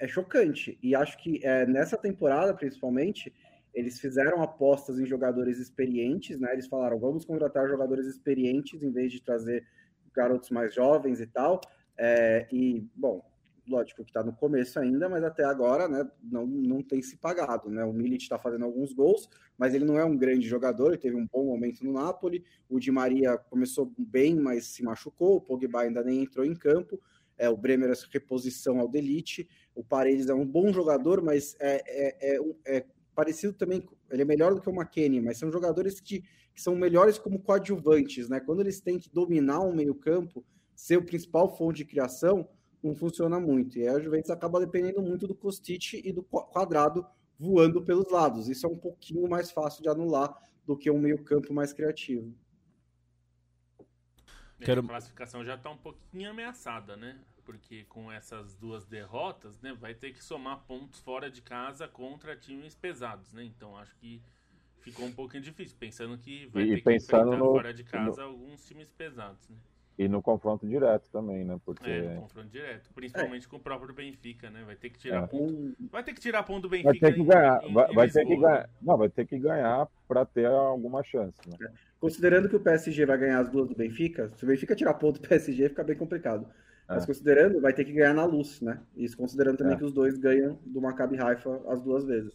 é 0.00 0.08
chocante. 0.08 0.78
E 0.82 0.94
acho 0.94 1.18
que 1.18 1.40
é, 1.44 1.66
nessa 1.66 1.96
temporada, 1.96 2.54
principalmente, 2.54 3.32
eles 3.74 4.00
fizeram 4.00 4.40
apostas 4.42 4.98
em 5.00 5.06
jogadores 5.06 5.58
experientes, 5.58 6.38
né? 6.38 6.52
Eles 6.52 6.68
falaram, 6.68 6.98
vamos 6.98 7.24
contratar 7.24 7.68
jogadores 7.68 8.06
experientes 8.06 8.82
em 8.82 8.90
vez 8.90 9.12
de 9.12 9.20
trazer 9.20 9.66
garotos 10.14 10.50
mais 10.50 10.72
jovens 10.72 11.20
e 11.20 11.26
tal. 11.26 11.60
É, 11.98 12.46
e, 12.52 12.86
bom, 12.94 13.20
lógico 13.68 14.04
que 14.04 14.10
está 14.10 14.22
no 14.22 14.32
começo 14.32 14.78
ainda, 14.78 15.08
mas 15.08 15.24
até 15.24 15.44
agora 15.44 15.88
né, 15.88 16.08
não, 16.22 16.46
não 16.46 16.82
tem 16.82 17.02
se 17.02 17.16
pagado. 17.16 17.68
Né? 17.68 17.84
O 17.84 17.92
Milic 17.92 18.22
está 18.22 18.38
fazendo 18.38 18.64
alguns 18.64 18.92
gols, 18.92 19.28
mas 19.58 19.74
ele 19.74 19.84
não 19.84 19.98
é 19.98 20.04
um 20.04 20.16
grande 20.16 20.46
jogador, 20.46 20.88
ele 20.88 20.98
teve 20.98 21.16
um 21.16 21.26
bom 21.26 21.46
momento 21.46 21.84
no 21.84 21.92
Napoli. 21.92 22.44
O 22.68 22.78
Di 22.78 22.90
Maria 22.90 23.36
começou 23.36 23.92
bem, 23.98 24.36
mas 24.36 24.66
se 24.66 24.82
machucou. 24.82 25.36
O 25.36 25.40
Pogba 25.40 25.80
ainda 25.80 26.02
nem 26.02 26.22
entrou 26.22 26.44
em 26.44 26.54
campo. 26.54 27.00
É, 27.36 27.48
o 27.48 27.56
Bremer 27.56 27.90
é 27.90 27.94
reposição 28.12 28.78
ao 28.78 28.88
Delite. 28.88 29.48
O 29.74 29.82
Paredes 29.82 30.28
é 30.28 30.34
um 30.34 30.46
bom 30.46 30.72
jogador, 30.72 31.20
mas 31.20 31.56
é, 31.58 31.82
é, 31.86 32.34
é, 32.34 32.36
é 32.36 32.53
parecido 33.24 33.54
também. 33.54 33.88
Ele 34.10 34.22
é 34.22 34.24
melhor 34.24 34.54
do 34.54 34.60
que 34.60 34.68
o 34.68 34.72
McKennie, 34.72 35.20
mas 35.20 35.38
são 35.38 35.50
jogadores 35.50 35.98
que, 35.98 36.20
que 36.54 36.60
são 36.60 36.76
melhores 36.76 37.18
como 37.18 37.40
coadjuvantes. 37.40 38.28
Né? 38.28 38.38
Quando 38.38 38.60
eles 38.60 38.80
têm 38.80 38.98
que 38.98 39.10
dominar 39.10 39.60
um 39.60 39.74
meio-campo, 39.74 40.44
ser 40.76 40.98
o 40.98 41.04
principal 41.04 41.56
fonte 41.56 41.78
de 41.78 41.84
criação 41.86 42.48
não 42.82 42.94
funciona 42.94 43.40
muito. 43.40 43.78
E 43.78 43.88
aí 43.88 43.96
a 43.96 43.98
Juventus 43.98 44.30
acaba 44.30 44.60
dependendo 44.60 45.00
muito 45.00 45.26
do 45.26 45.34
Kostic 45.34 45.94
e 45.94 46.12
do 46.12 46.22
quadrado 46.22 47.06
voando 47.38 47.82
pelos 47.82 48.10
lados. 48.10 48.48
Isso 48.48 48.66
é 48.66 48.68
um 48.68 48.76
pouquinho 48.76 49.26
mais 49.28 49.50
fácil 49.50 49.82
de 49.82 49.88
anular 49.88 50.36
do 50.66 50.76
que 50.76 50.90
um 50.90 50.98
meio-campo 50.98 51.52
mais 51.54 51.72
criativo. 51.72 52.34
Quero... 54.60 54.82
A 54.82 54.88
classificação 54.88 55.44
já 55.44 55.54
está 55.54 55.70
um 55.70 55.76
pouquinho 55.76 56.30
ameaçada, 56.30 56.96
né? 56.96 57.18
Porque 57.44 57.84
com 57.84 58.10
essas 58.10 58.54
duas 58.54 58.86
derrotas, 58.86 59.60
né, 59.60 59.74
vai 59.78 59.94
ter 59.94 60.12
que 60.12 60.22
somar 60.22 60.64
pontos 60.66 61.00
fora 61.00 61.30
de 61.30 61.42
casa 61.42 61.86
contra 61.86 62.36
times 62.36 62.74
pesados, 62.74 63.32
né? 63.32 63.44
Então 63.44 63.76
acho 63.76 63.94
que 63.96 64.20
ficou 64.80 65.06
um 65.06 65.12
pouquinho 65.12 65.42
difícil, 65.42 65.76
pensando 65.78 66.16
que 66.18 66.46
vai 66.46 66.62
e 66.64 66.68
ter 66.68 66.82
que 66.82 66.96
enfrentar 66.96 67.24
no... 67.24 67.52
fora 67.52 67.72
de 67.72 67.84
casa 67.84 68.22
no... 68.22 68.28
alguns 68.28 68.64
times 68.66 68.90
pesados, 68.90 69.48
né? 69.48 69.56
E 69.96 70.08
no 70.08 70.20
confronto 70.20 70.66
direto 70.66 71.08
também, 71.10 71.44
né? 71.44 71.58
Porque... 71.64 71.88
É, 71.88 72.14
no 72.14 72.22
confronto 72.22 72.48
direto. 72.48 72.90
Principalmente 72.92 73.46
é. 73.46 73.48
com 73.48 73.56
o 73.56 73.60
próprio 73.60 73.94
Benfica, 73.94 74.50
né? 74.50 74.64
Vai 74.66 74.74
ter 74.74 74.90
que 74.90 74.98
tirar 74.98 75.22
é. 75.22 75.26
ponto. 75.28 75.76
Vai 75.90 76.02
ter 76.02 76.12
que 76.12 76.20
tirar 76.20 76.42
ponto 76.42 76.62
do 76.62 76.68
Benfica. 76.68 76.90
Vai 76.90 76.98
ter 76.98 77.14
que 77.14 77.24
ganhar. 77.24 77.64
Em, 77.64 77.72
vai, 77.72 77.90
em 77.90 77.94
vai 77.94 78.10
ter 78.10 78.26
que 78.26 78.36
ganhar. 78.36 78.70
Não, 78.82 78.96
vai 78.98 79.08
ter 79.08 79.24
que 79.24 79.38
ganhar 79.38 79.88
para 80.08 80.26
ter 80.26 80.46
alguma 80.46 81.04
chance. 81.04 81.38
Né? 81.48 81.56
É. 81.62 81.70
Considerando 82.00 82.48
que 82.48 82.56
o 82.56 82.60
PSG 82.60 83.06
vai 83.06 83.16
ganhar 83.16 83.38
as 83.38 83.48
duas 83.48 83.68
do 83.68 83.74
Benfica, 83.76 84.32
se 84.36 84.42
o 84.42 84.48
Benfica 84.48 84.74
tirar 84.74 84.94
ponto 84.94 85.20
do 85.20 85.28
PSG, 85.28 85.68
fica 85.68 85.84
bem 85.84 85.96
complicado. 85.96 86.44
Mas 86.88 87.04
é. 87.04 87.06
considerando, 87.06 87.60
vai 87.60 87.72
ter 87.72 87.84
que 87.84 87.92
ganhar 87.92 88.14
na 88.14 88.24
luz, 88.24 88.60
né? 88.60 88.80
Isso 88.96 89.16
considerando 89.16 89.56
também 89.56 89.74
é. 89.74 89.76
que 89.76 89.84
os 89.84 89.92
dois 89.92 90.18
ganham 90.18 90.58
do 90.64 90.80
Maccabi 90.80 91.18
Haifa 91.18 91.60
as 91.68 91.80
duas 91.80 92.04
vezes. 92.04 92.32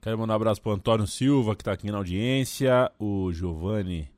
Quero 0.00 0.18
mandar 0.18 0.32
um 0.32 0.36
abraço 0.36 0.62
pro 0.62 0.72
Antônio 0.72 1.06
Silva, 1.06 1.54
que 1.54 1.60
está 1.60 1.72
aqui 1.72 1.90
na 1.90 1.98
audiência, 1.98 2.90
o 2.98 3.30
Giovanni 3.32 4.10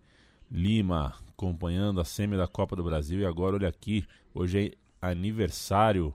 Lima 0.48 1.14
acompanhando 1.42 2.00
a 2.00 2.04
semi 2.04 2.36
da 2.36 2.46
Copa 2.46 2.76
do 2.76 2.84
Brasil. 2.84 3.18
E 3.18 3.26
agora, 3.26 3.56
olha 3.56 3.68
aqui, 3.68 4.06
hoje 4.32 4.76
é 5.00 5.08
aniversário 5.10 6.14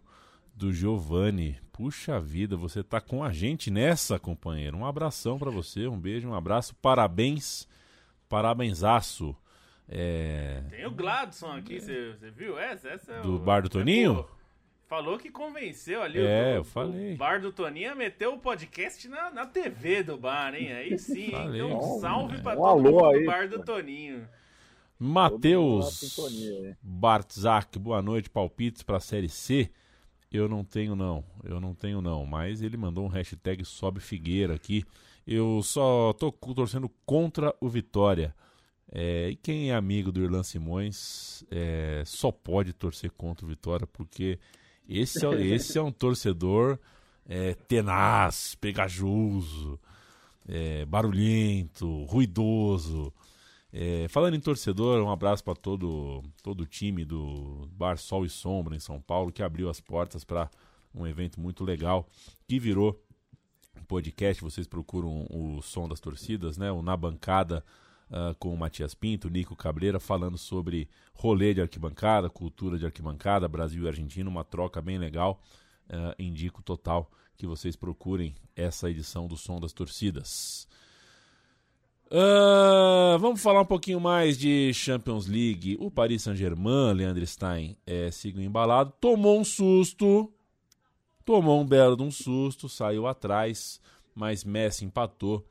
do 0.55 0.71
Giovanni. 0.71 1.57
Puxa 1.73 2.17
vida, 2.17 2.55
você 2.55 2.81
tá 2.81 3.01
com 3.01 3.21
a 3.21 3.31
gente 3.33 3.69
nessa, 3.69 4.17
companheiro. 4.17 4.77
Um 4.77 4.85
abração 4.85 5.37
para 5.37 5.51
você, 5.51 5.85
um 5.85 5.99
beijo, 5.99 6.29
um 6.29 6.33
abraço, 6.33 6.73
parabéns, 6.75 7.67
parabensaço. 8.29 9.35
É... 9.89 10.63
Tem 10.69 10.85
o 10.85 10.91
Gladson 10.91 11.51
aqui, 11.51 11.79
você 11.79 12.15
viu 12.35 12.57
essa? 12.57 12.89
essa 12.89 13.13
é 13.13 13.21
do 13.21 13.35
o... 13.35 13.39
Bar 13.39 13.61
do 13.61 13.69
Toninho? 13.69 14.25
É, 14.33 14.37
Falou 14.87 15.17
que 15.17 15.29
convenceu 15.29 16.01
ali 16.01 16.19
é, 16.19 16.53
o, 16.53 16.55
eu 16.57 16.63
falei. 16.63 17.13
o 17.13 17.17
bar 17.17 17.41
do 17.41 17.51
Toninho 17.51 17.91
a 17.91 17.95
meter 17.95 18.27
o 18.27 18.37
podcast 18.37 19.05
na, 19.09 19.29
na 19.29 19.45
TV 19.45 20.01
do 20.01 20.17
bar, 20.17 20.55
hein? 20.55 20.71
Aí 20.71 20.97
sim, 20.97 21.29
falei, 21.29 21.61
então 21.61 21.77
um 21.77 21.99
salve 21.99 22.41
pra 22.41 22.53
um 22.53 22.61
todo 22.61 22.83
mundo 22.83 23.05
aí, 23.05 23.19
do 23.19 23.25
bar 23.25 23.49
do 23.49 23.65
Toninho. 23.65 24.25
Matheus 24.97 26.17
Bartzak, 26.81 27.77
boa 27.77 28.01
noite, 28.01 28.29
palpites 28.29 28.81
para 28.81 28.95
a 28.95 29.01
Série 29.01 29.27
C. 29.27 29.69
Eu 30.31 30.47
não 30.47 30.63
tenho 30.63 30.95
não, 30.95 31.21
eu 31.43 31.59
não 31.59 31.75
tenho 31.75 32.01
não, 32.01 32.25
mas 32.25 32.61
ele 32.61 32.77
mandou 32.77 33.03
um 33.03 33.09
hashtag 33.09 33.65
sobe 33.65 33.99
Figueira 33.99 34.55
aqui. 34.55 34.85
Eu 35.25 35.61
só 35.63 36.13
tô 36.13 36.31
torcendo 36.31 36.89
contra 37.05 37.53
o 37.59 37.67
Vitória. 37.67 38.33
É, 38.91 39.29
e 39.29 39.35
quem 39.35 39.71
é 39.71 39.75
amigo 39.75 40.11
do 40.11 40.21
Irlan 40.21 40.43
Simões 40.43 41.43
é, 41.51 42.03
só 42.05 42.31
pode 42.31 42.73
torcer 42.73 43.11
contra 43.11 43.45
o 43.45 43.49
Vitória, 43.49 43.85
porque 43.85 44.39
esse 44.87 45.25
é, 45.25 45.29
esse 45.45 45.77
é 45.77 45.81
um 45.81 45.91
torcedor 45.91 46.79
é, 47.27 47.53
tenaz, 47.53 48.55
pegajoso, 48.55 49.79
é, 50.47 50.85
barulhento, 50.85 52.05
ruidoso. 52.05 53.13
É, 53.73 54.07
falando 54.07 54.35
em 54.35 54.39
torcedor, 54.39 55.03
um 55.03 55.11
abraço 55.11 55.43
para 55.43 55.53
todo, 55.53 56.23
todo 56.41 56.61
o 56.61 56.65
time 56.65 57.03
do 57.03 57.69
Bar 57.73 57.97
Sol 57.97 58.25
e 58.25 58.29
Sombra 58.29 58.75
em 58.75 58.79
São 58.79 59.01
Paulo, 59.01 59.31
que 59.31 59.43
abriu 59.43 59.69
as 59.69 59.81
portas 59.81 60.23
para 60.23 60.49
um 60.95 61.05
evento 61.05 61.39
muito 61.39 61.65
legal, 61.65 62.07
que 62.47 62.57
virou 62.57 62.99
podcast. 63.87 64.41
Vocês 64.41 64.67
procuram 64.67 65.25
o 65.29 65.61
som 65.61 65.87
das 65.87 65.99
torcidas, 65.99 66.57
né? 66.57 66.71
O 66.71 66.81
Na 66.81 66.95
Bancada 66.95 67.63
uh, 68.11 68.35
com 68.39 68.53
o 68.53 68.57
Matias 68.57 68.93
Pinto, 68.93 69.29
Nico 69.29 69.55
Cabreira, 69.55 69.99
falando 69.99 70.37
sobre 70.37 70.89
rolê 71.13 71.53
de 71.53 71.61
arquibancada, 71.61 72.29
cultura 72.29 72.77
de 72.77 72.85
arquibancada, 72.85 73.47
Brasil 73.47 73.83
e 73.83 73.87
Argentina, 73.87 74.29
uma 74.29 74.43
troca 74.43 74.81
bem 74.81 74.97
legal. 74.97 75.41
Uh, 75.89 76.13
indico 76.19 76.61
total 76.61 77.09
que 77.37 77.47
vocês 77.47 77.75
procurem 77.75 78.35
essa 78.55 78.89
edição 78.89 79.27
do 79.27 79.37
Som 79.37 79.59
das 79.59 79.71
Torcidas. 79.71 80.67
Uh, 82.07 83.19
vamos 83.19 83.41
falar 83.41 83.61
um 83.61 83.65
pouquinho 83.65 83.99
mais 83.99 84.37
de 84.37 84.73
Champions 84.73 85.27
League. 85.27 85.77
O 85.79 85.91
Paris 85.91 86.23
Saint-Germain, 86.23 86.93
Leandro 86.93 87.25
Stein, 87.27 87.77
é, 87.85 88.09
seguiu 88.11 88.41
embalado, 88.41 88.93
tomou 88.99 89.39
um 89.39 89.43
susto, 89.43 90.31
tomou 91.25 91.61
um 91.61 91.65
belo 91.65 91.97
de 91.97 92.03
um 92.03 92.11
susto, 92.11 92.69
saiu 92.69 93.07
atrás, 93.07 93.81
mas 94.15 94.45
Messi 94.45 94.85
empatou 94.85 95.45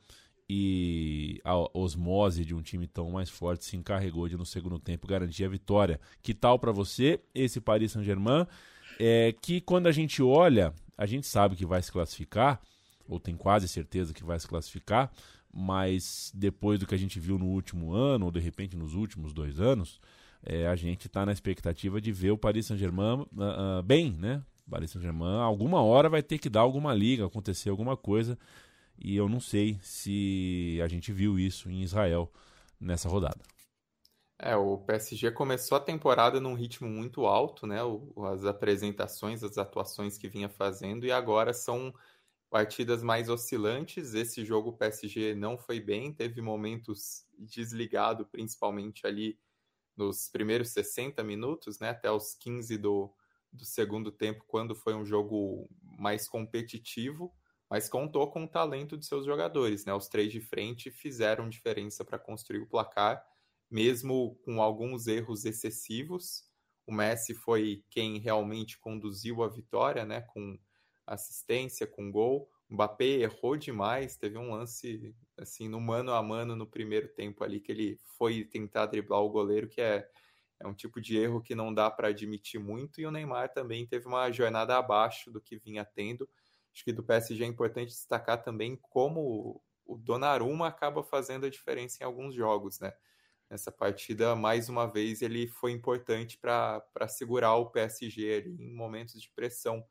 e 0.49 1.41
a 1.43 1.55
osmose 1.77 2.45
de 2.45 2.55
um 2.55 2.61
time 2.61 2.87
tão 2.87 3.11
mais 3.11 3.29
forte 3.29 3.65
se 3.65 3.75
encarregou 3.75 4.29
de 4.29 4.37
no 4.37 4.45
segundo 4.45 4.79
tempo 4.79 5.07
garantir 5.07 5.43
a 5.43 5.49
vitória. 5.49 5.99
Que 6.21 6.33
tal 6.33 6.57
para 6.57 6.71
você 6.71 7.19
esse 7.35 7.59
Paris 7.59 7.91
Saint-Germain? 7.91 8.47
É 8.99 9.33
que 9.41 9.59
quando 9.59 9.87
a 9.87 9.91
gente 9.91 10.23
olha, 10.23 10.73
a 10.97 11.05
gente 11.05 11.27
sabe 11.27 11.55
que 11.55 11.65
vai 11.65 11.81
se 11.81 11.91
classificar, 11.91 12.61
ou 13.07 13.19
tem 13.19 13.35
quase 13.35 13.67
certeza 13.67 14.13
que 14.13 14.23
vai 14.23 14.39
se 14.39 14.47
classificar, 14.47 15.11
mas 15.53 16.31
depois 16.33 16.79
do 16.79 16.87
que 16.87 16.95
a 16.95 16.97
gente 16.97 17.19
viu 17.19 17.37
no 17.37 17.45
último 17.45 17.93
ano, 17.93 18.25
ou 18.25 18.31
de 18.31 18.39
repente 18.39 18.75
nos 18.75 18.95
últimos 18.95 19.33
dois 19.33 19.59
anos, 19.59 19.99
é, 20.43 20.67
a 20.67 20.75
gente 20.75 21.07
está 21.07 21.25
na 21.25 21.31
expectativa 21.31 21.99
de 21.99 22.11
ver 22.11 22.31
o 22.31 22.37
Paris 22.37 22.67
Saint-Germain 22.67 23.19
uh, 23.19 23.79
uh, 23.79 23.83
bem, 23.83 24.11
né? 24.13 24.41
Paris 24.69 24.91
Saint-Germain, 24.91 25.39
alguma 25.39 25.81
hora 25.81 26.09
vai 26.09 26.21
ter 26.21 26.37
que 26.37 26.49
dar 26.49 26.61
alguma 26.61 26.93
liga, 26.93 27.25
acontecer 27.25 27.69
alguma 27.69 27.95
coisa 27.95 28.37
e 28.97 29.15
eu 29.15 29.29
não 29.29 29.39
sei 29.39 29.77
se 29.81 30.79
a 30.83 30.87
gente 30.87 31.11
viu 31.11 31.39
isso 31.39 31.69
em 31.69 31.81
Israel 31.81 32.31
nessa 32.79 33.09
rodada. 33.09 33.41
É, 34.39 34.55
o 34.55 34.77
PSG 34.77 35.31
começou 35.31 35.77
a 35.77 35.81
temporada 35.81 36.39
num 36.39 36.53
ritmo 36.53 36.87
muito 36.87 37.25
alto, 37.25 37.65
né? 37.65 37.83
O, 37.83 38.13
as 38.25 38.45
apresentações, 38.45 39.43
as 39.43 39.57
atuações 39.57 40.17
que 40.17 40.29
vinha 40.29 40.47
fazendo, 40.47 41.05
e 41.05 41.11
agora 41.11 41.53
são 41.53 41.93
partidas 42.49 43.01
mais 43.01 43.29
oscilantes. 43.29 44.13
Esse 44.13 44.45
jogo 44.45 44.69
o 44.69 44.77
PSG 44.77 45.33
não 45.33 45.57
foi 45.57 45.79
bem, 45.79 46.13
teve 46.13 46.39
momentos 46.39 47.25
desligado, 47.37 48.25
principalmente 48.27 49.07
ali 49.07 49.39
nos 49.95 50.29
primeiros 50.29 50.69
60 50.69 51.23
minutos, 51.23 51.79
né? 51.79 51.89
Até 51.89 52.11
os 52.11 52.35
15 52.35 52.77
do, 52.77 53.11
do 53.51 53.65
segundo 53.65 54.11
tempo, 54.11 54.43
quando 54.47 54.75
foi 54.75 54.93
um 54.93 55.03
jogo 55.03 55.67
mais 55.81 56.29
competitivo 56.29 57.33
mas 57.69 57.89
contou 57.89 58.31
com 58.31 58.45
o 58.45 58.47
talento 58.47 58.97
de 58.97 59.05
seus 59.05 59.25
jogadores, 59.25 59.85
né? 59.85 59.93
Os 59.93 60.07
três 60.07 60.31
de 60.31 60.39
frente 60.39 60.89
fizeram 60.89 61.49
diferença 61.49 62.03
para 62.05 62.17
construir 62.17 62.59
o 62.61 62.67
placar, 62.67 63.23
mesmo 63.69 64.35
com 64.45 64.61
alguns 64.61 65.07
erros 65.07 65.43
excessivos. 65.45 66.45
O 66.85 66.93
Messi 66.93 67.33
foi 67.33 67.83
quem 67.89 68.19
realmente 68.19 68.79
conduziu 68.79 69.43
a 69.43 69.49
vitória, 69.49 70.05
né? 70.05 70.21
Com 70.21 70.57
assistência, 71.05 71.85
com 71.85 72.11
gol. 72.11 72.49
O 72.69 72.73
Mbappé 72.73 73.05
errou 73.05 73.57
demais, 73.57 74.17
teve 74.17 74.37
um 74.37 74.51
lance 74.51 75.13
assim 75.37 75.67
no 75.67 75.79
mano 75.79 76.11
a 76.13 76.23
mano 76.23 76.55
no 76.55 76.65
primeiro 76.65 77.07
tempo 77.09 77.43
ali 77.43 77.59
que 77.59 77.71
ele 77.71 77.97
foi 78.17 78.43
tentar 78.43 78.87
driblar 78.87 79.21
o 79.21 79.29
goleiro, 79.29 79.67
que 79.69 79.81
é, 79.81 80.09
é 80.59 80.67
um 80.67 80.73
tipo 80.73 80.99
de 80.99 81.17
erro 81.17 81.41
que 81.41 81.53
não 81.53 81.73
dá 81.73 81.91
para 81.91 82.09
admitir 82.09 82.59
muito. 82.59 83.01
E 83.01 83.05
o 83.05 83.11
Neymar 83.11 83.53
também 83.53 83.85
teve 83.85 84.07
uma 84.07 84.31
jornada 84.31 84.77
abaixo 84.77 85.31
do 85.31 85.41
que 85.41 85.57
vinha 85.57 85.85
tendo 85.85 86.27
Acho 86.77 86.83
que 86.83 86.93
do 86.93 87.01
PSG 87.01 87.43
é 87.43 87.47
importante 87.47 87.89
destacar 87.89 88.43
também 88.43 88.75
como 88.75 89.59
o 89.83 89.97
Donnarumma 89.97 90.67
acaba 90.67 91.01
fazendo 91.01 91.47
a 91.47 91.49
diferença 91.49 92.03
em 92.03 92.05
alguns 92.05 92.35
jogos, 92.35 92.79
né? 92.79 92.93
Nessa 93.49 93.71
partida, 93.71 94.35
mais 94.35 94.69
uma 94.69 94.85
vez, 94.85 95.23
ele 95.23 95.47
foi 95.47 95.71
importante 95.71 96.37
para 96.37 97.07
segurar 97.07 97.55
o 97.55 97.71
PSG 97.71 98.31
ali 98.31 98.63
em 98.63 98.75
momentos 98.75 99.19
de 99.19 99.31
pressão 99.31 99.83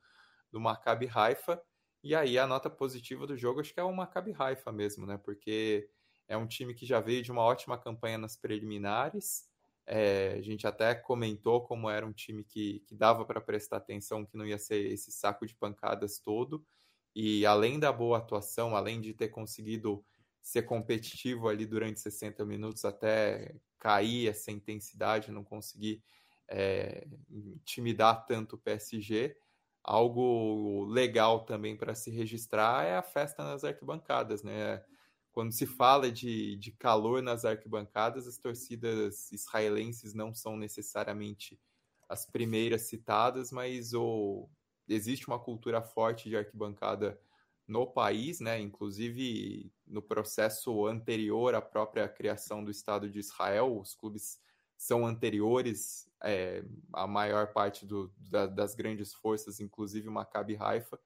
do 0.53 0.61
Maccabi 0.61 1.11
Haifa. 1.13 1.61
E 2.05 2.15
aí 2.15 2.39
a 2.39 2.47
nota 2.47 2.71
positiva 2.71 3.27
do 3.27 3.37
jogo 3.37 3.59
acho 3.59 3.75
que 3.75 3.81
é 3.81 3.83
o 3.83 3.93
Maccabi 3.93 4.33
Haifa 4.39 4.71
mesmo, 4.71 5.07
né? 5.07 5.19
Porque 5.19 5.91
é 6.29 6.37
um 6.37 6.47
time 6.47 6.73
que 6.73 6.87
já 6.87 7.01
veio 7.01 7.21
de 7.21 7.33
uma 7.33 7.43
ótima 7.43 7.77
campanha 7.77 8.17
nas 8.17 8.37
preliminares, 8.37 9.51
é, 9.87 10.35
a 10.39 10.43
gente 10.43 10.67
até 10.67 10.95
comentou 10.95 11.63
como 11.63 11.89
era 11.89 12.05
um 12.05 12.13
time 12.13 12.43
que, 12.43 12.81
que 12.81 12.95
dava 12.95 13.25
para 13.25 13.41
prestar 13.41 13.77
atenção, 13.77 14.27
que 14.27 14.37
não 14.37 14.45
ia 14.45 14.59
ser 14.59 14.93
esse 14.93 15.13
saco 15.13 15.47
de 15.47 15.55
pancadas 15.55 16.19
todo. 16.19 16.67
E 17.15 17.47
além 17.47 17.79
da 17.79 17.93
boa 17.93 18.19
atuação, 18.19 18.75
além 18.77 19.01
de 19.01 19.15
ter 19.15 19.29
conseguido 19.29 20.05
ser 20.43 20.63
competitivo 20.63 21.49
ali 21.49 21.67
durante 21.67 22.01
60 22.01 22.45
minutos 22.45 22.85
até 22.85 23.55
cair 23.79 24.29
essa 24.29 24.51
intensidade, 24.51 25.33
não 25.33 25.45
conseguir 25.45 26.03
é, 26.49 27.07
intimidar 27.31 28.27
tanto 28.27 28.57
o 28.57 28.59
PSG, 28.59 29.37
algo 29.83 30.85
legal 30.85 31.45
também 31.45 31.77
para 31.77 31.95
se 31.95 32.11
registrar 32.11 32.85
é 32.85 32.97
a 32.97 33.03
festa 33.03 33.45
nas 33.45 33.63
arquibancadas, 33.65 34.43
né? 34.43 34.85
Quando 35.37 35.53
se 35.53 35.67
fala 35.67 36.11
de, 36.11 36.57
de 36.57 36.73
calor 36.73 37.23
nas 37.23 37.45
arquibancadas, 37.45 38.27
as 38.27 38.39
torcidas 38.39 39.31
israelenses 39.31 40.15
não 40.15 40.35
são 40.35 40.57
necessariamente 40.57 41.61
as 42.09 42.25
primeiras 42.25 42.89
citadas, 42.89 43.53
mas 43.53 43.93
o, 43.93 44.49
existe 44.89 45.29
uma 45.29 45.39
cultura 45.39 45.83
forte 45.83 46.31
de 46.31 46.39
arquibancada 46.39 47.21
no 47.69 47.87
país, 47.87 48.41
né? 48.41 48.59
Inclusive 48.59 49.71
no 49.87 50.01
processo 50.01 50.87
anterior 50.87 51.55
à 51.55 51.61
própria 51.61 52.09
criação 52.09 52.65
do 52.65 52.71
Estado 52.71 53.07
de 53.11 53.19
Israel, 53.19 53.79
os 53.79 53.95
clubes 53.95 54.41
são 54.75 55.07
anteriores 55.07 56.11
é, 56.25 56.65
à 56.95 57.07
maior 57.07 57.53
parte 57.53 57.85
do, 57.85 58.11
da, 58.17 58.47
das 58.47 58.75
grandes 58.75 59.13
forças, 59.13 59.61
inclusive 59.61 60.09
o 60.09 60.13
Maccabi 60.13 60.57
Haifa, 60.59 60.99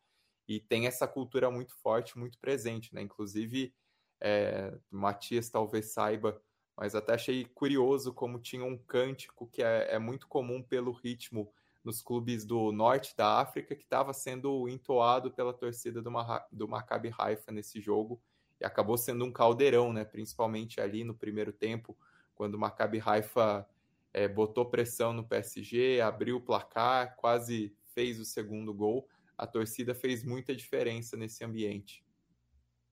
e 0.47 0.61
tem 0.61 0.87
essa 0.87 1.09
cultura 1.09 1.51
muito 1.51 1.75
forte, 1.83 2.17
muito 2.17 2.39
presente, 2.39 2.95
né? 2.95 3.03
Inclusive 3.03 3.75
é, 4.21 4.73
Matias 4.91 5.49
talvez 5.49 5.93
saiba, 5.93 6.41
mas 6.77 6.95
até 6.95 7.15
achei 7.15 7.45
curioso 7.45 8.13
como 8.13 8.39
tinha 8.39 8.65
um 8.65 8.77
cântico 8.77 9.47
que 9.47 9.63
é, 9.63 9.95
é 9.95 9.99
muito 9.99 10.27
comum 10.29 10.63
pelo 10.63 10.93
ritmo 10.93 11.53
nos 11.85 12.03
clubes 12.03 12.45
do 12.45 12.73
norte 12.73 13.17
da 13.17 13.41
África, 13.41 13.75
que 13.75 13.85
estava 13.85 14.13
sendo 14.13 14.69
entoado 14.69 15.31
pela 15.31 15.53
torcida 15.53 16.03
do, 16.03 16.11
do 16.53 16.69
Maccabi 16.69 17.13
Haifa 17.17 17.51
nesse 17.51 17.81
jogo, 17.81 18.21
e 18.61 18.65
acabou 18.65 18.99
sendo 18.99 19.25
um 19.25 19.33
caldeirão, 19.33 19.93
né? 19.93 20.05
principalmente 20.05 20.81
ali 20.81 21.03
no 21.03 21.15
primeiro 21.15 21.53
tempo, 21.53 21.97
quando 22.35 22.55
o 22.55 22.59
Maccabi 22.59 23.03
Haifa 23.05 23.67
é, 24.13 24.29
botou 24.29 24.67
pressão 24.67 25.13
no 25.13 25.25
PSG, 25.25 26.01
abriu 26.01 26.37
o 26.37 26.41
placar, 26.41 27.17
quase 27.17 27.75
fez 27.95 28.19
o 28.21 28.25
segundo 28.25 28.73
gol. 28.75 29.09
A 29.37 29.47
torcida 29.47 29.95
fez 29.95 30.23
muita 30.23 30.55
diferença 30.55 31.17
nesse 31.17 31.45
ambiente. 31.45 32.05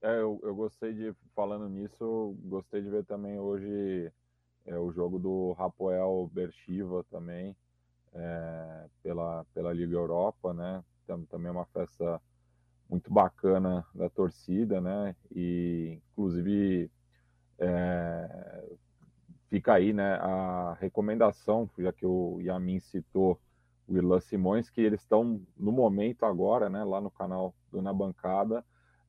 É, 0.00 0.20
eu, 0.20 0.38
eu 0.44 0.54
gostei 0.54 0.94
de, 0.94 1.12
falando 1.34 1.68
nisso, 1.68 2.36
gostei 2.44 2.80
de 2.82 2.88
ver 2.88 3.04
também 3.04 3.38
hoje 3.38 4.12
é, 4.64 4.78
o 4.78 4.92
jogo 4.92 5.18
do 5.18 5.52
Rapoel 5.52 6.30
Bershiva 6.32 7.04
também, 7.10 7.56
é, 8.14 8.86
pela, 9.02 9.44
pela 9.54 9.72
Liga 9.72 9.94
Europa, 9.96 10.54
né? 10.54 10.84
Também 11.28 11.48
é 11.48 11.52
uma 11.52 11.64
festa 11.66 12.20
muito 12.88 13.12
bacana 13.12 13.84
da 13.94 14.08
torcida, 14.08 14.80
né? 14.80 15.16
E, 15.34 16.00
inclusive, 16.12 16.90
é, 17.58 18.64
fica 19.48 19.74
aí, 19.74 19.92
né, 19.92 20.14
a 20.16 20.76
recomendação, 20.80 21.68
já 21.78 21.92
que 21.92 22.06
o 22.06 22.40
Yamin 22.40 22.80
citou 22.80 23.40
o 23.86 23.96
Irlan 23.96 24.20
Simões, 24.20 24.70
que 24.70 24.80
eles 24.80 25.00
estão 25.00 25.40
no 25.56 25.72
momento 25.72 26.24
agora, 26.24 26.68
né, 26.68 26.84
lá 26.84 27.00
no 27.00 27.10
canal 27.10 27.54
do 27.70 27.82
Na 27.82 27.92
Bancada, 27.92 28.64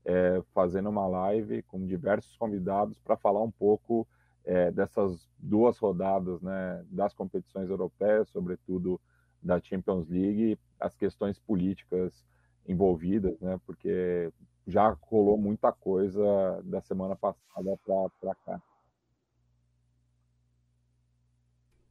é, 0.10 0.42
fazendo 0.56 0.90
uma 0.90 1.06
live 1.06 1.62
com 1.64 1.86
diversos 1.86 2.36
convidados 2.36 2.98
para 2.98 3.16
falar 3.16 3.44
um 3.44 3.52
pouco 3.52 4.08
é, 4.44 4.72
dessas 4.72 5.30
duas 5.38 5.78
rodadas 5.78 6.42
né, 6.42 6.84
das 6.90 7.14
competições 7.14 7.70
europeias, 7.70 8.28
sobretudo 8.30 9.00
da 9.40 9.62
Champions 9.62 10.10
League, 10.10 10.58
as 10.80 10.96
questões 10.96 11.38
políticas 11.38 12.26
envolvidas, 12.68 13.40
né, 13.40 13.60
porque 13.68 14.34
já 14.66 14.90
rolou 15.04 15.38
muita 15.38 15.72
coisa 15.72 16.60
da 16.64 16.82
semana 16.82 17.16
passada 17.16 17.78
para 18.20 18.34
cá. 18.34 18.62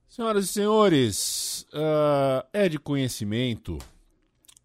Senhoras 0.09 0.47
e 0.47 0.49
senhores, 0.49 1.67
uh, 1.73 2.45
é 2.53 2.69
de 2.69 2.81
conhecimento 2.81 3.79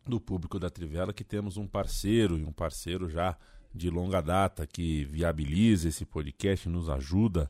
do 0.06 0.20
público 0.20 0.60
da 0.60 0.70
Trivela 0.70 1.14
que 1.14 1.24
temos 1.24 1.58
um 1.58 1.68
parceiro 1.68 2.38
e 2.38 2.44
um 2.44 2.52
parceiro 2.52 3.10
já 3.10 3.38
de 3.74 3.90
longa 3.90 4.22
data 4.22 4.68
que 4.68 5.04
viabiliza 5.06 5.90
esse 5.90 6.06
podcast, 6.06 6.70
nos 6.70 6.90
ajuda 6.90 7.50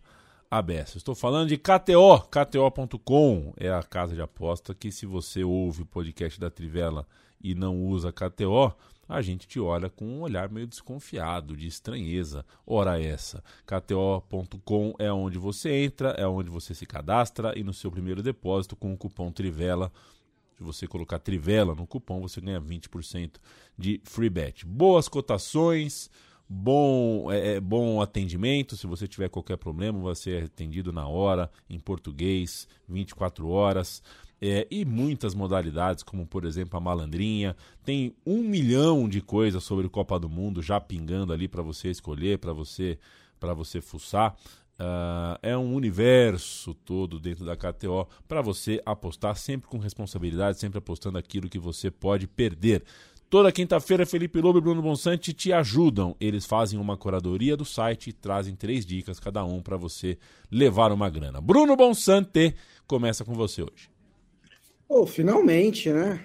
a 0.49 0.61
beça. 0.61 0.97
Estou 0.97 1.15
falando 1.15 1.49
de 1.49 1.57
KTO, 1.57 2.21
KTO.com 2.29 3.53
é 3.57 3.71
a 3.71 3.83
casa 3.83 4.15
de 4.15 4.21
aposta 4.21 4.73
que 4.73 4.91
se 4.91 5.05
você 5.05 5.43
ouve 5.43 5.81
o 5.81 5.85
podcast 5.85 6.39
da 6.39 6.49
Trivela 6.49 7.05
e 7.43 7.53
não 7.55 7.77
usa 7.81 8.11
KTO, 8.11 8.73
a 9.09 9.21
gente 9.21 9.47
te 9.47 9.59
olha 9.59 9.89
com 9.89 10.05
um 10.05 10.21
olhar 10.21 10.49
meio 10.49 10.65
desconfiado, 10.65 11.57
de 11.57 11.67
estranheza. 11.67 12.45
Ora 12.65 13.01
essa, 13.01 13.43
KTO.com 13.65 14.93
é 14.97 15.11
onde 15.11 15.37
você 15.37 15.71
entra, 15.83 16.11
é 16.11 16.25
onde 16.25 16.49
você 16.49 16.73
se 16.73 16.85
cadastra 16.85 17.57
e 17.57 17.63
no 17.63 17.73
seu 17.73 17.91
primeiro 17.91 18.23
depósito 18.23 18.75
com 18.75 18.93
o 18.93 18.97
cupom 18.97 19.31
Trivela 19.31 19.91
se 20.55 20.63
você 20.63 20.87
colocar 20.87 21.19
Trivela 21.19 21.73
no 21.75 21.87
cupom, 21.87 22.21
você 22.21 22.39
ganha 22.39 22.61
20% 22.61 23.37
de 23.77 24.01
free 24.03 24.29
bet. 24.29 24.65
Boas 24.65 25.07
cotações, 25.07 26.09
bom, 26.47 27.31
é, 27.31 27.55
é, 27.55 27.59
bom 27.59 28.01
atendimento. 28.01 28.77
Se 28.77 28.85
você 28.85 29.07
tiver 29.07 29.29
qualquer 29.29 29.57
problema, 29.57 29.99
vai 29.99 30.15
ser 30.15 30.45
atendido 30.45 30.93
na 30.93 31.07
hora, 31.07 31.49
em 31.69 31.79
português, 31.79 32.67
24 32.87 33.47
horas. 33.47 34.03
É, 34.45 34.67
e 34.69 34.83
muitas 34.83 35.33
modalidades, 35.33 36.03
como 36.03 36.27
por 36.27 36.43
exemplo 36.43 36.77
a 36.77 36.81
malandrinha. 36.81 37.55
Tem 37.83 38.13
um 38.25 38.43
milhão 38.43 39.07
de 39.07 39.21
coisas 39.21 39.63
sobre 39.63 39.87
Copa 39.87 40.19
do 40.19 40.29
Mundo 40.29 40.61
já 40.61 40.79
pingando 40.81 41.31
ali 41.31 41.47
para 41.47 41.61
você 41.61 41.89
escolher, 41.89 42.37
para 42.37 42.53
você 42.53 42.99
para 43.39 43.53
você 43.53 43.81
fuçar. 43.81 44.37
Uh, 44.79 45.37
é 45.43 45.55
um 45.55 45.75
universo 45.75 46.73
todo 46.73 47.19
dentro 47.19 47.45
da 47.45 47.55
KTO 47.55 48.07
para 48.27 48.41
você 48.41 48.81
apostar 48.85 49.35
sempre 49.37 49.69
com 49.69 49.77
responsabilidade, 49.77 50.59
sempre 50.59 50.79
apostando 50.79 51.17
aquilo 51.17 51.47
que 51.49 51.59
você 51.59 51.91
pode 51.91 52.27
perder. 52.27 52.83
Toda 53.29 53.51
quinta-feira, 53.51 54.05
Felipe 54.05 54.39
Lobo 54.39 54.59
e 54.59 54.61
Bruno 54.61 54.81
Bonsante 54.81 55.33
te 55.33 55.51
ajudam. 55.51 56.15
Eles 56.19 56.45
fazem 56.45 56.79
uma 56.79 56.95
curadoria 56.95 57.57
do 57.57 57.65
site 57.65 58.11
e 58.11 58.13
trazem 58.13 58.55
três 58.55 58.85
dicas 58.85 59.19
cada 59.19 59.43
um 59.43 59.61
para 59.61 59.77
você 59.77 60.17
levar 60.51 60.91
uma 60.91 61.09
grana. 61.09 61.41
Bruno 61.41 61.75
Bonsante, 61.75 62.55
começa 62.85 63.25
com 63.25 63.33
você 63.33 63.63
hoje. 63.63 63.89
Oh, 64.87 65.07
finalmente, 65.07 65.89
né? 65.89 66.23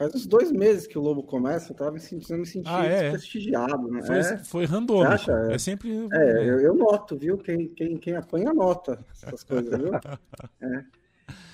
Faz 0.00 0.14
uns 0.14 0.26
dois 0.26 0.50
meses 0.50 0.86
que 0.86 0.96
o 0.96 1.02
Lobo 1.02 1.22
começa, 1.22 1.72
eu 1.72 1.76
tava 1.76 1.90
me 1.90 2.00
sentindo, 2.00 2.38
me 2.38 2.46
sentindo 2.46 2.74
ah, 2.74 2.86
é? 2.86 3.10
prestigiado, 3.10 3.86
né? 3.86 4.00
Foi, 4.00 4.16
é. 4.16 4.38
foi 4.38 4.64
randômico. 4.64 5.30
É 5.50 5.58
sempre. 5.58 6.08
É, 6.10 6.48
eu, 6.48 6.58
eu, 6.58 6.74
noto, 6.74 7.18
viu? 7.18 7.36
Quem, 7.36 7.68
quem, 7.68 7.98
quem 7.98 8.16
apanha, 8.16 8.50
nota 8.54 9.04
essas 9.12 9.44
coisas, 9.44 9.78
viu? 9.78 9.92
é. 10.62 10.84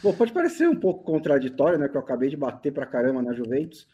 Bom, 0.01 0.15
pode 0.15 0.33
parecer 0.33 0.69
um 0.69 0.77
pouco 0.77 1.03
contraditório, 1.03 1.77
né? 1.77 1.89
Que 1.89 1.97
eu 1.97 2.01
acabei 2.01 2.29
de 2.29 2.37
bater 2.37 2.73
pra 2.73 2.87
caramba 2.87 3.21
na 3.21 3.33
Juventus. 3.33 3.89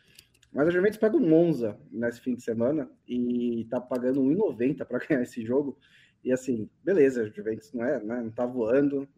Mas 0.52 0.68
a 0.68 0.70
Juventus 0.70 0.98
pega 0.98 1.16
o 1.16 1.20
Monza 1.26 1.78
nesse 1.90 2.20
fim 2.20 2.34
de 2.34 2.42
semana 2.42 2.90
e 3.08 3.66
tá 3.70 3.80
pagando 3.80 4.20
1,90 4.20 4.84
para 4.84 4.98
ganhar 5.08 5.22
esse 5.22 5.42
jogo. 5.42 5.78
E 6.22 6.30
assim, 6.30 6.68
beleza, 6.84 7.22
a 7.22 7.26
Juventus 7.26 7.72
não 7.72 7.86
é, 7.86 7.98
né, 8.04 8.20
não 8.20 8.30
tá 8.30 8.44
voando, 8.44 9.08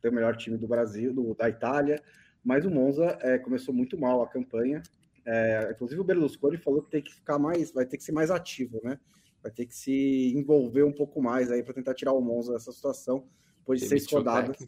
tem 0.00 0.10
o 0.10 0.14
melhor 0.14 0.34
time 0.34 0.56
do 0.56 0.66
Brasil, 0.66 1.12
do, 1.12 1.34
da 1.34 1.46
Itália, 1.46 2.02
mas 2.48 2.64
o 2.64 2.70
Monza 2.70 3.18
é, 3.20 3.36
começou 3.36 3.74
muito 3.74 3.98
mal 3.98 4.22
a 4.22 4.26
campanha. 4.26 4.82
É, 5.26 5.70
inclusive 5.70 6.00
o 6.00 6.04
Berlusconi 6.04 6.56
falou 6.56 6.82
que 6.82 6.90
tem 6.90 7.02
que 7.02 7.14
ficar 7.14 7.38
mais, 7.38 7.70
vai 7.70 7.84
ter 7.84 7.98
que 7.98 8.02
ser 8.02 8.12
mais 8.12 8.30
ativo, 8.30 8.80
né? 8.82 8.98
Vai 9.42 9.52
ter 9.52 9.66
que 9.66 9.74
se 9.74 10.32
envolver 10.34 10.82
um 10.82 10.90
pouco 10.90 11.20
mais 11.20 11.52
aí 11.52 11.62
para 11.62 11.74
tentar 11.74 11.92
tirar 11.92 12.14
o 12.14 12.22
Monza 12.22 12.54
dessa 12.54 12.72
situação. 12.72 13.26
Depois 13.58 13.80
de 13.80 13.88
seis 13.88 14.10
rodadas. 14.10 14.66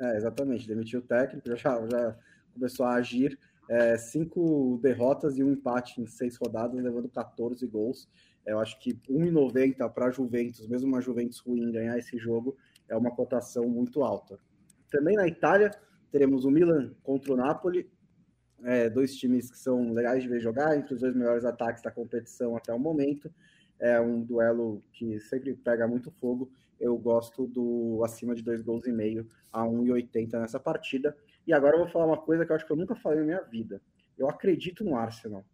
É, 0.00 0.16
exatamente, 0.16 0.66
demitiu 0.66 1.00
o 1.00 1.02
técnico, 1.02 1.54
já, 1.54 1.86
já 1.86 2.18
começou 2.54 2.86
a 2.86 2.94
agir. 2.94 3.38
É, 3.68 3.98
cinco 3.98 4.80
derrotas 4.82 5.36
e 5.36 5.44
um 5.44 5.52
empate 5.52 6.00
em 6.00 6.06
seis 6.06 6.38
rodadas, 6.38 6.82
levando 6.82 7.10
14 7.10 7.66
gols. 7.66 8.08
Eu 8.46 8.58
acho 8.58 8.80
que 8.80 8.94
1,90 9.06 9.86
para 9.92 10.06
a 10.06 10.10
Juventus, 10.10 10.66
mesmo 10.66 10.88
uma 10.88 11.02
Juventus 11.02 11.40
ruim, 11.40 11.70
ganhar 11.70 11.98
esse 11.98 12.16
jogo 12.16 12.56
é 12.88 12.96
uma 12.96 13.14
cotação 13.14 13.68
muito 13.68 14.02
alta. 14.02 14.38
Também 14.90 15.14
na 15.14 15.28
Itália, 15.28 15.70
teremos 16.12 16.44
o 16.44 16.50
Milan 16.50 16.94
contra 17.02 17.32
o 17.32 17.36
Napoli, 17.36 17.90
é, 18.62 18.88
dois 18.88 19.16
times 19.16 19.50
que 19.50 19.58
são 19.58 19.92
legais 19.92 20.22
de 20.22 20.28
ver 20.28 20.38
jogar, 20.38 20.76
entre 20.76 20.94
os 20.94 21.00
dois 21.00 21.16
melhores 21.16 21.44
ataques 21.44 21.82
da 21.82 21.90
competição 21.90 22.56
até 22.56 22.72
o 22.72 22.78
momento. 22.78 23.32
É 23.80 24.00
um 24.00 24.22
duelo 24.22 24.84
que 24.92 25.18
sempre 25.20 25.54
pega 25.54 25.88
muito 25.88 26.12
fogo. 26.12 26.52
Eu 26.78 26.96
gosto 26.96 27.46
do 27.46 28.02
acima 28.04 28.34
de 28.34 28.42
dois 28.42 28.62
gols 28.62 28.86
e 28.86 28.92
meio 28.92 29.26
a 29.52 29.64
1,80 29.64 30.38
nessa 30.38 30.60
partida. 30.60 31.16
E 31.46 31.52
agora 31.52 31.74
eu 31.74 31.80
vou 31.80 31.88
falar 31.88 32.06
uma 32.06 32.20
coisa 32.20 32.44
que 32.44 32.52
eu 32.52 32.56
acho 32.56 32.66
que 32.66 32.72
eu 32.72 32.76
nunca 32.76 32.94
falei 32.94 33.20
na 33.20 33.24
minha 33.24 33.42
vida. 33.42 33.80
Eu 34.16 34.28
acredito 34.28 34.84
no 34.84 34.94
Arsenal. 34.94 35.44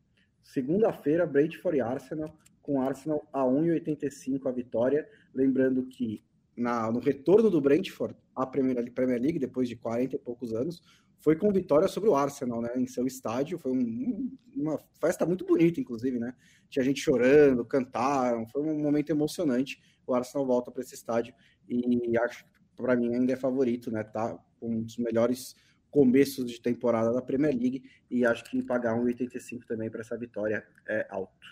Segunda-feira, 0.42 1.26
Brentford 1.26 1.78
e 1.78 1.80
Arsenal, 1.80 2.36
com 2.60 2.82
Arsenal 2.82 3.26
a 3.32 3.42
1,85 3.42 4.46
a 4.46 4.52
vitória. 4.52 5.08
Lembrando 5.34 5.86
que 5.86 6.22
na, 6.58 6.90
no 6.90 6.98
retorno 6.98 7.48
do 7.48 7.60
Brentford 7.60 8.14
à 8.34 8.46
Premier, 8.46 8.92
Premier 8.92 9.20
League, 9.20 9.38
depois 9.38 9.68
de 9.68 9.76
40 9.76 10.16
e 10.16 10.18
poucos 10.18 10.52
anos, 10.52 10.82
foi 11.20 11.36
com 11.36 11.50
vitória 11.52 11.88
sobre 11.88 12.08
o 12.08 12.14
Arsenal, 12.14 12.60
né, 12.60 12.70
em 12.76 12.86
seu 12.86 13.06
estádio. 13.06 13.58
Foi 13.58 13.72
um, 13.72 14.36
uma 14.54 14.78
festa 15.00 15.26
muito 15.26 15.44
bonita, 15.44 15.80
inclusive, 15.80 16.18
né? 16.18 16.34
Tinha 16.70 16.84
gente 16.84 17.00
chorando, 17.00 17.64
cantaram, 17.64 18.46
foi 18.46 18.62
um 18.62 18.78
momento 18.80 19.10
emocionante. 19.10 19.80
O 20.06 20.14
Arsenal 20.14 20.46
volta 20.46 20.70
para 20.70 20.82
esse 20.82 20.94
estádio 20.94 21.34
e 21.68 22.16
acho 22.18 22.44
que 22.44 22.50
para 22.76 22.96
mim 22.96 23.14
ainda 23.14 23.32
é 23.32 23.36
favorito, 23.36 23.90
né? 23.90 24.04
Tá 24.04 24.38
um 24.62 24.82
dos 24.82 24.96
melhores 24.98 25.54
começos 25.90 26.50
de 26.50 26.60
temporada 26.60 27.12
da 27.12 27.22
Premier 27.22 27.54
League 27.54 27.82
e 28.10 28.24
acho 28.24 28.44
que 28.44 28.62
pagar 28.62 28.94
1,85 28.96 29.64
também 29.66 29.90
para 29.90 30.00
essa 30.00 30.16
vitória 30.16 30.64
é 30.88 31.06
alto. 31.10 31.46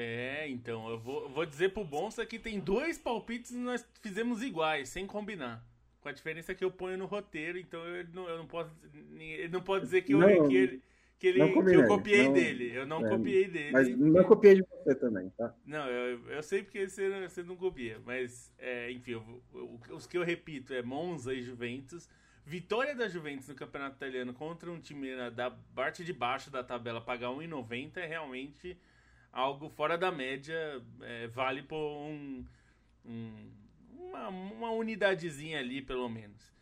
É, 0.00 0.48
então, 0.48 0.88
eu 0.88 0.96
vou, 0.96 1.28
vou 1.28 1.44
dizer 1.44 1.72
pro 1.72 1.82
Bonsa 1.82 2.24
que 2.24 2.38
tem 2.38 2.60
dois 2.60 2.96
palpites 2.96 3.50
e 3.50 3.56
nós 3.56 3.84
fizemos 4.00 4.44
iguais, 4.44 4.88
sem 4.88 5.08
combinar. 5.08 5.66
Com 6.00 6.08
a 6.08 6.12
diferença 6.12 6.54
que 6.54 6.64
eu 6.64 6.70
ponho 6.70 6.96
no 6.96 7.06
roteiro, 7.06 7.58
então 7.58 7.84
eu 7.84 8.06
não, 8.14 8.28
eu 8.28 8.38
não 8.38 8.46
posso. 8.46 8.70
Ele 9.18 9.48
não 9.48 9.60
pode 9.60 9.86
dizer 9.86 10.02
que 10.02 10.14
eu, 10.14 10.20
não, 10.20 10.46
que 10.46 10.56
ele, 10.56 10.82
que, 11.18 11.26
ele, 11.26 11.40
que 11.40 11.74
eu 11.74 11.88
copiei 11.88 12.26
não, 12.26 12.32
dele. 12.32 12.72
Eu 12.72 12.86
não 12.86 13.04
é, 13.04 13.08
copiei 13.08 13.48
dele. 13.48 13.72
Mas 13.72 13.88
não 13.98 14.22
copiei 14.22 14.54
de 14.54 14.62
você 14.62 14.94
também, 14.94 15.30
tá? 15.30 15.52
Não, 15.66 15.88
eu, 15.88 16.30
eu 16.30 16.42
sei 16.44 16.62
porque 16.62 16.88
você, 16.88 17.28
você 17.28 17.42
não 17.42 17.56
copia. 17.56 18.00
Mas, 18.06 18.54
é, 18.56 18.92
enfim, 18.92 19.12
eu, 19.12 19.42
eu, 19.52 19.80
os 19.96 20.06
que 20.06 20.16
eu 20.16 20.22
repito 20.22 20.72
é 20.72 20.80
Monza 20.80 21.34
e 21.34 21.42
Juventus. 21.42 22.08
Vitória 22.46 22.94
da 22.94 23.08
Juventus 23.08 23.48
no 23.48 23.56
Campeonato 23.56 23.96
Italiano 23.96 24.32
contra 24.32 24.70
um 24.70 24.78
time 24.78 25.08
da 25.32 25.50
parte 25.50 26.04
de 26.04 26.12
baixo 26.12 26.52
da 26.52 26.62
tabela 26.62 27.00
pagar 27.00 27.30
1,90 27.30 27.96
é 27.96 28.06
realmente 28.06 28.78
algo 29.32 29.68
fora 29.68 29.96
da 29.96 30.10
média, 30.10 30.82
é, 31.02 31.26
vale 31.28 31.62
por 31.62 31.76
um, 31.76 32.44
um, 33.04 33.50
uma, 33.92 34.28
uma 34.28 34.70
unidadezinha 34.70 35.58
ali, 35.58 35.82
pelo 35.82 36.08
menos. 36.08 36.52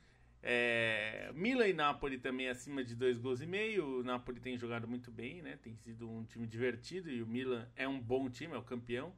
É, 0.43 1.33
Milan 1.35 1.67
e 1.67 1.73
Napoli 1.73 2.19
também 2.19 2.49
acima 2.49 2.85
de 2.85 2.95
dois 2.95 3.19
gols 3.19 3.41
e 3.41 3.47
meio. 3.47 4.01
O 4.01 4.05
Napoli 4.05 4.39
tem 4.39 4.57
jogado 4.57 4.87
muito 4.87 5.11
bem, 5.11 5.43
né? 5.43 5.59
Tem 5.61 5.75
sido 5.75 6.09
um 6.09 6.25
time 6.25 6.47
divertido 6.47 7.11
e 7.11 7.21
o 7.21 7.27
Milan 7.27 7.69
é 7.75 7.89
um 7.89 7.99
bom 7.99 8.31
time, 8.31 8.55
é 8.55 8.57
o 8.57 8.63
campeão. 8.63 9.13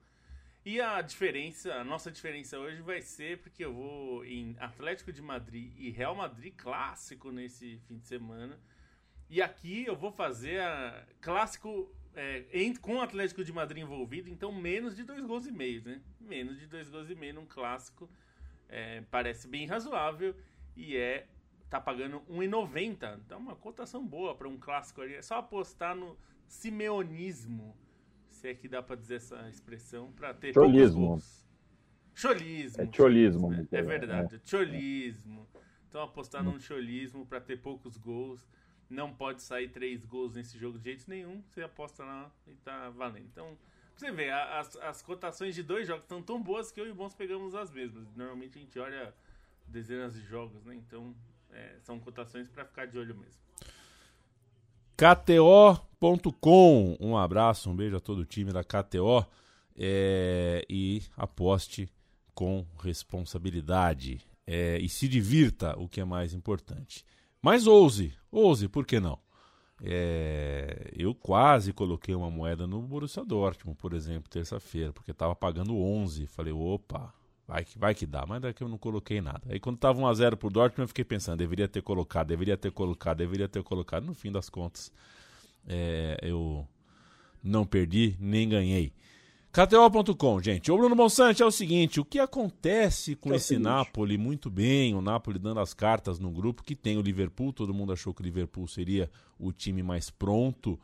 E 0.65 0.81
a 0.81 1.01
diferença, 1.03 1.75
a 1.75 1.85
nossa 1.85 2.11
diferença 2.11 2.59
hoje 2.59 2.81
vai 2.83 3.01
ser 3.03 3.39
porque 3.39 3.65
eu 3.65 3.73
vou 3.73 4.25
em 4.25 4.57
Atlético 4.59 5.13
de 5.13 5.23
Madrid 5.23 5.73
e 5.77 5.91
Real 5.91 6.15
Madrid 6.15 6.55
clássico 6.57 7.31
nesse 7.31 7.79
fim 7.87 7.99
de 7.99 8.07
semana. 8.07 8.59
E 9.31 9.43
aqui 9.43 9.85
eu 9.85 9.95
vou 9.95 10.11
fazer 10.11 10.61
a 10.61 11.07
clássico 11.21 11.95
é, 12.19 12.45
em, 12.53 12.75
com 12.75 12.97
o 12.97 13.01
Atlético 13.01 13.45
de 13.45 13.53
Madrid 13.53 13.81
envolvido, 13.81 14.29
então 14.29 14.51
menos 14.51 14.97
de 14.97 15.05
dois 15.05 15.25
gols 15.25 15.47
e 15.47 15.53
meio, 15.53 15.85
né? 15.85 16.01
Menos 16.21 16.59
de 16.59 16.67
dois 16.67 16.89
gols 16.89 17.09
e 17.09 17.15
meio 17.15 17.35
num 17.35 17.47
clássico 17.47 18.11
é, 18.69 19.03
parece 19.09 19.47
bem 19.47 19.67
razoável 19.67 20.35
e 20.77 20.97
é 20.97 21.29
tá 21.71 21.81
pagando 21.81 22.21
1,90. 22.23 23.21
Dá 23.29 23.37
uma 23.37 23.55
cotação 23.55 24.05
boa 24.05 24.35
para 24.35 24.49
um 24.49 24.59
clássico 24.59 25.01
ali. 25.01 25.15
É 25.15 25.23
só 25.23 25.37
apostar 25.37 25.95
no 25.95 26.19
simeonismo, 26.49 27.77
se 28.29 28.49
é 28.49 28.55
que 28.55 28.67
dá 28.67 28.83
para 28.83 28.97
dizer 28.97 29.17
essa 29.17 29.49
expressão, 29.49 30.11
para 30.11 30.35
ter 30.35 30.53
cholismo. 30.53 31.23
Cholismo. 32.15 32.83
É 32.83 32.93
cholismo. 32.93 33.51
Né? 33.51 33.69
É 33.71 33.83
verdade, 33.83 34.37
é. 34.37 34.41
cholismo. 34.45 35.47
Então 35.89 36.03
apostar 36.03 36.43
num 36.43 36.59
cholismo 36.59 37.25
para 37.25 37.41
ter 37.41 37.59
poucos 37.59 37.97
gols 37.97 38.45
não 38.89 39.13
pode 39.13 39.43
sair 39.43 39.69
três 39.69 40.05
gols 40.05 40.35
nesse 40.35 40.59
jogo 40.59 40.79
de 40.79 40.85
jeito 40.85 41.05
nenhum, 41.09 41.43
você 41.49 41.63
aposta 41.63 42.05
lá 42.05 42.31
e 42.47 42.55
tá 42.57 42.91
valendo. 42.91 43.27
Então, 43.27 43.57
você 43.97 44.11
vê, 44.13 44.31
as, 44.31 44.77
as 44.77 45.03
cotações 45.03 45.55
de 45.55 45.63
dois 45.63 45.87
jogos 45.87 46.05
estão 46.05 46.23
tão 46.23 46.43
boas 46.43 46.71
que 46.71 46.81
eu 46.81 46.87
e 46.87 46.91
o 46.91 46.95
Bons 46.95 47.15
pegamos 47.15 47.55
as 47.55 47.71
mesmas. 47.71 48.07
Normalmente 48.15 48.59
a 48.59 48.61
gente 48.61 48.79
olha 48.79 49.15
dezenas 49.67 50.15
de 50.15 50.23
jogos, 50.23 50.65
né? 50.65 50.75
Então, 50.75 51.15
é, 51.51 51.77
são 51.83 51.99
cotações 51.99 52.49
para 52.49 52.65
ficar 52.65 52.87
de 52.87 52.97
olho 52.97 53.17
mesmo. 53.17 53.43
KTO.com. 54.97 55.37
Um 57.01 57.17
abraço, 57.17 57.71
um 57.71 57.77
beijo 57.77 57.97
a 57.97 58.01
todo 58.01 58.21
o 58.21 58.25
time 58.25 58.53
da 58.53 58.65
KTO. 58.65 59.27
É, 59.77 60.65
e 60.69 61.03
aposte 61.17 61.89
com 62.35 62.67
responsabilidade. 62.81 64.21
É, 64.47 64.79
e 64.79 64.89
se 64.89 65.07
divirta, 65.09 65.79
o 65.79 65.89
que 65.89 66.01
é 66.01 66.05
mais 66.05 66.33
importante. 66.33 67.05
Mas 67.41 67.67
ouse, 67.67 68.13
ouse, 68.31 68.69
por 68.69 68.85
que 68.85 68.99
não? 68.99 69.19
É, 69.81 70.91
eu 70.93 71.15
quase 71.15 71.73
coloquei 71.73 72.15
uma 72.15 72.31
moeda 72.31 72.67
no 72.67 72.83
Borussia 72.83 73.25
Dortmund, 73.25 73.79
por 73.79 73.93
exemplo, 73.93 74.29
terça-feira, 74.29 74.93
porque 74.93 75.13
estava 75.13 75.35
pagando 75.37 75.77
11. 75.77 76.27
Falei, 76.27 76.53
opa, 76.53 77.15
vai 77.47 77.65
que, 77.65 77.79
vai 77.79 77.95
que 77.95 78.05
dá, 78.05 78.27
mas 78.27 78.43
daqui 78.43 78.63
eu 78.63 78.69
não 78.69 78.79
coloquei 78.79 79.21
nada. 79.21 79.43
Aí 79.49 79.61
quando 79.61 79.77
estava 79.77 80.01
1x0 80.01 80.37
pro 80.37 80.51
Dortmund, 80.51 80.83
eu 80.83 80.89
fiquei 80.89 81.05
pensando, 81.05 81.39
deveria 81.39 81.69
ter 81.69 81.83
colocado, 81.83 82.29
deveria 82.29 82.57
ter 82.57 82.73
colocado, 82.73 83.19
deveria 83.19 83.49
ter 83.49 83.63
colocado. 83.63 84.05
No 84.05 84.15
fim 84.15 84.33
das 84.33 84.49
contas, 84.49 84.93
é, 85.67 86.19
eu 86.23 86.67
não 87.43 87.65
perdi 87.65 88.17
nem 88.19 88.49
ganhei. 88.49 88.93
KTO.com, 89.51 90.41
gente. 90.41 90.71
O 90.71 90.77
Bruno 90.77 90.95
Monsante 90.95 91.43
é 91.43 91.47
o 91.47 91.51
seguinte: 91.51 92.01
o 92.01 92.05
que 92.05 92.19
acontece 92.19 93.17
com 93.17 93.33
é 93.33 93.37
esse 93.37 93.49
seguinte. 93.49 93.65
Napoli? 93.65 94.19
Muito 94.19 94.51
bem, 94.51 94.95
o 94.95 95.01
Napoli 95.01 95.39
dando 95.39 95.61
as 95.61 95.73
cartas 95.73 96.19
no 96.19 96.31
grupo 96.31 96.63
que 96.63 96.77
tem 96.77 96.99
o 96.99 97.03
Liverpool. 97.03 97.53
Todo 97.53 97.73
mundo 97.73 97.93
achou 97.93 98.13
que 98.13 98.21
o 98.21 98.25
Liverpool 98.25 98.69
seria 98.69 99.11
o 99.39 99.53
time 99.53 99.83
mais 99.83 100.11
pronto. 100.11 100.79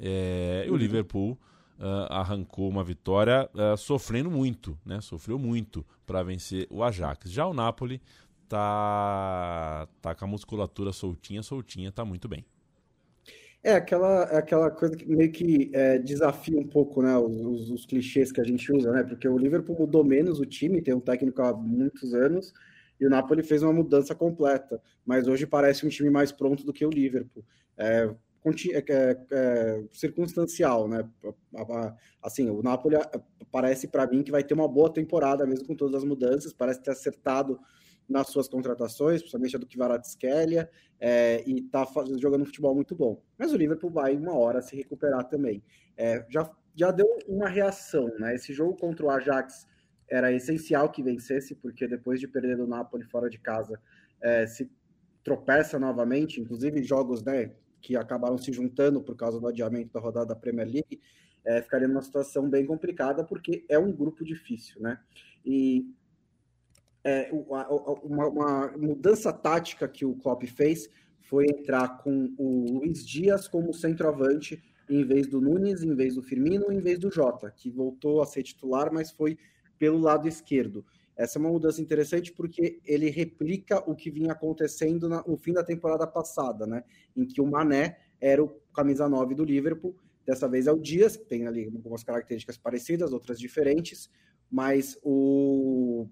É, 0.00 0.64
e 0.66 0.70
o 0.70 0.72
uhum. 0.72 0.78
Liverpool 0.78 1.38
uh, 1.78 2.12
arrancou 2.12 2.68
uma 2.68 2.84
vitória 2.84 3.48
uh, 3.54 3.76
sofrendo 3.76 4.30
muito, 4.30 4.76
né? 4.84 5.00
Sofreu 5.00 5.38
muito 5.38 5.86
para 6.06 6.22
vencer 6.22 6.66
o 6.70 6.82
Ajax. 6.82 7.30
Já 7.30 7.46
o 7.46 7.54
Napoli 7.54 8.00
tá, 8.48 9.88
tá 10.00 10.14
com 10.14 10.24
a 10.24 10.28
musculatura 10.28 10.92
soltinha, 10.92 11.42
soltinha, 11.42 11.92
tá 11.92 12.04
muito 12.04 12.28
bem. 12.28 12.44
É 13.62 13.72
aquela, 13.72 14.22
é 14.24 14.36
aquela 14.36 14.70
coisa 14.70 14.96
que 14.96 15.04
meio 15.04 15.32
que 15.32 15.70
é, 15.74 15.98
desafia 15.98 16.58
um 16.58 16.66
pouco 16.66 17.02
né, 17.02 17.16
os, 17.18 17.70
os, 17.70 17.84
clichês 17.84 18.30
que 18.30 18.40
a 18.40 18.44
gente 18.44 18.72
usa, 18.72 18.92
né? 18.92 19.02
Porque 19.02 19.28
o 19.28 19.36
Liverpool 19.36 19.76
mudou 19.78 20.04
menos 20.04 20.38
o 20.38 20.46
time, 20.46 20.80
tem 20.80 20.94
um 20.94 21.00
técnico 21.00 21.42
há 21.42 21.52
muitos 21.52 22.14
anos, 22.14 22.52
e 23.00 23.06
o 23.06 23.10
Napoli 23.10 23.42
fez 23.42 23.62
uma 23.62 23.72
mudança 23.72 24.14
completa. 24.14 24.80
Mas 25.04 25.26
hoje 25.26 25.46
parece 25.46 25.84
um 25.84 25.88
time 25.88 26.08
mais 26.08 26.30
pronto 26.30 26.64
do 26.64 26.72
que 26.72 26.86
o 26.86 26.90
Liverpool. 26.90 27.44
É, 27.76 28.08
é, 28.44 28.84
é, 28.88 29.16
é 29.32 29.84
circunstancial, 29.92 30.88
né? 30.88 31.08
Assim, 32.22 32.48
o 32.48 32.62
Napoli 32.62 32.96
parece 33.50 33.88
para 33.88 34.06
mim 34.06 34.22
que 34.22 34.30
vai 34.30 34.44
ter 34.44 34.54
uma 34.54 34.68
boa 34.68 34.92
temporada 34.92 35.44
mesmo 35.44 35.66
com 35.66 35.74
todas 35.74 35.96
as 35.96 36.04
mudanças, 36.04 36.52
parece 36.52 36.80
ter 36.80 36.92
acertado 36.92 37.58
nas 38.08 38.28
suas 38.28 38.48
contratações, 38.48 39.20
principalmente 39.20 39.56
a 39.56 39.58
do 39.58 39.66
Kvaratskhelia, 39.66 40.70
é, 40.98 41.42
e 41.46 41.60
está 41.60 41.86
jogando 42.18 42.42
um 42.42 42.46
futebol 42.46 42.74
muito 42.74 42.94
bom. 42.94 43.22
Mas 43.36 43.52
o 43.52 43.56
Liverpool 43.56 43.90
vai 43.90 44.16
uma 44.16 44.36
hora 44.36 44.62
se 44.62 44.74
recuperar 44.74 45.28
também. 45.28 45.62
É, 45.96 46.24
já, 46.28 46.50
já 46.74 46.90
deu 46.90 47.06
uma 47.28 47.48
reação, 47.48 48.08
né? 48.18 48.34
Esse 48.34 48.52
jogo 48.52 48.76
contra 48.76 49.04
o 49.04 49.10
Ajax 49.10 49.66
era 50.08 50.32
essencial 50.32 50.90
que 50.90 51.02
vencesse, 51.02 51.54
porque 51.54 51.86
depois 51.86 52.18
de 52.18 52.26
perder 52.26 52.56
do 52.56 52.66
Napoli 52.66 53.04
fora 53.04 53.28
de 53.28 53.38
casa, 53.38 53.78
é, 54.22 54.46
se 54.46 54.70
tropeça 55.22 55.78
novamente, 55.78 56.40
inclusive 56.40 56.82
jogos 56.82 57.22
né, 57.22 57.52
que 57.82 57.94
acabaram 57.96 58.38
se 58.38 58.50
juntando 58.52 59.02
por 59.02 59.14
causa 59.14 59.38
do 59.38 59.46
adiamento 59.46 59.92
da 59.92 60.00
rodada 60.00 60.26
da 60.26 60.36
Premier 60.36 60.66
League, 60.66 61.00
é, 61.44 61.60
ficaria 61.62 61.86
numa 61.86 62.02
situação 62.02 62.48
bem 62.48 62.64
complicada, 62.64 63.24
porque 63.24 63.64
é 63.68 63.78
um 63.78 63.92
grupo 63.92 64.24
difícil, 64.24 64.80
né? 64.80 64.98
E 65.44 65.86
é, 67.08 67.30
uma, 67.32 68.28
uma, 68.28 68.68
mudança 68.76 69.32
tática 69.32 69.88
que 69.88 70.04
o 70.04 70.14
Klopp 70.14 70.42
fez 70.44 70.90
foi 71.22 71.46
entrar 71.46 72.02
com 72.02 72.34
o 72.36 72.78
Luiz 72.78 73.06
Dias 73.06 73.48
como 73.48 73.72
centroavante 73.72 74.62
em 74.90 75.04
vez 75.04 75.26
do 75.26 75.40
Nunes, 75.40 75.82
em 75.82 75.94
vez 75.94 76.14
do 76.14 76.22
Firmino, 76.22 76.70
em 76.70 76.80
vez 76.80 76.98
do 76.98 77.10
Jota, 77.10 77.50
que 77.50 77.70
voltou 77.70 78.20
a 78.20 78.26
ser 78.26 78.42
titular, 78.42 78.92
mas 78.92 79.10
foi 79.10 79.38
pelo 79.78 79.98
lado 79.98 80.28
esquerdo. 80.28 80.84
Essa 81.16 81.38
é 81.38 81.40
uma 81.40 81.50
mudança 81.50 81.80
interessante 81.80 82.32
porque 82.32 82.80
ele 82.84 83.10
replica 83.10 83.78
o 83.90 83.94
que 83.94 84.10
vinha 84.10 84.32
acontecendo 84.32 85.08
no 85.08 85.36
fim 85.36 85.52
da 85.52 85.64
temporada 85.64 86.06
passada, 86.06 86.66
né? 86.66 86.84
Em 87.16 87.26
que 87.26 87.40
o 87.40 87.46
Mané 87.46 87.98
era 88.20 88.42
o 88.42 88.48
camisa 88.74 89.08
9 89.08 89.34
do 89.34 89.44
Liverpool. 89.44 89.96
Dessa 90.24 90.48
vez 90.48 90.66
é 90.66 90.72
o 90.72 90.78
Dias, 90.78 91.16
que 91.16 91.24
tem 91.24 91.46
ali 91.46 91.64
algumas 91.64 92.04
características 92.04 92.56
parecidas, 92.56 93.12
outras 93.12 93.38
diferentes, 93.38 94.10
mas 94.50 94.98
o 95.02 96.08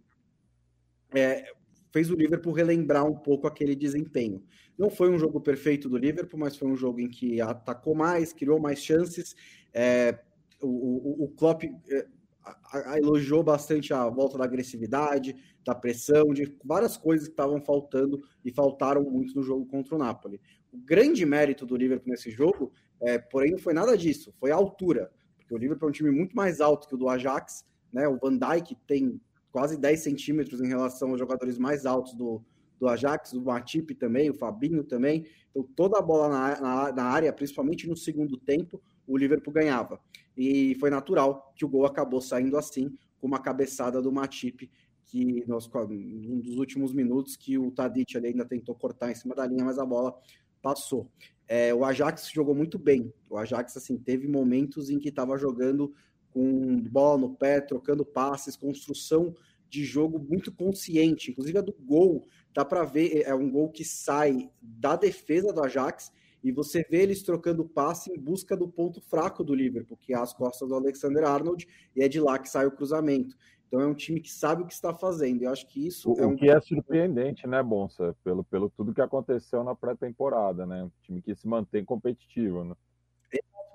é, 1.14 1.52
fez 1.92 2.10
o 2.10 2.14
Liverpool 2.14 2.52
relembrar 2.52 3.06
um 3.06 3.14
pouco 3.14 3.46
aquele 3.46 3.74
desempenho. 3.74 4.42
Não 4.78 4.90
foi 4.90 5.10
um 5.10 5.18
jogo 5.18 5.40
perfeito 5.40 5.88
do 5.88 5.96
Liverpool, 5.96 6.38
mas 6.38 6.56
foi 6.56 6.68
um 6.68 6.76
jogo 6.76 7.00
em 7.00 7.08
que 7.08 7.40
atacou 7.40 7.94
mais, 7.94 8.32
criou 8.32 8.60
mais 8.60 8.82
chances. 8.82 9.34
É, 9.72 10.18
o, 10.60 11.24
o, 11.24 11.28
Klopp 11.28 11.64
é, 11.64 12.06
a, 12.44 12.92
a, 12.92 12.98
elogiou 12.98 13.42
bastante 13.42 13.92
a 13.94 14.08
volta 14.08 14.36
da 14.36 14.44
agressividade, 14.44 15.34
da 15.64 15.74
pressão, 15.74 16.32
de 16.32 16.54
várias 16.64 16.96
coisas 16.96 17.26
que 17.26 17.32
estavam 17.32 17.60
faltando 17.60 18.22
e 18.44 18.52
faltaram 18.52 19.02
muito 19.02 19.34
no 19.34 19.42
jogo 19.42 19.66
contra 19.66 19.94
o 19.94 19.98
Napoli. 19.98 20.40
O 20.72 20.78
grande 20.78 21.24
mérito 21.24 21.64
do 21.64 21.76
Liverpool 21.76 22.10
nesse 22.10 22.30
jogo, 22.30 22.72
é, 23.00 23.18
porém, 23.18 23.52
não 23.52 23.58
foi 23.58 23.72
nada 23.72 23.96
disso, 23.96 24.32
foi 24.38 24.50
a 24.50 24.54
altura, 24.54 25.10
porque 25.36 25.54
o 25.54 25.58
Liverpool 25.58 25.88
é 25.88 25.90
um 25.90 25.94
time 25.94 26.10
muito 26.10 26.36
mais 26.36 26.60
alto 26.60 26.86
que 26.86 26.94
o 26.94 26.98
do 26.98 27.08
Ajax, 27.08 27.64
né? 27.92 28.06
O 28.06 28.18
Van 28.18 28.36
Dijk 28.36 28.76
tem 28.86 29.20
quase 29.56 29.78
10 29.78 30.00
centímetros 30.00 30.60
em 30.60 30.68
relação 30.68 31.08
aos 31.08 31.18
jogadores 31.18 31.56
mais 31.56 31.86
altos 31.86 32.12
do, 32.12 32.44
do 32.78 32.86
Ajax, 32.86 33.32
o 33.32 33.42
Matip 33.42 33.94
também, 33.94 34.28
o 34.28 34.34
Fabinho 34.34 34.84
também. 34.84 35.24
Então, 35.48 35.62
toda 35.74 35.98
a 35.98 36.02
bola 36.02 36.28
na, 36.28 36.60
na, 36.60 36.92
na, 36.92 37.04
área, 37.04 37.32
principalmente 37.32 37.88
no 37.88 37.96
segundo 37.96 38.36
tempo, 38.36 38.82
o 39.06 39.16
Liverpool 39.16 39.54
ganhava. 39.54 39.98
E 40.36 40.74
foi 40.74 40.90
natural 40.90 41.54
que 41.56 41.64
o 41.64 41.68
gol 41.70 41.86
acabou 41.86 42.20
saindo 42.20 42.58
assim, 42.58 42.94
com 43.18 43.26
uma 43.26 43.38
cabeçada 43.38 44.02
do 44.02 44.12
Matip, 44.12 44.70
que 45.06 45.42
nós, 45.48 45.66
um 45.74 46.38
dos 46.38 46.58
últimos 46.58 46.92
minutos, 46.92 47.34
que 47.34 47.56
o 47.56 47.70
Tadic 47.70 48.14
ainda 48.18 48.44
tentou 48.44 48.74
cortar 48.74 49.10
em 49.10 49.14
cima 49.14 49.34
da 49.34 49.46
linha, 49.46 49.64
mas 49.64 49.78
a 49.78 49.86
bola 49.86 50.14
passou. 50.60 51.10
É, 51.48 51.72
o 51.72 51.82
Ajax 51.82 52.30
jogou 52.30 52.54
muito 52.54 52.78
bem. 52.78 53.10
O 53.30 53.38
Ajax 53.38 53.74
assim 53.78 53.96
teve 53.96 54.28
momentos 54.28 54.90
em 54.90 54.98
que 54.98 55.08
estava 55.08 55.38
jogando 55.38 55.94
com 56.36 56.82
bola 56.82 57.16
no 57.16 57.34
pé, 57.34 57.62
trocando 57.62 58.04
passes, 58.04 58.56
construção 58.56 59.34
de 59.70 59.86
jogo 59.86 60.18
muito 60.18 60.52
consciente. 60.52 61.30
Inclusive 61.30 61.56
a 61.56 61.62
do 61.62 61.72
gol, 61.72 62.28
dá 62.54 62.62
para 62.62 62.84
ver, 62.84 63.22
é 63.24 63.34
um 63.34 63.50
gol 63.50 63.70
que 63.70 63.82
sai 63.82 64.50
da 64.60 64.96
defesa 64.96 65.50
do 65.50 65.64
Ajax 65.64 66.12
e 66.44 66.52
você 66.52 66.84
vê 66.90 67.04
eles 67.04 67.22
trocando 67.22 67.64
passe 67.64 68.12
em 68.12 68.18
busca 68.18 68.54
do 68.54 68.68
ponto 68.68 69.00
fraco 69.00 69.42
do 69.42 69.54
Liverpool, 69.54 69.96
que 69.96 70.12
é 70.12 70.18
as 70.18 70.34
costas 70.34 70.68
do 70.68 70.74
Alexander 70.74 71.24
Arnold, 71.24 71.66
e 71.96 72.02
é 72.02 72.08
de 72.08 72.20
lá 72.20 72.38
que 72.38 72.50
sai 72.50 72.66
o 72.66 72.70
cruzamento. 72.70 73.34
Então 73.66 73.80
é 73.80 73.86
um 73.86 73.94
time 73.94 74.20
que 74.20 74.30
sabe 74.30 74.62
o 74.62 74.66
que 74.66 74.74
está 74.74 74.92
fazendo. 74.92 75.42
Eu 75.42 75.50
acho 75.50 75.66
que 75.66 75.86
isso 75.86 76.12
o, 76.12 76.20
é 76.20 76.26
um 76.26 76.36
que 76.36 76.50
é 76.50 76.60
surpreendente, 76.60 77.46
né, 77.46 77.62
Bonsa, 77.62 78.14
pelo 78.22 78.44
pelo 78.44 78.68
tudo 78.68 78.92
que 78.92 79.00
aconteceu 79.00 79.64
na 79.64 79.74
pré-temporada, 79.74 80.66
né? 80.66 80.84
Um 80.84 80.90
time 81.02 81.22
que 81.22 81.34
se 81.34 81.48
mantém 81.48 81.82
competitivo, 81.82 82.62
né? 82.62 82.74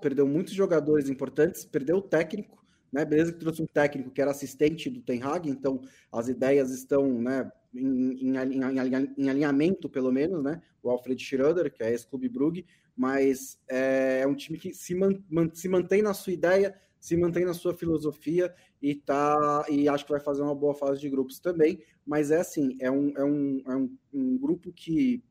Perdeu 0.02 0.28
muitos 0.28 0.54
jogadores 0.54 1.10
importantes, 1.10 1.64
perdeu 1.64 1.98
o 1.98 2.02
técnico, 2.02 2.64
né? 2.92 3.06
Beleza 3.06 3.32
que 3.32 3.40
trouxe 3.40 3.62
um 3.62 3.68
técnico 3.68 4.12
que 4.12 4.22
era 4.22 4.32
assistente 4.32 4.90
do 4.90 5.02
Ten 5.02 5.22
Hag, 5.24 5.50
então 5.50 5.82
as 6.12 6.28
ideias 6.28 6.72
estão, 6.72 7.22
né, 7.22 7.50
em, 7.74 8.30
em, 8.30 8.36
em, 8.36 9.14
em 9.18 9.30
alinhamento, 9.30 9.90
pelo 9.90 10.12
menos, 10.12 10.44
né? 10.44 10.62
O 10.84 10.90
Alfred 10.90 11.24
Schroeder, 11.24 11.72
que 11.72 11.84
é 11.84 11.92
ex-Clube 11.92 12.28
Brugge, 12.28 12.66
mas 12.96 13.58
é, 13.70 14.22
é, 14.22 14.28
um 14.28 14.36
time 14.36 14.58
que 14.58 14.74
se, 14.74 14.94
man, 14.94 15.14
man, 15.30 15.50
se 15.54 15.70
mantém 15.70 16.02
na 16.02 16.14
sua 16.14 16.34
ideia, 16.34 16.76
se 17.00 17.16
mantém 17.18 17.46
na 17.46 17.54
sua 17.54 17.74
filosofia 17.74 18.54
e 18.82 18.94
tá 18.96 19.66
e 19.70 19.88
acho 19.88 20.06
que 20.06 20.12
vai 20.12 20.20
fazer 20.20 20.42
uma 20.42 20.54
boa 20.54 20.76
fase 20.76 21.00
de 21.00 21.10
grupos 21.10 21.40
também. 21.40 21.82
Mas 22.06 22.30
é 22.30 22.40
assim, 22.40 22.78
é 22.80 22.92
um, 22.92 23.14
é 23.18 23.24
um, 23.24 23.64
é 23.66 23.76
um, 23.76 23.98
um 24.14 24.38
grupo 24.38 24.72
que 24.72 25.24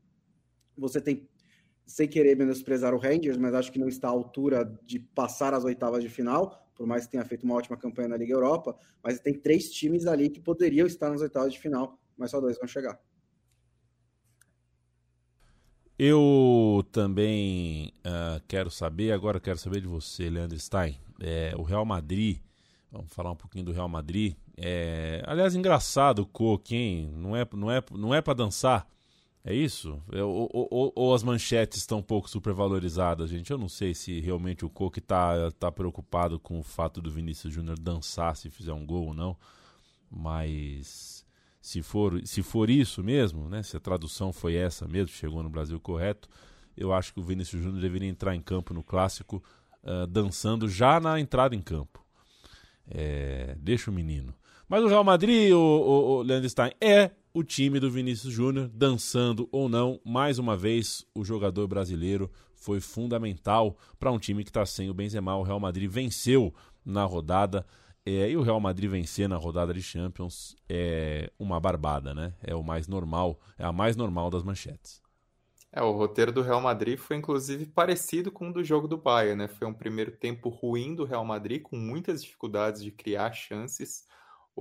você 0.77 0.99
tem 0.99 1.29
sem 1.91 2.07
querer 2.07 2.35
menosprezar 2.37 2.93
o 2.93 2.97
Rangers, 2.97 3.37
mas 3.37 3.53
acho 3.53 3.71
que 3.71 3.79
não 3.79 3.87
está 3.87 4.07
à 4.07 4.11
altura 4.11 4.65
de 4.85 4.97
passar 4.97 5.53
as 5.53 5.65
oitavas 5.65 6.01
de 6.01 6.09
final, 6.09 6.65
por 6.73 6.87
mais 6.87 7.05
que 7.05 7.11
tenha 7.11 7.25
feito 7.25 7.43
uma 7.43 7.55
ótima 7.55 7.77
campanha 7.77 8.07
na 8.07 8.17
Liga 8.17 8.33
Europa, 8.33 8.77
mas 9.03 9.19
tem 9.19 9.33
três 9.33 9.69
times 9.69 10.07
ali 10.07 10.29
que 10.29 10.39
poderiam 10.39 10.87
estar 10.87 11.09
nas 11.09 11.21
oitavas 11.21 11.51
de 11.51 11.59
final, 11.59 11.99
mas 12.17 12.31
só 12.31 12.39
dois 12.39 12.57
vão 12.57 12.67
chegar. 12.67 12.97
Eu 15.99 16.83
também 16.91 17.93
uh, 17.99 18.41
quero 18.47 18.71
saber, 18.71 19.11
agora 19.11 19.39
quero 19.39 19.59
saber 19.59 19.81
de 19.81 19.87
você, 19.87 20.29
Leandro 20.29 20.57
Stein. 20.57 20.97
É, 21.19 21.53
o 21.55 21.61
Real 21.61 21.85
Madrid, 21.85 22.39
vamos 22.91 23.13
falar 23.13 23.31
um 23.31 23.35
pouquinho 23.35 23.65
do 23.65 23.71
Real 23.71 23.89
Madrid. 23.89 24.35
É, 24.57 25.21
aliás, 25.27 25.55
engraçado 25.55 26.19
o 26.19 26.25
Coque, 26.25 26.75
hein? 26.75 27.11
Não 27.15 27.35
é, 27.35 27.45
não 27.53 27.69
é, 27.69 27.83
não 27.91 28.15
é 28.15 28.21
para 28.21 28.33
dançar. 28.33 28.87
É 29.43 29.53
isso? 29.53 30.01
É, 30.11 30.23
ou, 30.23 30.47
ou, 30.53 30.93
ou, 30.95 31.15
as 31.15 31.23
manchetes 31.23 31.79
estão 31.79 31.97
um 31.97 32.03
pouco 32.03 32.29
supervalorizadas, 32.29 33.29
gente? 33.29 33.49
Eu 33.49 33.57
não 33.57 33.67
sei 33.67 33.93
se 33.93 34.19
realmente 34.19 34.63
o 34.63 34.69
Coque 34.69 34.99
está 34.99 35.49
tá 35.51 35.71
preocupado 35.71 36.39
com 36.39 36.59
o 36.59 36.63
fato 36.63 37.01
do 37.01 37.09
Vinícius 37.09 37.51
Júnior 37.51 37.79
dançar 37.79 38.35
se 38.35 38.51
fizer 38.51 38.73
um 38.73 38.85
gol 38.85 39.07
ou 39.07 39.13
não. 39.15 39.35
Mas 40.11 41.25
se 41.59 41.81
for, 41.81 42.21
se 42.25 42.43
for 42.43 42.69
isso 42.69 43.03
mesmo, 43.03 43.49
né? 43.49 43.63
Se 43.63 43.75
a 43.75 43.79
tradução 43.79 44.31
foi 44.31 44.55
essa 44.55 44.87
mesmo, 44.87 45.07
chegou 45.07 45.41
no 45.41 45.49
Brasil 45.49 45.79
correto, 45.79 46.29
eu 46.77 46.93
acho 46.93 47.11
que 47.11 47.19
o 47.19 47.23
Vinícius 47.23 47.63
Júnior 47.63 47.81
deveria 47.81 48.09
entrar 48.09 48.35
em 48.35 48.41
campo 48.41 48.75
no 48.75 48.83
clássico 48.83 49.43
uh, 49.83 50.05
dançando 50.05 50.69
já 50.69 50.99
na 50.99 51.19
entrada 51.19 51.55
em 51.55 51.61
campo. 51.61 52.03
É, 52.87 53.55
deixa 53.59 53.89
o 53.89 53.93
menino. 53.93 54.35
Mas 54.67 54.83
o 54.83 54.87
Real 54.87 55.03
Madrid, 55.03 55.51
o, 55.51 55.57
o, 55.57 56.23
o 56.23 56.25
é 56.79 57.11
o 57.33 57.43
time 57.43 57.79
do 57.79 57.89
Vinícius 57.89 58.33
Júnior, 58.33 58.69
dançando 58.73 59.47
ou 59.51 59.69
não, 59.69 59.99
mais 60.03 60.37
uma 60.37 60.57
vez 60.57 61.05
o 61.15 61.23
jogador 61.23 61.67
brasileiro 61.67 62.29
foi 62.55 62.79
fundamental 62.79 63.77
para 63.99 64.11
um 64.11 64.19
time 64.19 64.43
que 64.43 64.49
está 64.49 64.65
sem 64.65 64.89
o 64.89 64.93
Benzema. 64.93 65.35
O 65.37 65.43
Real 65.43 65.59
Madrid 65.59 65.89
venceu 65.89 66.53
na 66.85 67.03
rodada. 67.03 67.65
É, 68.05 68.31
e 68.31 68.35
o 68.35 68.41
Real 68.41 68.59
Madrid 68.59 68.89
vencer 68.89 69.29
na 69.29 69.37
rodada 69.37 69.73
de 69.73 69.81
Champions 69.81 70.55
é 70.67 71.31
uma 71.37 71.59
barbada, 71.59 72.13
né? 72.13 72.33
É 72.41 72.55
o 72.55 72.63
mais 72.63 72.87
normal, 72.87 73.39
é 73.57 73.63
a 73.63 73.71
mais 73.71 73.95
normal 73.95 74.29
das 74.29 74.43
manchetes. 74.43 75.01
É, 75.71 75.81
o 75.81 75.91
roteiro 75.91 76.31
do 76.31 76.41
Real 76.41 76.59
Madrid 76.59 76.97
foi 76.97 77.15
inclusive 77.15 77.65
parecido 77.65 78.31
com 78.31 78.49
o 78.49 78.53
do 78.53 78.63
jogo 78.63 78.87
do 78.87 78.97
Bayern, 78.97 79.37
né? 79.37 79.47
Foi 79.47 79.67
um 79.67 79.73
primeiro 79.73 80.11
tempo 80.11 80.49
ruim 80.49 80.95
do 80.95 81.05
Real 81.05 81.23
Madrid, 81.23 81.61
com 81.61 81.77
muitas 81.77 82.23
dificuldades 82.23 82.83
de 82.83 82.91
criar 82.91 83.31
chances. 83.31 84.05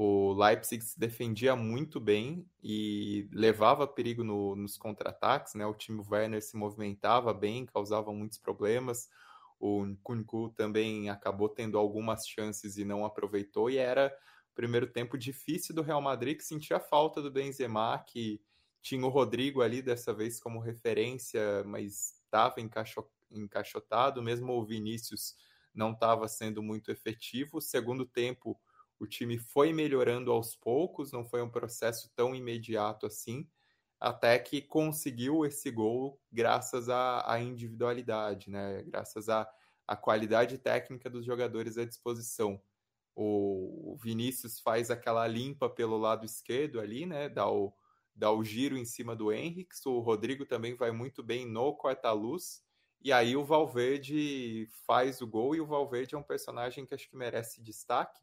O 0.03 0.33
Leipzig 0.33 0.83
se 0.83 0.99
defendia 0.99 1.55
muito 1.55 2.01
bem 2.01 2.49
e 2.63 3.29
levava 3.31 3.87
perigo 3.87 4.25
no, 4.25 4.57
nos 4.57 4.79
contra-ataques, 4.79 5.53
né? 5.53 5.67
O 5.67 5.75
time 5.75 6.03
Werner 6.11 6.43
se 6.43 6.57
movimentava 6.57 7.35
bem, 7.35 7.67
causava 7.67 8.11
muitos 8.11 8.39
problemas. 8.39 9.11
O 9.59 9.85
Nkunku 9.85 10.55
também 10.57 11.11
acabou 11.11 11.51
tendo 11.51 11.77
algumas 11.77 12.27
chances 12.27 12.79
e 12.79 12.85
não 12.87 13.05
aproveitou. 13.05 13.69
E 13.69 13.77
era 13.77 14.11
o 14.51 14.55
primeiro 14.55 14.87
tempo 14.87 15.19
difícil 15.19 15.75
do 15.75 15.83
Real 15.83 16.01
Madrid, 16.01 16.39
que 16.39 16.45
sentia 16.45 16.79
a 16.79 16.81
falta 16.81 17.21
do 17.21 17.31
Benzema, 17.31 17.99
que 17.99 18.41
tinha 18.81 19.05
o 19.05 19.11
Rodrigo 19.11 19.61
ali 19.61 19.83
dessa 19.83 20.15
vez 20.15 20.41
como 20.41 20.61
referência, 20.61 21.63
mas 21.65 22.15
estava 22.25 22.55
encaixotado. 23.31 24.23
Mesmo 24.23 24.55
o 24.55 24.65
Vinícius 24.65 25.37
não 25.75 25.93
estava 25.93 26.27
sendo 26.27 26.63
muito 26.63 26.91
efetivo. 26.91 27.59
O 27.59 27.61
segundo 27.61 28.07
tempo 28.07 28.59
o 29.01 29.07
time 29.07 29.39
foi 29.39 29.73
melhorando 29.73 30.31
aos 30.31 30.55
poucos, 30.55 31.11
não 31.11 31.25
foi 31.25 31.41
um 31.41 31.49
processo 31.49 32.13
tão 32.15 32.35
imediato 32.35 33.07
assim, 33.07 33.49
até 33.99 34.39
que 34.39 34.61
conseguiu 34.61 35.45
esse 35.47 35.71
gol 35.71 36.21
graças 36.31 36.91
à, 36.91 37.25
à 37.33 37.41
individualidade, 37.41 38.51
né? 38.51 38.83
graças 38.83 39.31
à, 39.31 39.51
à 39.87 39.97
qualidade 39.97 40.59
técnica 40.59 41.09
dos 41.09 41.25
jogadores 41.25 41.79
à 41.79 41.85
disposição. 41.87 42.61
O, 43.17 43.93
o 43.95 43.97
Vinícius 43.97 44.61
faz 44.61 44.91
aquela 44.91 45.27
limpa 45.27 45.69
pelo 45.69 45.97
lado 45.97 46.27
esquerdo 46.27 46.79
ali, 46.79 47.07
né? 47.07 47.31
dá, 47.31 47.51
o, 47.51 47.73
dá 48.15 48.31
o 48.31 48.45
giro 48.45 48.77
em 48.77 48.85
cima 48.85 49.17
do 49.17 49.33
Henrique, 49.33 49.75
o 49.87 50.01
Rodrigo 50.01 50.45
também 50.45 50.75
vai 50.75 50.91
muito 50.91 51.23
bem 51.23 51.47
no 51.47 51.75
corta-luz, 51.75 52.63
e 53.03 53.13
aí 53.13 53.35
o 53.35 53.47
Valverde 53.47 54.69
faz 54.87 55.23
o 55.23 55.27
gol, 55.27 55.55
e 55.55 55.61
o 55.61 55.67
Valverde 55.67 56.15
é 56.15 56.19
um 56.19 56.23
personagem 56.23 56.85
que 56.85 56.95
acho 56.95 57.09
que 57.09 57.17
merece 57.17 57.63
destaque, 57.63 58.21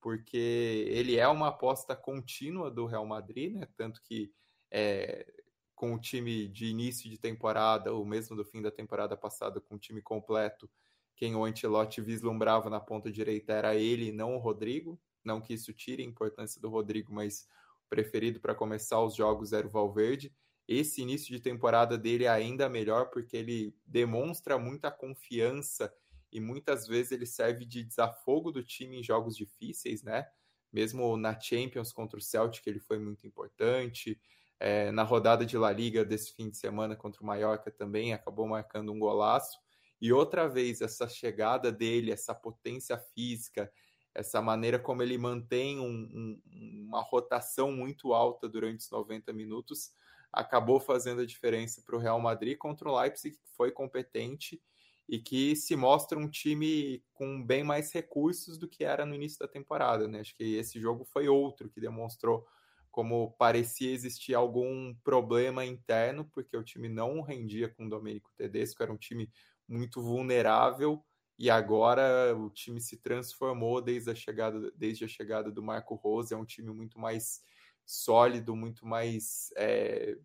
porque 0.00 0.84
ele 0.88 1.16
é 1.16 1.26
uma 1.28 1.48
aposta 1.48 1.94
contínua 1.96 2.70
do 2.70 2.86
Real 2.86 3.06
Madrid, 3.06 3.52
né? 3.52 3.68
Tanto 3.76 4.00
que 4.02 4.32
é, 4.70 5.26
com 5.74 5.94
o 5.94 6.00
time 6.00 6.48
de 6.48 6.66
início 6.66 7.08
de 7.08 7.18
temporada, 7.18 7.92
ou 7.92 8.04
mesmo 8.04 8.36
do 8.36 8.44
fim 8.44 8.60
da 8.60 8.70
temporada 8.70 9.16
passada, 9.16 9.60
com 9.60 9.76
o 9.76 9.78
time 9.78 10.02
completo, 10.02 10.68
quem 11.18 11.34
o 11.34 11.44
Ancelotti 11.44 12.00
vislumbrava 12.00 12.70
na 12.70 12.78
ponta 12.78 13.10
direita 13.10 13.52
era 13.52 13.74
ele, 13.74 14.12
não 14.12 14.36
o 14.36 14.38
Rodrigo. 14.38 15.00
Não 15.24 15.40
que 15.40 15.52
isso 15.52 15.72
tire 15.72 16.02
a 16.02 16.06
importância 16.06 16.60
do 16.60 16.68
Rodrigo, 16.68 17.12
mas 17.12 17.46
o 17.84 17.88
preferido 17.88 18.38
para 18.40 18.54
começar 18.54 19.02
os 19.02 19.16
jogos 19.16 19.52
era 19.52 19.66
o 19.66 19.70
Valverde. 19.70 20.32
Esse 20.66 21.02
início 21.02 21.34
de 21.34 21.40
temporada 21.40 21.98
dele 21.98 22.24
é 22.24 22.28
ainda 22.28 22.68
melhor 22.68 23.10
porque 23.10 23.36
ele 23.36 23.74
demonstra 23.84 24.58
muita 24.58 24.90
confiança 24.90 25.92
e 26.32 26.40
muitas 26.40 26.86
vezes 26.86 27.12
ele 27.12 27.26
serve 27.26 27.64
de 27.64 27.82
desafogo 27.82 28.50
do 28.50 28.62
time 28.62 28.98
em 28.98 29.02
jogos 29.02 29.36
difíceis, 29.36 30.02
né? 30.02 30.26
Mesmo 30.72 31.16
na 31.16 31.38
Champions 31.38 31.92
contra 31.92 32.18
o 32.18 32.22
Celtic, 32.22 32.66
ele 32.66 32.80
foi 32.80 32.98
muito 32.98 33.26
importante. 33.26 34.20
É, 34.60 34.90
na 34.90 35.02
rodada 35.02 35.46
de 35.46 35.56
La 35.56 35.72
Liga 35.72 36.04
desse 36.04 36.34
fim 36.34 36.50
de 36.50 36.56
semana 36.56 36.96
contra 36.96 37.22
o 37.22 37.26
Mallorca 37.26 37.70
também 37.70 38.12
acabou 38.12 38.46
marcando 38.46 38.92
um 38.92 38.98
golaço. 38.98 39.58
E 40.00 40.12
outra 40.12 40.48
vez, 40.48 40.80
essa 40.80 41.08
chegada 41.08 41.72
dele, 41.72 42.12
essa 42.12 42.34
potência 42.34 42.98
física, 43.14 43.70
essa 44.14 44.42
maneira 44.42 44.78
como 44.78 45.02
ele 45.02 45.16
mantém 45.16 45.78
um, 45.78 45.86
um, 45.86 46.42
uma 46.86 47.00
rotação 47.00 47.72
muito 47.72 48.12
alta 48.12 48.48
durante 48.48 48.80
os 48.80 48.90
90 48.90 49.32
minutos, 49.32 49.92
acabou 50.32 50.78
fazendo 50.78 51.22
a 51.22 51.26
diferença 51.26 51.82
para 51.84 51.96
o 51.96 51.98
Real 51.98 52.20
Madrid 52.20 52.58
contra 52.58 52.88
o 52.88 53.00
Leipzig, 53.00 53.36
que 53.36 53.48
foi 53.56 53.70
competente 53.70 54.60
e 55.08 55.18
que 55.18 55.56
se 55.56 55.74
mostra 55.74 56.18
um 56.18 56.28
time 56.28 57.02
com 57.14 57.42
bem 57.42 57.64
mais 57.64 57.90
recursos 57.92 58.58
do 58.58 58.68
que 58.68 58.84
era 58.84 59.06
no 59.06 59.14
início 59.14 59.38
da 59.38 59.48
temporada, 59.48 60.06
né? 60.06 60.20
Acho 60.20 60.36
que 60.36 60.56
esse 60.56 60.78
jogo 60.78 61.04
foi 61.04 61.28
outro 61.28 61.70
que 61.70 61.80
demonstrou 61.80 62.46
como 62.90 63.32
parecia 63.38 63.92
existir 63.92 64.34
algum 64.34 64.94
problema 65.04 65.64
interno, 65.64 66.28
porque 66.32 66.56
o 66.56 66.64
time 66.64 66.88
não 66.88 67.20
rendia 67.20 67.68
com 67.68 67.86
o 67.86 67.88
Domenico 67.88 68.32
Tedesco, 68.36 68.82
era 68.82 68.92
um 68.92 68.96
time 68.96 69.30
muito 69.66 70.02
vulnerável, 70.02 71.02
e 71.38 71.48
agora 71.48 72.36
o 72.36 72.50
time 72.50 72.80
se 72.80 72.96
transformou 72.96 73.80
desde 73.80 74.10
a 74.10 74.14
chegada, 74.14 74.72
desde 74.74 75.04
a 75.04 75.08
chegada 75.08 75.50
do 75.50 75.62
Marco 75.62 75.94
Rose, 75.94 76.34
é 76.34 76.36
um 76.36 76.44
time 76.44 76.70
muito 76.72 76.98
mais 76.98 77.40
sólido, 77.86 78.56
muito 78.56 78.84
mais 78.84 79.52
é, 79.56 80.18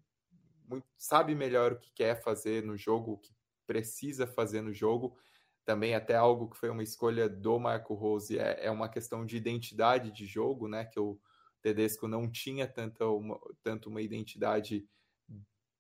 muito, 0.68 0.88
sabe 0.98 1.36
melhor 1.36 1.74
o 1.74 1.80
que 1.80 1.92
quer 1.94 2.22
fazer 2.22 2.64
no 2.64 2.76
jogo, 2.76 3.14
o 3.14 3.18
que 3.18 3.32
precisa 3.66 4.28
fazer 4.28 4.62
no 4.62 4.74
jogo. 4.74 5.18
Também 5.66 5.96
até 5.96 6.16
algo 6.16 6.50
que 6.50 6.58
foi 6.58 6.70
uma 6.70 6.84
escolha 6.84 7.30
do 7.30 7.60
Marco 7.60 7.94
Rose 7.94 8.38
é, 8.38 8.66
é 8.66 8.72
uma 8.72 8.90
questão 8.90 9.26
de 9.26 9.38
identidade 9.38 10.12
de 10.12 10.26
jogo, 10.26 10.68
né? 10.68 10.86
Que 10.86 11.00
o 11.00 11.20
Tedesco 11.62 12.08
não 12.08 12.30
tinha 12.30 12.68
tanta 12.68 13.08
uma, 13.08 13.40
tanto 13.62 13.90
uma 13.90 14.02
identidade 14.02 14.86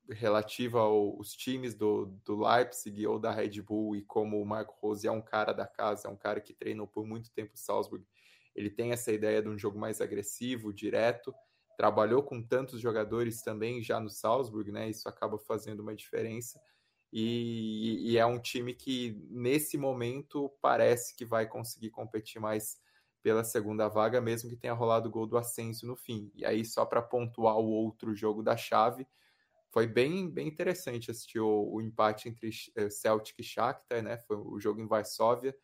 relativa 0.09 0.79
aos 0.81 1.33
times 1.33 1.75
do, 1.75 2.05
do 2.25 2.37
Leipzig 2.37 3.05
ou 3.07 3.19
da 3.19 3.31
Red 3.31 3.61
Bull, 3.61 3.95
e 3.95 4.01
como 4.01 4.41
o 4.41 4.45
Marco 4.45 4.75
Rose 4.81 5.07
é 5.07 5.11
um 5.11 5.21
cara 5.21 5.53
da 5.53 5.65
casa, 5.65 6.07
é 6.07 6.11
um 6.11 6.17
cara 6.17 6.41
que 6.41 6.53
treinou 6.53 6.87
por 6.87 7.05
muito 7.05 7.31
tempo 7.31 7.53
o 7.53 7.57
Salzburg, 7.57 8.05
ele 8.55 8.69
tem 8.69 8.91
essa 8.91 9.11
ideia 9.11 9.41
de 9.41 9.49
um 9.49 9.57
jogo 9.57 9.79
mais 9.79 10.01
agressivo, 10.01 10.73
direto, 10.73 11.33
trabalhou 11.77 12.21
com 12.21 12.41
tantos 12.41 12.79
jogadores 12.79 13.41
também 13.41 13.81
já 13.81 13.99
no 13.99 14.09
Salzburg, 14.09 14.71
né? 14.71 14.89
Isso 14.89 15.09
acaba 15.09 15.39
fazendo 15.39 15.79
uma 15.79 15.95
diferença. 15.95 16.61
E, 17.15 18.11
e, 18.11 18.17
é 18.17 18.25
um 18.25 18.39
time 18.39 18.73
que, 18.73 19.23
nesse 19.29 19.77
momento, 19.77 20.51
parece 20.59 21.15
que 21.15 21.23
vai 21.23 21.47
conseguir 21.47 21.91
competir 21.91 22.41
mais 22.41 22.81
pela 23.21 23.43
segunda 23.43 23.87
vaga, 23.87 24.19
mesmo 24.19 24.49
que 24.49 24.55
tenha 24.55 24.73
rolado 24.73 25.09
o 25.09 25.11
gol 25.11 25.27
do 25.27 25.37
Ascenso 25.37 25.85
no 25.85 25.95
fim. 25.95 26.31
E 26.33 26.43
aí, 26.43 26.65
só 26.65 26.87
para 26.87 27.03
pontuar 27.03 27.57
o 27.59 27.69
outro 27.69 28.15
jogo 28.15 28.41
da 28.41 28.57
chave, 28.57 29.07
foi 29.69 29.85
bem, 29.85 30.27
bem 30.27 30.47
interessante 30.47 31.11
assistir 31.11 31.39
o, 31.39 31.69
o 31.71 31.81
empate 31.81 32.29
entre 32.29 32.49
eh, 32.75 32.89
Celtic 32.89 33.37
e 33.37 33.43
Shakhtar, 33.43 34.01
né? 34.01 34.17
Foi 34.17 34.37
o 34.37 34.59
jogo 34.59 34.81
em 34.81 34.87
Varsóvia. 34.87 35.55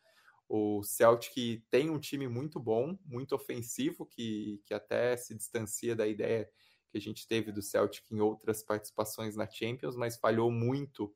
O 0.48 0.84
Celtic 0.84 1.64
tem 1.68 1.90
um 1.90 1.98
time 1.98 2.28
muito 2.28 2.60
bom, 2.60 2.96
muito 3.04 3.34
ofensivo, 3.34 4.06
que, 4.06 4.62
que 4.66 4.72
até 4.72 5.16
se 5.16 5.34
distancia 5.34 5.96
da 5.96 6.06
ideia 6.06 6.48
que 6.90 6.98
a 6.98 7.00
gente 7.00 7.26
teve 7.26 7.50
do 7.50 7.60
Celtic 7.60 8.04
em 8.08 8.20
outras 8.20 8.62
participações 8.62 9.34
na 9.34 9.50
Champions, 9.50 9.96
mas 9.96 10.16
falhou 10.16 10.50
muito 10.52 11.12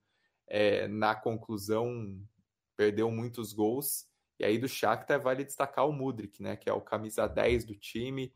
é, 0.47 0.87
na 0.89 1.15
conclusão 1.15 2.21
perdeu 2.77 3.11
muitos 3.11 3.53
gols. 3.53 4.07
E 4.39 4.45
aí 4.45 4.59
do 4.59 4.69
Shakhtar 4.69 5.21
vale 5.21 5.45
destacar 5.45 5.89
o 5.89 5.93
Mudrik, 5.93 6.43
né, 6.43 6.57
que 6.57 6.69
é 6.69 6.73
o 6.73 6.81
camisa 6.81 7.27
10 7.27 7.65
do 7.65 7.75
time, 7.75 8.33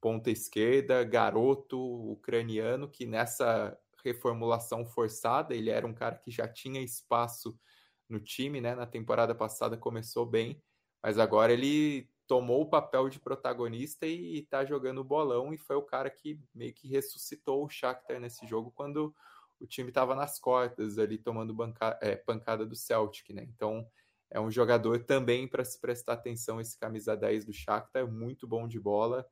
ponta 0.00 0.30
esquerda, 0.30 1.02
garoto 1.04 1.78
ucraniano, 2.12 2.88
que 2.88 3.06
nessa 3.06 3.76
reformulação 4.04 4.84
forçada, 4.86 5.54
ele 5.54 5.70
era 5.70 5.86
um 5.86 5.94
cara 5.94 6.16
que 6.16 6.30
já 6.30 6.46
tinha 6.46 6.80
espaço 6.80 7.58
no 8.08 8.20
time, 8.20 8.60
né? 8.60 8.74
Na 8.74 8.86
temporada 8.86 9.34
passada 9.34 9.76
começou 9.76 10.24
bem, 10.24 10.62
mas 11.02 11.18
agora 11.18 11.52
ele 11.52 12.08
tomou 12.26 12.62
o 12.62 12.68
papel 12.68 13.08
de 13.08 13.18
protagonista 13.18 14.06
e 14.06 14.40
está 14.40 14.64
jogando 14.64 15.02
bolão 15.02 15.52
e 15.52 15.58
foi 15.58 15.76
o 15.76 15.82
cara 15.82 16.10
que 16.10 16.40
meio 16.54 16.74
que 16.74 16.88
ressuscitou 16.88 17.64
o 17.64 17.68
Shakhtar 17.68 18.20
nesse 18.20 18.46
jogo 18.46 18.70
quando 18.70 19.14
o 19.60 19.66
time 19.66 19.88
estava 19.88 20.14
nas 20.14 20.38
cortas 20.38 20.98
ali 20.98 21.18
tomando 21.18 21.54
banca, 21.54 21.98
é, 22.00 22.16
pancada 22.16 22.64
do 22.64 22.74
Celtic, 22.76 23.30
né? 23.30 23.46
Então 23.54 23.86
é 24.30 24.40
um 24.40 24.50
jogador 24.50 25.04
também 25.04 25.48
para 25.48 25.64
se 25.64 25.80
prestar 25.80 26.14
atenção 26.14 26.60
esse 26.60 26.78
camisa 26.78 27.16
10 27.16 27.44
do 27.44 27.52
Shakhtar, 27.52 28.06
muito 28.06 28.46
bom 28.46 28.68
de 28.68 28.78
bola, 28.78 29.26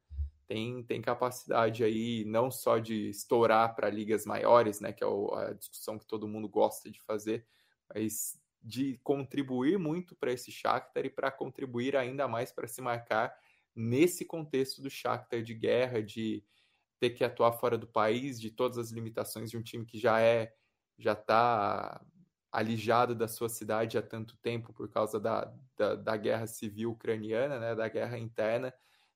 tem, 0.47 0.83
tem 0.85 1.03
capacidade 1.03 1.85
aí 1.85 2.25
não 2.25 2.51
só 2.51 2.79
de 2.79 3.11
estourar 3.11 3.75
para 3.75 3.91
ligas 3.91 4.25
maiores, 4.25 4.81
né, 4.81 4.93
que 4.93 5.05
é 5.05 5.07
a 5.07 5.53
discussão 5.53 5.99
que 5.99 6.07
todo 6.07 6.29
mundo 6.29 6.49
gosta 6.49 6.91
de 6.91 7.01
fazer, 7.03 7.45
mas 7.93 8.41
de 8.63 8.99
contribuir 9.03 9.79
muito 9.79 10.15
para 10.17 10.33
esse 10.33 10.51
Shakhtar 10.51 11.05
e 11.05 11.11
para 11.11 11.31
contribuir 11.31 11.97
ainda 11.97 12.27
mais 12.27 12.51
para 12.51 12.67
se 12.67 12.81
marcar 12.81 13.37
nesse 13.75 14.25
contexto 14.25 14.81
do 14.81 14.89
Shakhtar 14.89 15.43
de 15.43 15.55
guerra, 15.55 16.03
de 16.03 16.43
ter 16.99 17.11
que 17.11 17.25
atuar 17.25 17.53
fora 17.53 17.77
do 17.79 17.87
país, 17.87 18.41
de 18.41 18.51
todas 18.51 18.79
as 18.79 18.91
limitações 18.91 19.51
de 19.51 19.57
um 19.57 19.63
time 19.63 19.85
que 19.85 19.99
já 19.99 20.21
é 20.21 20.53
já 20.99 21.13
está 21.13 22.01
alijado 22.51 23.15
da 23.15 23.29
sua 23.29 23.51
cidade 23.51 23.99
há 23.99 24.03
tanto 24.03 24.35
tempo 24.39 24.73
por 24.73 24.89
causa 24.89 25.21
da, 25.21 25.53
da, 25.77 25.95
da, 25.95 26.17
guerra 26.17 26.47
civil 26.47 26.93
ucraniana, 26.93 27.59
né, 27.59 27.75
da 27.75 27.87
guerra 27.87 28.19
interna, 28.19 28.73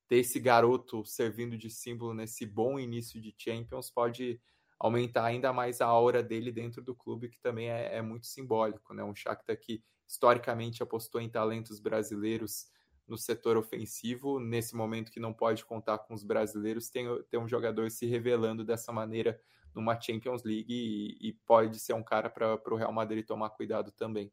ter 0.06 0.16
esse 0.16 0.38
garoto 0.38 1.04
servindo 1.06 1.56
de 1.56 1.70
símbolo 1.70 2.12
nesse 2.12 2.44
bom 2.44 2.78
início 2.78 3.18
de 3.18 3.34
Champions 3.38 3.90
pode 3.90 4.38
aumentar 4.78 5.24
ainda 5.24 5.52
mais 5.52 5.80
a 5.80 5.86
aura 5.86 6.22
dele 6.22 6.52
dentro 6.52 6.82
do 6.82 6.94
clube, 6.94 7.28
que 7.28 7.40
também 7.40 7.70
é, 7.70 7.96
é 7.96 8.02
muito 8.02 8.26
simbólico, 8.26 8.92
né? 8.92 9.04
Um 9.04 9.14
Shakhtar 9.14 9.56
que 9.58 9.82
historicamente 10.08 10.82
apostou 10.82 11.20
em 11.20 11.28
talentos 11.28 11.80
brasileiros 11.80 12.66
no 13.10 13.18
setor 13.18 13.56
ofensivo, 13.56 14.38
nesse 14.38 14.76
momento 14.76 15.10
que 15.10 15.18
não 15.18 15.32
pode 15.32 15.64
contar 15.64 15.98
com 15.98 16.14
os 16.14 16.22
brasileiros, 16.22 16.88
tem, 16.88 17.06
tem 17.28 17.40
um 17.40 17.48
jogador 17.48 17.90
se 17.90 18.06
revelando 18.06 18.64
dessa 18.64 18.92
maneira 18.92 19.38
numa 19.74 20.00
Champions 20.00 20.44
League 20.44 20.72
e, 20.72 21.28
e 21.28 21.32
pode 21.44 21.78
ser 21.80 21.92
um 21.92 22.02
cara 22.02 22.30
para 22.30 22.56
o 22.72 22.76
Real 22.76 22.92
Madrid 22.92 23.26
tomar 23.26 23.50
cuidado 23.50 23.90
também. 23.90 24.32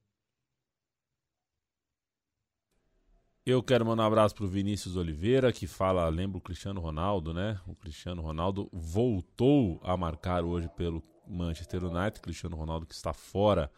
Eu 3.43 3.63
quero 3.63 3.85
mandar 3.85 4.03
um 4.03 4.07
abraço 4.07 4.35
para 4.35 4.43
o 4.43 4.47
Vinícius 4.47 4.97
Oliveira, 4.97 5.53
que 5.53 5.65
fala, 5.65 6.07
lembra 6.09 6.37
o 6.37 6.41
Cristiano 6.41 6.81
Ronaldo, 6.81 7.33
né? 7.33 7.59
O 7.65 7.73
Cristiano 7.73 8.21
Ronaldo 8.21 8.69
voltou 8.73 9.79
a 9.83 9.95
marcar 9.95 10.43
hoje 10.43 10.69
pelo 10.75 11.01
Manchester 11.25 11.85
United. 11.85 12.19
Cristiano 12.19 12.57
Ronaldo 12.57 12.85
que 12.85 12.93
está 12.93 13.13
fora 13.13 13.71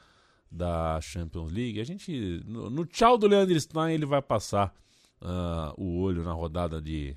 da 0.50 1.00
Champions 1.02 1.52
League. 1.52 1.80
A 1.80 1.84
gente, 1.84 2.42
no, 2.46 2.70
no 2.70 2.86
tchau 2.86 3.18
do 3.18 3.28
Leandro 3.28 3.60
Stein, 3.60 3.94
ele 3.94 4.08
vai 4.08 4.22
passar 4.22 4.74
uh, 5.22 5.74
o 5.78 6.00
olho 6.00 6.24
na 6.24 6.34
rodada 6.34 6.82
de, 6.82 7.16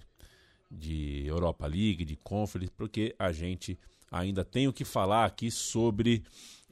de 0.71 1.25
Europa 1.27 1.67
League, 1.67 2.05
de 2.05 2.17
Conference, 2.17 2.73
porque 2.77 3.15
a 3.19 3.33
gente 3.33 3.79
ainda 4.11 4.45
tem 4.45 4.69
o 4.69 4.73
que 4.73 4.85
falar 4.85 5.25
aqui 5.25 5.51
sobre 5.51 6.23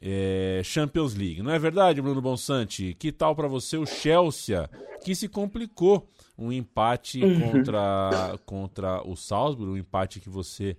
é, 0.01 0.61
Champions 0.65 1.15
League. 1.15 1.43
Não 1.43 1.51
é 1.51 1.59
verdade, 1.59 2.01
Bruno 2.01 2.21
Bonsante? 2.21 2.95
Que 2.99 3.13
tal 3.13 3.35
para 3.35 3.49
você 3.49 3.77
o 3.77 3.87
Chelsea, 3.87 4.69
que 5.05 5.15
se 5.15 5.29
complicou 5.29 6.07
um 6.39 6.51
empate 6.51 7.23
uhum. 7.23 7.53
contra, 7.53 8.39
contra 8.47 9.03
o 9.07 9.15
Salzburg, 9.15 9.73
um 9.73 9.77
empate 9.77 10.21
que 10.21 10.31
você 10.31 10.75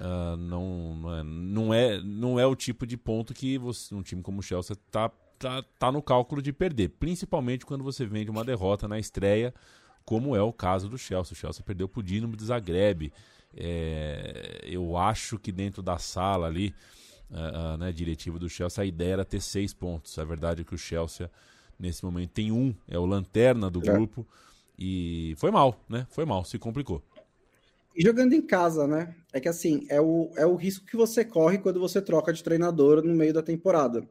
uh, 0.00 0.36
não, 0.38 0.96
não 0.96 1.14
é, 1.14 1.22
não, 1.22 1.74
é, 1.74 2.02
não 2.02 2.40
é 2.40 2.46
o 2.46 2.56
tipo 2.56 2.86
de 2.86 2.96
ponto 2.96 3.34
que 3.34 3.58
você, 3.58 3.94
um 3.94 4.02
time 4.02 4.22
como 4.22 4.40
o 4.40 4.42
Chelsea 4.42 4.74
está 4.74 5.10
tá, 5.38 5.62
tá 5.78 5.92
no 5.92 6.00
cálculo 6.00 6.40
de 6.40 6.52
perder, 6.52 6.90
principalmente 6.90 7.66
quando 7.66 7.84
você 7.84 8.06
vem 8.06 8.24
de 8.24 8.30
uma 8.30 8.44
derrota 8.44 8.86
na 8.86 8.98
estreia, 8.98 9.52
como 10.12 10.36
é 10.36 10.42
o 10.42 10.52
caso 10.52 10.90
do 10.90 10.98
Chelsea. 10.98 11.32
O 11.32 11.34
Chelsea 11.34 11.64
perdeu 11.64 11.88
para 11.88 12.00
o 12.00 12.02
Dinamo 12.02 12.36
de 12.36 12.44
Zagreb. 12.44 13.10
É, 13.56 14.60
eu 14.62 14.94
acho 14.94 15.38
que 15.38 15.50
dentro 15.50 15.82
da 15.82 15.96
sala 15.96 16.48
ali 16.48 16.74
uh, 17.30 17.74
uh, 17.74 17.76
né, 17.78 17.90
diretiva 17.92 18.38
do 18.38 18.46
Chelsea, 18.46 18.84
a 18.84 18.86
ideia 18.86 19.14
era 19.14 19.24
ter 19.24 19.40
seis 19.40 19.72
pontos. 19.72 20.18
A 20.18 20.24
verdade 20.24 20.60
é 20.60 20.64
que 20.64 20.74
o 20.74 20.78
Chelsea, 20.78 21.30
nesse 21.80 22.04
momento, 22.04 22.28
tem 22.28 22.52
um, 22.52 22.74
é 22.86 22.98
o 22.98 23.06
lanterna 23.06 23.70
do 23.70 23.80
é. 23.80 23.90
grupo. 23.90 24.26
E 24.78 25.32
foi 25.38 25.50
mal, 25.50 25.82
né? 25.88 26.06
Foi 26.10 26.26
mal, 26.26 26.44
se 26.44 26.58
complicou. 26.58 27.02
E 27.96 28.02
jogando 28.02 28.34
em 28.34 28.42
casa, 28.42 28.86
né? 28.86 29.14
É 29.32 29.40
que 29.40 29.48
assim, 29.48 29.86
é 29.88 29.98
o, 29.98 30.30
é 30.36 30.44
o 30.44 30.56
risco 30.56 30.84
que 30.84 30.96
você 30.96 31.24
corre 31.24 31.56
quando 31.56 31.80
você 31.80 32.02
troca 32.02 32.34
de 32.34 32.44
treinador 32.44 33.02
no 33.02 33.14
meio 33.14 33.32
da 33.32 33.42
temporada. 33.42 34.06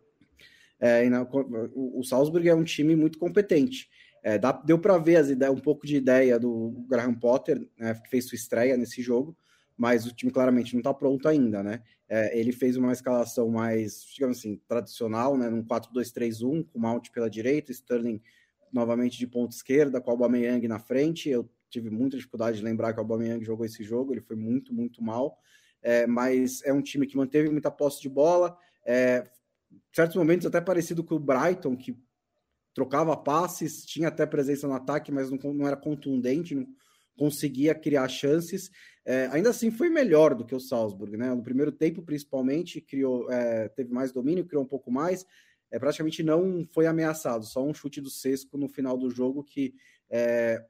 É, 0.80 1.08
na, 1.08 1.22
o, 1.22 2.00
o 2.00 2.04
Salzburg 2.04 2.50
é 2.50 2.56
um 2.56 2.64
time 2.64 2.96
muito 2.96 3.20
competente. 3.20 3.88
É, 4.24 4.38
dá, 4.38 4.52
deu 4.52 4.78
para 4.78 4.98
ver 4.98 5.16
as 5.16 5.30
ideias, 5.30 5.54
um 5.54 5.60
pouco 5.60 5.86
de 5.86 5.96
ideia 5.96 6.40
do 6.40 6.86
Graham 6.88 7.14
Potter, 7.14 7.68
né, 7.78 7.94
que 7.96 8.10
fez 8.10 8.28
sua 8.28 8.36
estreia 8.36 8.78
nesse 8.78 9.02
jogo, 9.02 9.36
mas 9.76 10.06
o 10.06 10.14
time 10.14 10.32
claramente 10.32 10.74
não 10.74 10.80
está 10.80 10.94
pronto 10.94 11.28
ainda, 11.28 11.64
né? 11.64 11.82
É, 12.08 12.38
ele 12.38 12.52
fez 12.52 12.78
uma 12.78 12.92
escalação 12.92 13.50
mais, 13.50 14.04
digamos 14.14 14.38
assim, 14.38 14.62
tradicional, 14.68 15.36
né? 15.38 15.50
Num 15.50 15.64
4-2-3-1, 15.64 16.68
com 16.72 16.80
Mount 16.80 17.10
pela 17.10 17.30
direita, 17.30 17.72
Sterling 17.72 18.22
novamente 18.72 19.18
de 19.18 19.28
ponta 19.28 19.56
esquerda, 19.56 20.00
com 20.00 20.12
o 20.12 20.14
Aubameyang 20.14 20.68
na 20.68 20.78
frente. 20.78 21.30
Eu 21.30 21.50
tive 21.70 21.90
muita 21.90 22.18
dificuldade 22.18 22.58
de 22.58 22.64
lembrar 22.64 22.94
que 22.94 23.00
o 23.00 23.02
Aubameyang 23.02 23.44
jogou 23.44 23.66
esse 23.66 23.84
jogo, 23.84 24.14
ele 24.14 24.22
foi 24.22 24.36
muito, 24.36 24.74
muito 24.74 25.04
mal. 25.04 25.40
É, 25.82 26.06
mas 26.06 26.62
é 26.64 26.72
um 26.72 26.82
time 26.82 27.08
que 27.08 27.18
manteve 27.18 27.50
muita 27.50 27.72
posse 27.72 28.02
de 28.02 28.10
bola, 28.10 28.56
é, 28.86 29.24
certos 29.92 30.16
momentos 30.16 30.46
até 30.46 30.62
parecido 30.62 31.04
com 31.04 31.16
o 31.16 31.20
Brighton, 31.20 31.76
que 31.76 31.98
trocava 32.74 33.16
passes, 33.16 33.86
tinha 33.86 34.08
até 34.08 34.26
presença 34.26 34.68
no 34.68 34.74
ataque, 34.74 35.12
mas 35.12 35.30
não, 35.30 35.38
não 35.54 35.68
era 35.68 35.78
contundente, 35.78 36.56
não 36.56 36.68
conseguia 37.18 37.76
criar 37.76 38.08
chances. 38.08 38.72
É, 39.06 39.28
ainda 39.32 39.50
assim 39.50 39.72
foi 39.72 39.90
melhor 39.90 40.36
do 40.36 40.46
que 40.46 40.56
o 40.56 40.60
Salzburg, 40.60 41.18
né? 41.18 41.34
No 41.34 41.44
primeiro 41.44 41.72
tempo, 41.72 42.02
principalmente, 42.02 42.80
criou, 42.82 43.32
é, 43.32 43.68
teve 43.70 43.92
mais 43.92 44.12
domínio, 44.12 44.46
criou 44.46 44.64
um 44.64 44.68
pouco 44.68 44.92
mais. 44.92 45.26
É, 45.72 45.80
praticamente 45.80 46.22
não 46.22 46.66
foi 46.74 46.86
ameaçado, 46.86 47.46
só 47.46 47.64
um 47.64 47.74
chute 47.74 48.02
do 48.02 48.10
Sesco 48.10 48.58
no 48.58 48.68
final 48.68 48.98
do 48.98 49.10
jogo 49.10 49.44
que 49.44 49.74
é, 50.10 50.64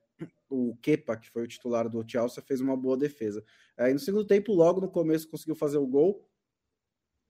o 0.50 0.76
Kepa, 0.82 1.18
que 1.18 1.30
foi 1.30 1.44
o 1.44 1.48
titular 1.48 1.90
do 1.90 2.06
Chelsea, 2.08 2.44
fez 2.44 2.62
uma 2.62 2.78
boa 2.78 2.98
defesa. 2.98 3.44
É, 3.78 3.92
no 3.92 4.00
segundo 4.00 4.26
tempo, 4.26 4.54
logo 4.54 4.80
no 4.80 4.90
começo, 4.90 5.30
conseguiu 5.30 5.56
fazer 5.56 5.78
o 5.78 5.88
gol. 5.88 6.24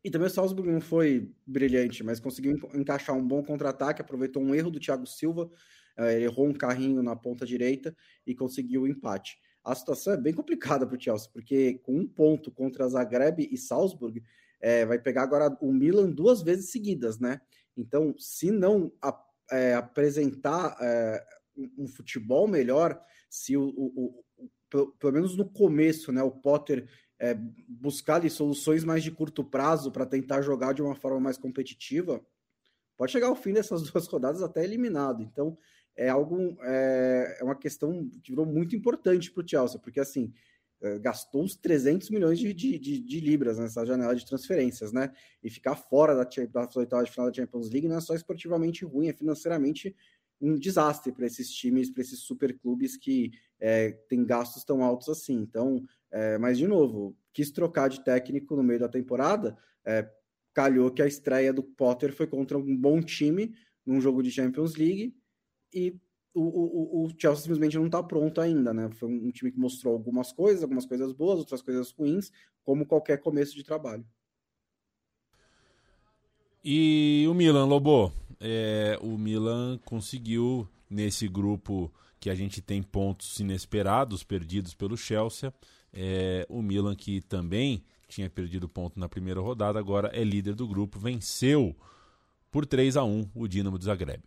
E 0.04 0.10
também 0.10 0.28
o 0.28 0.32
Salzburg 0.32 0.72
não 0.72 0.82
foi 0.82 1.32
brilhante, 1.46 2.04
mas 2.04 2.20
conseguiu 2.20 2.58
encaixar 2.74 3.16
um 3.16 3.26
bom 3.26 3.44
contra-ataque, 3.44 4.02
aproveitou 4.02 4.42
um 4.42 4.56
erro 4.56 4.72
do 4.72 4.80
Thiago 4.80 5.06
Silva, 5.06 5.50
é, 5.98 6.22
errou 6.22 6.48
um 6.48 6.54
carrinho 6.54 7.04
na 7.04 7.16
ponta 7.16 7.46
direita 7.46 7.96
e 8.26 8.34
conseguiu 8.34 8.84
o 8.84 8.88
empate. 8.88 9.38
A 9.64 9.76
situação 9.76 10.14
é 10.14 10.18
bem 10.18 10.34
complicada 10.34 10.88
para 10.88 10.98
o 10.98 11.00
Chelsea, 11.00 11.30
porque 11.32 11.80
com 11.84 11.96
um 11.96 12.08
ponto 12.08 12.52
contra 12.52 12.88
Zagreb 12.90 13.48
e 13.52 13.58
Salzburg, 13.58 14.24
é, 14.60 14.86
vai 14.86 15.00
pegar 15.00 15.24
agora 15.24 15.56
o 15.62 15.72
Milan 15.72 16.10
duas 16.10 16.42
vezes 16.42 16.72
seguidas, 16.72 17.20
né? 17.20 17.42
Então, 17.78 18.16
se 18.18 18.52
não 18.52 18.92
a, 19.02 19.18
é, 19.52 19.76
apresentar 19.76 20.76
é, 20.82 21.24
um 21.78 21.88
futebol 21.88 22.48
melhor, 22.48 23.00
se 23.30 23.56
o, 23.56 23.64
o, 23.64 24.24
o, 24.38 24.50
pelo, 24.70 24.92
pelo 24.94 25.14
menos 25.14 25.36
no 25.36 25.50
começo, 25.50 26.12
né, 26.12 26.24
o 26.24 26.32
Potter 26.32 26.88
é, 27.22 27.38
buscar 27.68 28.16
ali, 28.16 28.32
soluções 28.32 28.84
mais 28.84 29.04
de 29.04 29.12
curto 29.12 29.44
prazo 29.44 29.92
para 29.92 30.08
tentar 30.08 30.42
jogar 30.42 30.74
de 30.74 30.82
uma 30.82 30.96
forma 30.96 31.20
mais 31.20 31.38
competitiva, 31.38 32.20
pode 32.98 33.12
chegar 33.12 33.28
ao 33.28 33.36
fim 33.36 33.54
dessas 33.54 33.84
duas 33.88 34.08
rodadas 34.08 34.42
até 34.42 34.64
eliminado. 34.64 35.22
Então, 35.22 35.56
é 35.96 36.10
algo, 36.10 36.58
é, 36.64 37.38
é 37.40 37.44
uma 37.44 37.56
questão 37.56 38.10
que 38.24 38.32
virou 38.32 38.46
muito 38.46 38.76
importante 38.76 39.32
para 39.32 39.44
o 39.44 39.48
Chelsea, 39.48 39.80
porque 39.80 40.00
assim, 40.00 40.34
é, 40.82 40.98
gastou 40.98 41.44
uns 41.44 41.56
300 41.56 42.10
milhões 42.10 42.40
de, 42.40 42.52
de, 42.56 42.80
de, 42.80 43.00
de, 43.00 43.20
libras 43.20 43.60
nessa 43.60 43.86
janela 43.86 44.16
de 44.16 44.26
transferências, 44.26 44.92
né? 44.92 45.14
E 45.44 45.50
ficar 45.50 45.76
fora 45.76 46.16
da, 46.16 46.24
da 46.24 46.70
oitava 46.76 47.04
de 47.04 47.12
final 47.12 47.28
da 47.28 47.34
Champions 47.34 47.70
League 47.70 47.88
não 47.88 47.98
é 47.98 48.02
só 48.02 48.16
esportivamente 48.16 48.84
ruim, 48.84 49.10
é 49.10 49.14
financeiramente 49.14 49.96
um 50.42 50.58
desastre 50.58 51.12
para 51.12 51.28
esses 51.28 51.52
times, 51.52 51.92
para 51.92 52.02
esses 52.02 52.22
super 52.22 52.58
clubes 52.58 52.98
que 52.98 53.32
é, 53.60 53.92
têm 54.10 54.26
gastos 54.26 54.64
tão 54.64 54.84
altos 54.84 55.08
assim. 55.08 55.36
Então, 55.36 55.86
é, 56.12 56.38
mas, 56.38 56.58
de 56.58 56.68
novo, 56.68 57.16
quis 57.34 57.52
trocar 57.52 57.90
de 57.90 58.04
técnico 58.04 58.56
no 58.56 58.64
meio 58.64 58.80
da 58.80 58.90
temporada, 58.90 59.58
é, 59.86 60.10
calhou 60.54 60.92
que 60.92 61.02
a 61.02 61.08
estreia 61.08 61.54
do 61.54 61.64
Potter 61.64 62.14
foi 62.14 62.28
contra 62.28 62.58
um 62.58 62.76
bom 62.76 63.02
time 63.02 63.56
num 63.86 64.02
jogo 64.02 64.22
de 64.22 64.30
Champions 64.30 64.76
League 64.76 65.16
e 65.74 65.96
o, 66.34 66.42
o, 66.42 67.06
o 67.06 67.10
Chelsea 67.18 67.44
simplesmente 67.44 67.78
não 67.78 67.86
está 67.88 68.02
pronto 68.02 68.40
ainda, 68.40 68.74
né? 68.74 68.90
Foi 68.92 69.10
um 69.10 69.32
time 69.32 69.52
que 69.52 69.60
mostrou 69.60 69.94
algumas 69.94 70.32
coisas, 70.32 70.64
algumas 70.64 70.86
coisas 70.86 71.12
boas, 71.12 71.40
outras 71.40 71.62
coisas 71.62 71.92
ruins, 71.92 72.32
como 72.64 72.86
qualquer 72.86 73.18
começo 73.18 73.56
de 73.56 73.64
trabalho. 73.64 74.06
E 76.64 77.26
o 77.30 77.34
Milan, 77.34 77.66
Lobo? 77.66 78.14
É, 78.40 78.98
o 79.02 79.18
Milan 79.18 79.80
conseguiu 79.84 80.68
nesse 80.90 81.28
grupo 81.28 81.92
que 82.20 82.30
a 82.30 82.36
gente 82.36 82.62
tem 82.62 82.84
pontos 82.84 83.40
inesperados 83.40 84.24
perdidos 84.24 84.74
pelo 84.74 84.96
Chelsea 84.96 85.54
é, 85.94 86.46
o 86.50 86.62
Milan, 86.62 86.96
que 86.96 87.22
também 87.22 87.84
tinha 88.08 88.30
perdido 88.30 88.68
ponto 88.68 89.00
na 89.00 89.08
primeira 89.08 89.40
rodada, 89.40 89.80
agora 89.80 90.10
é 90.14 90.24
líder 90.24 90.54
do 90.54 90.68
grupo, 90.68 91.00
venceu 91.00 91.76
por 92.52 92.66
3 92.66 92.98
a 92.98 93.04
1 93.04 93.32
o 93.34 93.48
Dinamo 93.48 93.80
de 93.80 93.86
Zagreb. 93.86 94.24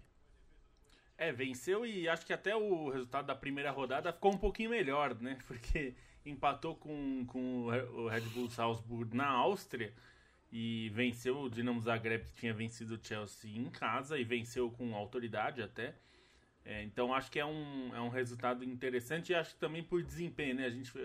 É, 1.16 1.32
venceu 1.32 1.86
e 1.86 2.08
acho 2.08 2.26
que 2.26 2.32
até 2.32 2.56
o 2.56 2.88
resultado 2.88 3.26
da 3.26 3.34
primeira 3.34 3.70
rodada 3.70 4.12
ficou 4.12 4.32
um 4.32 4.38
pouquinho 4.38 4.70
melhor, 4.70 5.14
né? 5.20 5.38
Porque 5.46 5.94
empatou 6.26 6.74
com, 6.74 7.24
com 7.26 7.66
o 7.66 8.08
Red 8.08 8.22
Bull 8.22 8.50
Salzburg 8.50 9.14
na 9.14 9.28
Áustria 9.28 9.92
e 10.50 10.88
venceu 10.90 11.42
o 11.42 11.50
Dinamo 11.50 11.80
Zagreb, 11.80 12.24
que 12.24 12.40
tinha 12.40 12.54
vencido 12.54 12.94
o 12.94 12.98
Chelsea 13.02 13.56
em 13.56 13.66
casa 13.66 14.18
e 14.18 14.24
venceu 14.24 14.70
com 14.70 14.94
autoridade 14.94 15.62
até. 15.62 15.94
É, 16.64 16.82
então 16.82 17.12
acho 17.12 17.30
que 17.30 17.38
é 17.38 17.44
um, 17.44 17.94
é 17.94 18.00
um 18.00 18.08
resultado 18.08 18.64
interessante 18.64 19.32
e 19.32 19.34
acho 19.34 19.54
que 19.54 19.60
também 19.60 19.82
por 19.82 20.02
desempenho, 20.02 20.54
né? 20.54 20.66
A 20.66 20.70
gente, 20.70 20.90
é, 20.98 21.02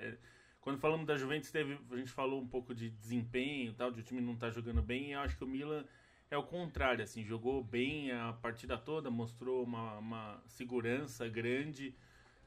é, 0.00 0.18
quando 0.60 0.78
falamos 0.78 1.06
da 1.06 1.16
Juventus, 1.16 1.50
teve, 1.50 1.78
a 1.90 1.96
gente 1.96 2.10
falou 2.10 2.40
um 2.40 2.46
pouco 2.46 2.74
de 2.74 2.90
desempenho, 2.90 3.72
tal, 3.72 3.90
de 3.90 4.00
o 4.00 4.02
time 4.02 4.20
não 4.20 4.34
estar 4.34 4.48
tá 4.48 4.52
jogando 4.52 4.82
bem. 4.82 5.08
E 5.08 5.12
eu 5.12 5.20
acho 5.20 5.36
que 5.36 5.44
o 5.44 5.46
Milan 5.46 5.84
é 6.30 6.36
o 6.36 6.42
contrário, 6.42 7.02
assim, 7.02 7.24
jogou 7.24 7.64
bem 7.64 8.12
a 8.12 8.34
partida 8.34 8.76
toda, 8.76 9.10
mostrou 9.10 9.64
uma, 9.64 9.98
uma 9.98 10.42
segurança 10.46 11.26
grande 11.26 11.94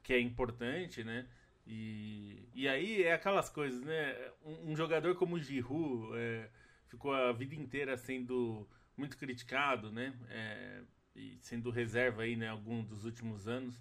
que 0.04 0.14
é 0.14 0.20
importante, 0.20 1.04
né? 1.04 1.28
E, 1.66 2.48
e 2.54 2.68
aí 2.68 3.04
é 3.04 3.14
aquelas 3.14 3.50
coisas, 3.50 3.82
né? 3.82 4.16
Um, 4.44 4.72
um 4.72 4.76
jogador 4.76 5.16
como 5.16 5.36
o 5.36 5.40
Giroud 5.40 6.16
é, 6.16 6.50
ficou 6.88 7.14
a 7.14 7.32
vida 7.32 7.56
inteira 7.56 7.98
sendo 7.98 8.68
muito 8.96 9.18
criticado, 9.18 9.92
né? 9.92 10.14
É, 10.30 10.82
e 11.16 11.38
sendo 11.42 11.70
reserva 11.70 12.24
aí, 12.24 12.36
né, 12.36 12.50
algum 12.50 12.84
dos 12.84 13.06
últimos 13.06 13.48
anos. 13.48 13.80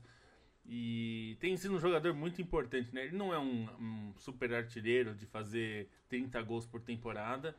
E 0.66 1.36
tem 1.40 1.56
sido 1.56 1.74
um 1.74 1.80
jogador 1.80 2.14
muito 2.14 2.40
importante, 2.40 2.94
né? 2.94 3.04
Ele 3.04 3.16
não 3.16 3.32
é 3.34 3.38
um, 3.38 3.68
um 3.80 4.14
super 4.16 4.52
artilheiro 4.54 5.14
de 5.14 5.26
fazer 5.26 5.88
30 6.08 6.40
gols 6.42 6.66
por 6.66 6.80
temporada, 6.80 7.56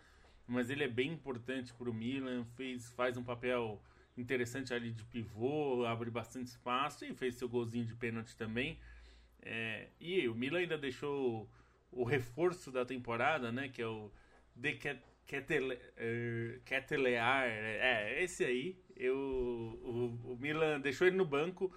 mas 0.47 0.69
ele 0.69 0.83
é 0.83 0.87
bem 0.87 1.11
importante 1.11 1.73
para 1.73 1.89
o 1.89 1.93
Milan, 1.93 2.45
fez, 2.55 2.89
faz 2.91 3.17
um 3.17 3.23
papel 3.23 3.81
interessante 4.17 4.73
ali 4.73 4.91
de 4.91 5.03
pivô, 5.05 5.85
abre 5.85 6.09
bastante 6.09 6.47
espaço 6.47 7.05
e 7.05 7.13
fez 7.13 7.35
seu 7.35 7.49
golzinho 7.49 7.85
de 7.85 7.95
pênalti 7.95 8.35
também. 8.37 8.77
É, 9.41 9.87
e 9.99 10.27
o 10.27 10.35
Milan 10.35 10.59
ainda 10.59 10.77
deixou 10.77 11.49
o 11.91 12.03
reforço 12.03 12.71
da 12.71 12.85
temporada, 12.85 13.51
né? 13.51 13.67
Que 13.67 13.81
é 13.81 13.87
o 13.87 14.11
De 14.55 14.79
Ketelear. 16.65 17.45
É, 17.45 18.23
esse 18.23 18.43
aí. 18.43 18.77
Eu, 19.01 19.17
o, 19.17 20.33
o 20.33 20.37
Milan 20.39 20.79
deixou 20.79 21.07
ele 21.07 21.17
no 21.17 21.25
banco. 21.25 21.73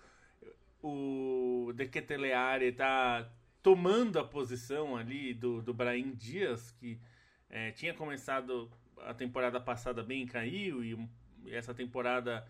O 0.82 1.72
De 1.74 1.88
Ketelear 1.88 2.60
está 2.60 3.26
tomando 3.62 4.18
a 4.18 4.24
posição 4.24 4.94
ali 4.94 5.32
do, 5.32 5.62
do 5.62 5.72
Brahim 5.72 6.14
Dias, 6.14 6.70
que 6.72 7.00
é, 7.48 7.70
tinha 7.70 7.94
começado 7.94 8.70
a 8.98 9.14
temporada 9.14 9.58
passada 9.58 10.02
bem, 10.02 10.26
caiu, 10.26 10.84
e, 10.84 11.08
e 11.46 11.54
essa 11.54 11.72
temporada 11.72 12.46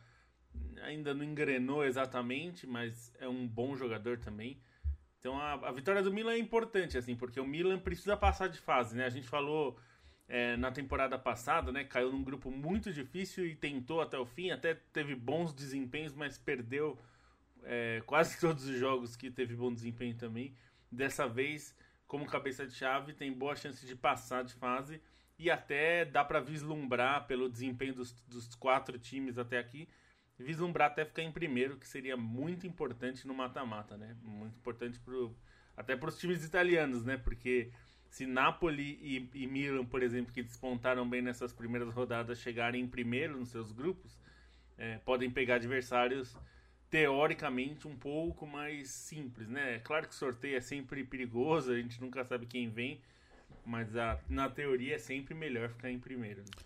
ainda 0.83 1.15
não 1.15 1.25
engrenou 1.25 1.85
exatamente, 1.85 2.67
mas 2.67 3.15
é 3.21 3.29
um 3.29 3.47
bom 3.47 3.77
jogador 3.77 4.19
também. 4.19 4.61
Então 5.21 5.39
a, 5.39 5.53
a, 5.53 5.71
vitória 5.71 6.03
do 6.03 6.13
Milan 6.13 6.33
é 6.33 6.39
importante, 6.39 6.99
assim, 6.99 7.15
porque 7.15 7.39
o 7.39 7.47
Milan 7.47 7.79
precisa 7.79 8.17
passar 8.17 8.49
de 8.49 8.59
fase, 8.59 8.97
né? 8.97 9.07
A 9.07 9.11
gente 9.11 9.29
falou 9.29 9.79
é, 10.29 10.57
na 10.57 10.71
temporada 10.71 11.19
passada, 11.19 11.71
né? 11.71 11.85
Caiu 11.85 12.11
num 12.11 12.23
grupo 12.23 12.51
muito 12.51 12.93
difícil 12.93 13.47
e 13.47 13.55
tentou 13.55 14.01
até 14.01 14.19
o 14.19 14.27
fim, 14.27 14.51
até 14.51 14.75
teve 14.75 15.15
bons 15.15 15.53
desempenhos, 15.53 16.15
mas 16.15 16.39
perdeu 16.39 16.99
é, 17.63 18.03
quase 18.07 18.39
todos 18.41 18.65
os 18.65 18.79
jogos 18.79 19.17
que 19.17 19.31
teve 19.31 19.55
bom 19.55 19.73
desempenho 19.73 20.17
também. 20.17 20.55
Dessa 20.91 21.27
vez, 21.27 21.77
como 22.07 22.27
cabeça 22.27 22.67
de 22.67 22.75
chave, 22.75 23.13
tem 23.13 23.33
boa 23.33 23.57
chance 23.57 23.85
de 23.87 23.97
passar 23.97 24.45
de 24.45 24.55
fase 24.55 25.01
e 25.39 25.51
até 25.51 26.05
dá 26.05 26.25
para 26.25 26.41
vislumbrar 26.41 27.27
pelo 27.27 27.49
desempenho 27.49 27.95
dos, 27.95 28.13
dos 28.29 28.55
quatro 28.55 28.99
times 28.99 29.37
até 29.37 29.59
aqui 29.59 29.89
vislumbrar 30.39 30.91
até 30.91 31.05
ficar 31.05 31.23
em 31.23 31.33
primeiro, 31.33 31.77
que 31.77 31.87
seria 31.87 32.17
muito 32.17 32.67
importante 32.67 33.27
no 33.27 33.35
mata-mata, 33.35 33.97
né? 33.97 34.17
Muito 34.23 34.57
importante 34.57 34.99
pro, 35.01 35.37
até 35.77 35.97
para 35.97 36.09
os 36.09 36.19
times 36.19 36.45
italianos, 36.45 37.05
né? 37.05 37.17
Porque 37.17 37.71
se 38.15 38.27
Napoli 38.27 38.97
e, 39.03 39.29
e, 39.43 39.45
Milan, 39.45 39.85
por 39.85 40.01
exemplo, 40.01 40.33
que 40.33 40.41
despontaram 40.41 41.09
bem 41.09 41.21
nessas 41.21 41.53
primeiras 41.53 41.93
rodadas, 41.93 42.39
chegarem 42.39 42.81
em 42.81 42.87
primeiro 42.87 43.37
nos 43.37 43.49
seus 43.49 43.73
grupos, 43.73 44.17
é, 44.79 44.99
podem 44.99 45.29
pegar 45.29 45.57
adversários 45.57 46.37
teoricamente 46.89 47.89
um 47.89 47.97
pouco 47.97 48.47
mais 48.47 48.89
simples, 48.89 49.49
né? 49.49 49.75
É 49.75 49.79
claro 49.81 50.07
que 50.07 50.15
sorteio 50.15 50.57
é 50.57 50.61
sempre 50.61 51.03
perigoso, 51.03 51.73
a 51.73 51.77
gente 51.77 52.01
nunca 52.01 52.25
sabe 52.25 52.47
quem 52.47 52.69
vem, 52.69 53.01
mas 53.67 53.97
a, 53.97 54.17
na 54.29 54.49
teoria 54.49 54.95
é 54.95 54.99
sempre 54.99 55.35
melhor 55.35 55.69
ficar 55.71 55.91
em 55.91 55.99
primeiro. 55.99 56.43
Né? 56.43 56.65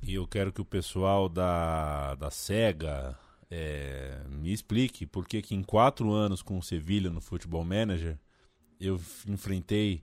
E 0.00 0.14
eu 0.14 0.28
quero 0.28 0.52
que 0.52 0.60
o 0.60 0.64
pessoal 0.64 1.28
da, 1.28 2.14
da 2.14 2.30
SEGA 2.30 3.18
é, 3.50 4.22
me 4.28 4.52
explique 4.52 5.06
por 5.06 5.26
que 5.26 5.42
em 5.52 5.62
quatro 5.64 6.12
anos 6.12 6.40
com 6.40 6.56
o 6.56 6.62
Sevilha 6.62 7.10
no 7.10 7.20
Futebol 7.20 7.64
Manager 7.64 8.16
eu 8.80 9.00
enfrentei 9.26 10.02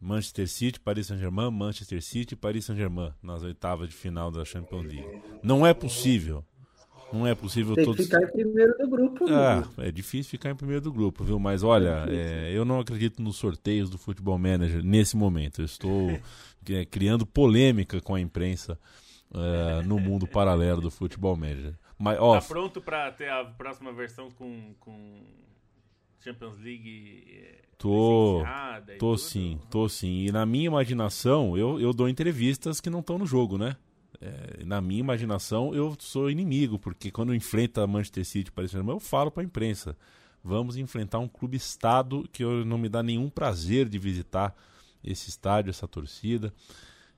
Manchester 0.00 0.48
City, 0.48 0.80
Paris 0.80 1.06
Saint-Germain, 1.06 1.50
Manchester 1.50 2.02
City 2.02 2.34
e 2.34 2.36
Paris 2.36 2.64
Saint-Germain 2.64 3.12
nas 3.22 3.42
oitavas 3.42 3.88
de 3.88 3.94
final 3.94 4.30
da 4.30 4.44
Champions 4.44 4.84
League. 4.84 5.22
Não 5.42 5.66
é 5.66 5.74
possível. 5.74 6.44
Não 7.12 7.26
é 7.26 7.34
possível 7.34 7.74
Tem 7.74 7.84
todos. 7.84 8.06
que 8.06 8.12
ficar 8.12 8.22
em 8.22 8.30
primeiro 8.30 8.72
do 8.78 8.88
grupo. 8.88 9.24
Ah, 9.28 9.68
é 9.78 9.90
difícil 9.90 10.30
ficar 10.30 10.50
em 10.50 10.54
primeiro 10.54 10.80
do 10.80 10.92
grupo, 10.92 11.24
viu? 11.24 11.40
Mas 11.40 11.62
olha, 11.64 12.06
é, 12.08 12.52
eu 12.54 12.64
não 12.64 12.78
acredito 12.78 13.20
nos 13.20 13.36
sorteios 13.36 13.90
do 13.90 13.98
Futebol 13.98 14.38
Manager 14.38 14.82
nesse 14.84 15.16
momento. 15.16 15.60
Eu 15.60 15.64
estou 15.64 16.10
é, 16.68 16.84
criando 16.84 17.26
polêmica 17.26 18.00
com 18.00 18.14
a 18.14 18.20
imprensa 18.20 18.78
é, 19.34 19.82
no 19.82 19.98
mundo 19.98 20.26
paralelo 20.26 20.80
do 20.80 20.90
futebol 20.90 21.36
manager. 21.36 21.74
Mas, 21.98 22.18
ó, 22.18 22.40
tá 22.40 22.46
pronto 22.46 22.80
para 22.80 23.10
ter 23.12 23.28
a 23.28 23.44
próxima 23.44 23.92
versão 23.92 24.30
com, 24.30 24.74
com 24.80 25.22
Champions 26.20 26.58
League? 26.58 27.58
Tô, 27.80 28.42
tô 28.98 29.16
sim, 29.16 29.58
tô 29.70 29.88
sim. 29.88 30.26
E 30.26 30.30
na 30.30 30.44
minha 30.44 30.66
imaginação, 30.66 31.56
eu, 31.56 31.80
eu 31.80 31.94
dou 31.94 32.10
entrevistas 32.10 32.78
que 32.78 32.90
não 32.90 33.00
estão 33.00 33.16
no 33.16 33.24
jogo, 33.24 33.56
né? 33.56 33.74
É, 34.20 34.62
na 34.66 34.82
minha 34.82 35.00
imaginação, 35.00 35.74
eu 35.74 35.96
sou 35.98 36.30
inimigo, 36.30 36.78
porque 36.78 37.10
quando 37.10 37.34
enfrenta 37.34 37.86
Manchester 37.86 38.26
City, 38.26 38.52
Paris 38.52 38.70
Saint-Germain, 38.70 38.96
eu 38.96 39.00
falo 39.00 39.30
para 39.30 39.42
a 39.42 39.46
imprensa: 39.46 39.96
vamos 40.44 40.76
enfrentar 40.76 41.20
um 41.20 41.26
clube-estado 41.26 42.28
que 42.30 42.44
eu, 42.44 42.66
não 42.66 42.76
me 42.76 42.86
dá 42.86 43.02
nenhum 43.02 43.30
prazer 43.30 43.88
de 43.88 43.98
visitar 43.98 44.54
esse 45.02 45.30
estádio, 45.30 45.70
essa 45.70 45.88
torcida. 45.88 46.52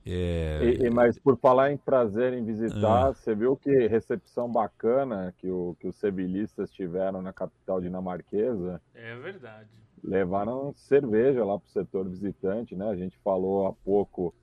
É... 0.05 0.61
E, 0.63 0.85
e, 0.85 0.89
mas 0.89 1.19
por 1.19 1.37
falar 1.37 1.73
em 1.73 1.77
prazer 1.77 2.33
em 2.33 2.45
visitar, 2.45 3.09
ah. 3.09 3.13
você 3.13 3.35
viu 3.35 3.57
que 3.57 3.85
recepção 3.87 4.49
bacana 4.49 5.33
que, 5.39 5.49
o, 5.49 5.75
que 5.77 5.87
os 5.87 5.95
sevilhistas 5.97 6.71
tiveram 6.71 7.21
na 7.21 7.33
capital 7.33 7.81
dinamarquesa? 7.81 8.81
É 8.93 9.13
verdade. 9.17 9.83
Levaram 10.03 10.73
cerveja 10.75 11.45
lá 11.45 11.57
para 11.57 11.67
o 11.67 11.71
setor 11.71 12.09
visitante, 12.09 12.75
né? 12.75 12.89
A 12.89 12.95
gente 12.95 13.17
falou 13.23 13.67
há 13.67 13.73
pouco 13.73 14.33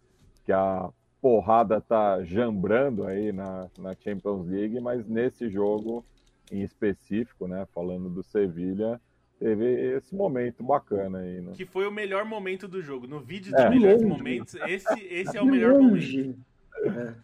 que 0.44 0.52
a 0.52 0.88
porrada 1.20 1.80
tá 1.80 2.22
jambrando 2.24 3.04
aí 3.06 3.30
na, 3.30 3.68
na 3.78 3.94
Champions 3.94 4.46
League, 4.46 4.80
mas 4.80 5.06
nesse 5.06 5.50
jogo 5.50 6.04
em 6.50 6.62
específico, 6.62 7.46
né? 7.46 7.66
Falando 7.74 8.08
do 8.08 8.22
Sevilha, 8.22 9.00
teve 9.38 9.64
esse 9.96 10.14
momento 10.14 10.62
bacana 10.62 11.18
aí, 11.18 11.40
né? 11.40 11.52
Que 11.54 11.64
foi 11.64 11.86
o 11.86 11.92
melhor 11.92 12.24
momento 12.24 12.66
do 12.66 12.82
jogo. 12.82 13.06
No 13.06 13.20
vídeo 13.20 13.54
de 13.54 13.60
é. 13.60 13.70
melhores 13.70 14.02
momentos, 14.02 14.54
esse, 14.66 15.00
esse 15.04 15.36
é 15.36 15.42
o 15.42 15.46
melhor 15.46 15.78
momento. 15.78 16.38
É. 16.84 17.14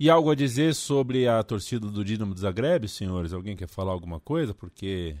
E 0.00 0.08
algo 0.08 0.30
a 0.30 0.34
dizer 0.34 0.74
sobre 0.74 1.26
a 1.26 1.42
torcida 1.42 1.88
do 1.88 2.04
Dinamo 2.04 2.32
de 2.32 2.40
Zagreb, 2.40 2.86
senhores? 2.86 3.32
Alguém 3.32 3.56
quer 3.56 3.66
falar 3.66 3.90
alguma 3.90 4.20
coisa? 4.20 4.54
Porque 4.54 5.16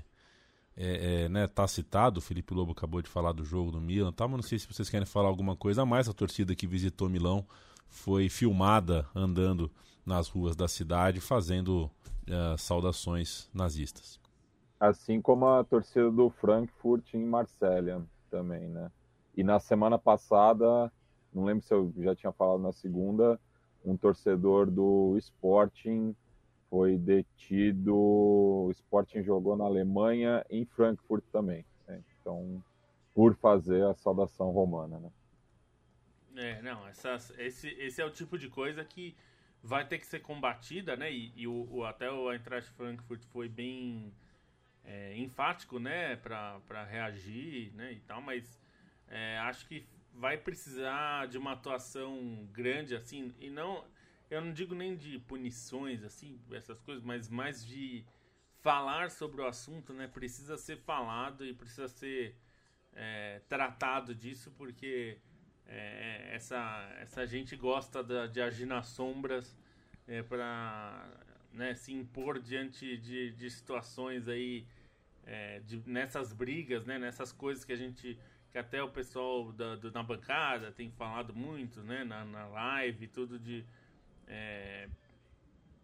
é, 0.80 1.24
é, 1.24 1.28
né, 1.28 1.48
tá 1.48 1.66
citado, 1.66 2.18
o 2.18 2.22
Felipe 2.22 2.54
Lobo 2.54 2.70
acabou 2.70 3.02
de 3.02 3.08
falar 3.08 3.32
do 3.32 3.44
jogo 3.44 3.72
do 3.72 3.80
Milan, 3.80 4.12
tá? 4.12 4.28
mas 4.28 4.36
não 4.36 4.42
sei 4.44 4.60
se 4.60 4.66
vocês 4.72 4.88
querem 4.88 5.04
falar 5.04 5.26
alguma 5.26 5.56
coisa 5.56 5.82
a 5.82 5.86
mais. 5.86 6.08
A 6.08 6.12
torcida 6.12 6.54
que 6.54 6.68
visitou 6.68 7.08
Milão 7.08 7.44
foi 7.88 8.28
filmada 8.28 9.04
andando 9.12 9.68
nas 10.06 10.28
ruas 10.28 10.54
da 10.54 10.68
cidade, 10.68 11.20
fazendo 11.20 11.90
uh, 12.28 12.56
saudações 12.56 13.50
nazistas. 13.52 14.20
Assim 14.78 15.20
como 15.20 15.48
a 15.48 15.64
torcida 15.64 16.08
do 16.12 16.30
Frankfurt 16.30 17.12
em 17.12 17.24
Marsella 17.24 18.06
também, 18.30 18.68
né? 18.68 18.88
E 19.36 19.42
na 19.42 19.58
semana 19.58 19.98
passada, 19.98 20.92
não 21.34 21.44
lembro 21.44 21.64
se 21.64 21.74
eu 21.74 21.92
já 21.98 22.14
tinha 22.14 22.32
falado 22.32 22.60
na 22.60 22.70
segunda, 22.70 23.40
um 23.84 23.96
torcedor 23.96 24.70
do 24.70 25.16
Sporting 25.18 26.14
foi 26.68 26.96
detido. 26.96 27.94
O 27.96 28.70
Sporting 28.72 29.22
jogou 29.22 29.56
na 29.56 29.64
Alemanha, 29.64 30.44
em 30.50 30.64
Frankfurt 30.64 31.24
também. 31.32 31.64
Né? 31.86 32.02
Então, 32.20 32.62
por 33.14 33.34
fazer 33.36 33.84
a 33.84 33.94
saudação 33.94 34.50
romana, 34.50 34.98
né? 34.98 35.10
É, 36.36 36.62
não, 36.62 36.86
essas, 36.86 37.32
esse, 37.38 37.68
esse 37.68 38.00
é 38.00 38.04
o 38.04 38.10
tipo 38.10 38.38
de 38.38 38.48
coisa 38.48 38.84
que 38.84 39.16
vai 39.60 39.84
ter 39.84 39.98
que 39.98 40.06
ser 40.06 40.20
combatida, 40.20 40.96
né? 40.96 41.12
E, 41.12 41.32
e 41.34 41.48
o, 41.48 41.68
o, 41.68 41.84
até 41.84 42.08
o 42.10 42.32
Eintracht 42.32 42.70
Frankfurt 42.72 43.24
foi 43.24 43.48
bem 43.48 44.12
é, 44.88 45.16
enfático, 45.16 45.78
né, 45.78 46.16
para 46.16 46.84
reagir, 46.84 47.72
né, 47.74 47.92
e 47.92 48.00
tal, 48.00 48.22
mas 48.22 48.58
é, 49.08 49.38
acho 49.38 49.66
que 49.66 49.86
vai 50.14 50.38
precisar 50.38 51.28
de 51.28 51.36
uma 51.36 51.52
atuação 51.52 52.48
grande, 52.52 52.96
assim, 52.96 53.32
e 53.38 53.50
não, 53.50 53.84
eu 54.30 54.40
não 54.40 54.52
digo 54.52 54.74
nem 54.74 54.96
de 54.96 55.18
punições, 55.20 56.02
assim, 56.04 56.38
essas 56.52 56.80
coisas, 56.80 57.02
mas 57.02 57.28
mais 57.28 57.64
de 57.64 58.04
falar 58.60 59.10
sobre 59.10 59.40
o 59.40 59.46
assunto, 59.46 59.92
né, 59.92 60.06
precisa 60.06 60.56
ser 60.56 60.76
falado 60.78 61.44
e 61.46 61.54
precisa 61.54 61.88
ser 61.88 62.36
é, 62.92 63.40
tratado 63.48 64.14
disso, 64.14 64.52
porque 64.56 65.18
é, 65.66 66.30
essa, 66.32 66.96
essa 67.00 67.26
gente 67.26 67.56
gosta 67.56 68.02
de 68.28 68.40
agir 68.40 68.66
nas 68.66 68.86
sombras 68.86 69.56
é, 70.06 70.22
para 70.22 71.08
né, 71.52 71.74
se 71.74 71.92
impor 71.92 72.40
diante 72.40 72.96
de, 72.96 73.30
de 73.32 73.50
situações 73.50 74.28
aí 74.28 74.66
é, 75.24 75.60
de, 75.60 75.82
nessas 75.86 76.32
brigas, 76.32 76.84
né, 76.84 76.98
nessas 76.98 77.32
coisas 77.32 77.64
que 77.64 77.72
a 77.72 77.76
gente 77.76 78.18
que 78.50 78.56
até 78.56 78.82
o 78.82 78.88
pessoal 78.88 79.52
da, 79.52 79.76
do, 79.76 79.92
na 79.92 80.02
bancada 80.02 80.72
tem 80.72 80.90
falado 80.90 81.34
muito, 81.34 81.82
né, 81.82 82.02
na, 82.02 82.24
na 82.24 82.46
live, 82.46 83.06
tudo 83.06 83.38
de 83.38 83.62
é, 84.28 84.88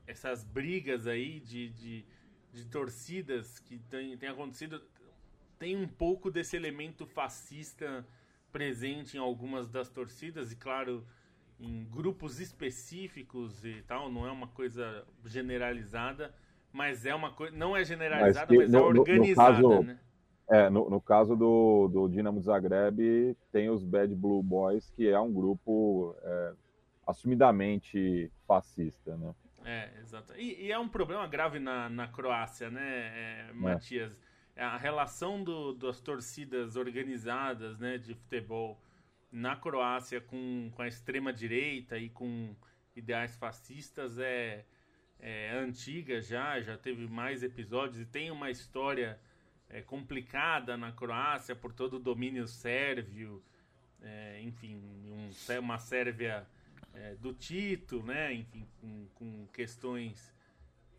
essas 0.07 0.45
brigas 0.45 1.07
aí 1.07 1.41
de, 1.41 1.71
de, 1.71 2.05
de 2.53 2.67
torcidas 2.67 3.59
que 3.59 3.79
tem, 3.91 4.17
tem 4.17 4.29
acontecido, 4.29 4.81
tem 5.59 5.77
um 5.77 5.89
pouco 5.89 6.31
desse 6.31 6.57
elemento 6.57 7.07
fascista 7.07 8.07
presente 8.53 9.17
em 9.17 9.21
algumas 9.21 9.69
das 9.69 9.89
torcidas 9.89 10.53
e 10.53 10.57
claro 10.57 11.05
em 11.59 11.85
grupos 11.85 12.41
específicos 12.41 13.65
e 13.65 13.83
tal, 13.83 14.11
não 14.11 14.27
é 14.27 14.31
uma 14.31 14.49
coisa 14.49 15.05
generalizada, 15.25 16.35
mas 16.73 17.07
é 17.07 17.15
uma 17.15 17.33
coisa, 17.33 17.57
não 17.57 17.77
é 17.77 17.85
generalizada, 17.85 18.53
mas, 18.55 18.71
mas 18.71 18.75
é 18.75 18.79
organizada, 18.81 19.59
no 19.61 19.69
caso, 19.69 19.83
né? 19.85 20.01
É, 20.47 20.69
no, 20.69 20.91
no 20.91 21.01
caso 21.01 21.35
do, 21.35 21.89
do 21.89 22.09
Dinamo 22.09 22.41
Zagreb, 22.41 23.35
tem 23.51 23.71
os 23.71 23.83
Bad 23.83 24.15
Blue 24.15 24.43
Boys, 24.43 24.91
que 24.91 25.09
é 25.09 25.19
um 25.19 25.33
grupo 25.33 26.15
é, 26.23 26.53
assumidamente 27.07 28.31
fascista, 28.47 29.17
né? 29.17 29.35
É, 29.65 29.91
exato. 30.01 30.35
E, 30.37 30.67
e, 30.67 30.73
é 30.73 30.79
um 30.79 30.89
problema 30.89 31.27
grave 31.27 31.59
na, 31.59 31.89
na 31.89 32.07
Croácia, 32.07 32.71
né, 32.71 33.49
é. 33.49 33.53
Matias? 33.55 34.17
É. 34.55 34.63
A 34.63 34.77
relação 34.77 35.43
do, 35.43 35.73
das 35.75 36.01
torcidas 36.01 36.77
organizadas 36.77 37.79
né, 37.79 37.99
de 37.99 38.15
futebol 38.15 38.79
na 39.33 39.57
Croácia 39.57 40.21
com, 40.21 40.71
com 40.75 40.83
a 40.83 40.87
extrema-direita 40.87 41.99
e 41.99 42.09
com 42.09 42.55
ideais 42.95 43.37
fascistas 43.37 44.19
é, 44.19 44.65
é 45.19 45.51
antiga 45.57 46.21
já, 46.21 46.61
já 46.61 46.77
teve 46.77 47.09
mais 47.09 47.43
episódios 47.43 48.01
e 48.01 48.07
tem 48.07 48.31
uma 48.31 48.51
história 48.51 49.19
é, 49.69 49.83
complicada 49.83 50.77
na 50.77 50.93
Croácia 50.93 51.57
por 51.57 51.73
todo 51.73 51.95
o 51.95 51.99
domínio 51.99 52.47
sérvio, 52.47 53.43
é, 54.01 54.41
enfim, 54.43 54.77
um, 54.77 55.59
uma 55.59 55.79
Sérvia 55.79 56.47
é, 56.95 57.15
do 57.17 57.33
Tito, 57.33 58.03
né? 58.03 58.33
Enfim, 58.33 58.67
com, 58.81 59.07
com, 59.15 59.47
questões 59.49 60.33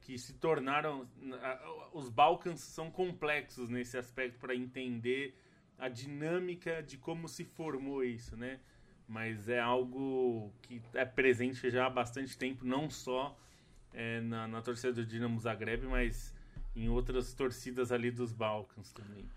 que 0.01 0.17
se 0.17 0.33
tornaram. 0.33 1.07
Os 1.93 2.09
Balcãs 2.09 2.59
são 2.59 2.91
complexos 2.91 3.69
nesse 3.69 3.97
aspecto 3.97 4.37
para 4.39 4.55
entender 4.55 5.35
a 5.77 5.89
dinâmica 5.89 6.81
de 6.83 6.97
como 6.97 7.27
se 7.27 7.43
formou 7.43 8.03
isso, 8.03 8.37
né? 8.37 8.59
Mas 9.07 9.49
é 9.49 9.59
algo 9.59 10.51
que 10.63 10.81
é 10.93 11.05
presente 11.05 11.69
já 11.69 11.85
há 11.85 11.89
bastante 11.89 12.37
tempo, 12.37 12.65
não 12.65 12.89
só 12.89 13.37
é, 13.93 14.19
na, 14.21 14.47
na 14.47 14.61
torcida 14.61 14.93
do 14.93 15.05
Dinamo 15.05 15.39
Zagreb, 15.39 15.85
mas 15.85 16.33
em 16.75 16.89
outras 16.89 17.33
torcidas 17.33 17.91
ali 17.91 18.11
dos 18.11 18.33
Balcãs 18.33 18.91
também. 18.91 19.29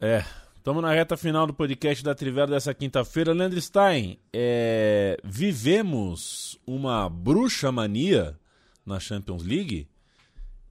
É, 0.00 0.22
estamos 0.64 0.82
na 0.82 0.94
reta 0.94 1.14
final 1.14 1.46
do 1.46 1.52
podcast 1.52 2.02
da 2.02 2.14
Trivela 2.14 2.46
dessa 2.46 2.72
quinta-feira. 2.72 3.34
Leandro 3.34 3.60
Stein, 3.60 4.18
é, 4.32 5.14
vivemos 5.22 6.58
uma 6.66 7.06
bruxa 7.06 7.70
mania 7.70 8.34
na 8.86 8.98
Champions 8.98 9.44
League? 9.44 9.86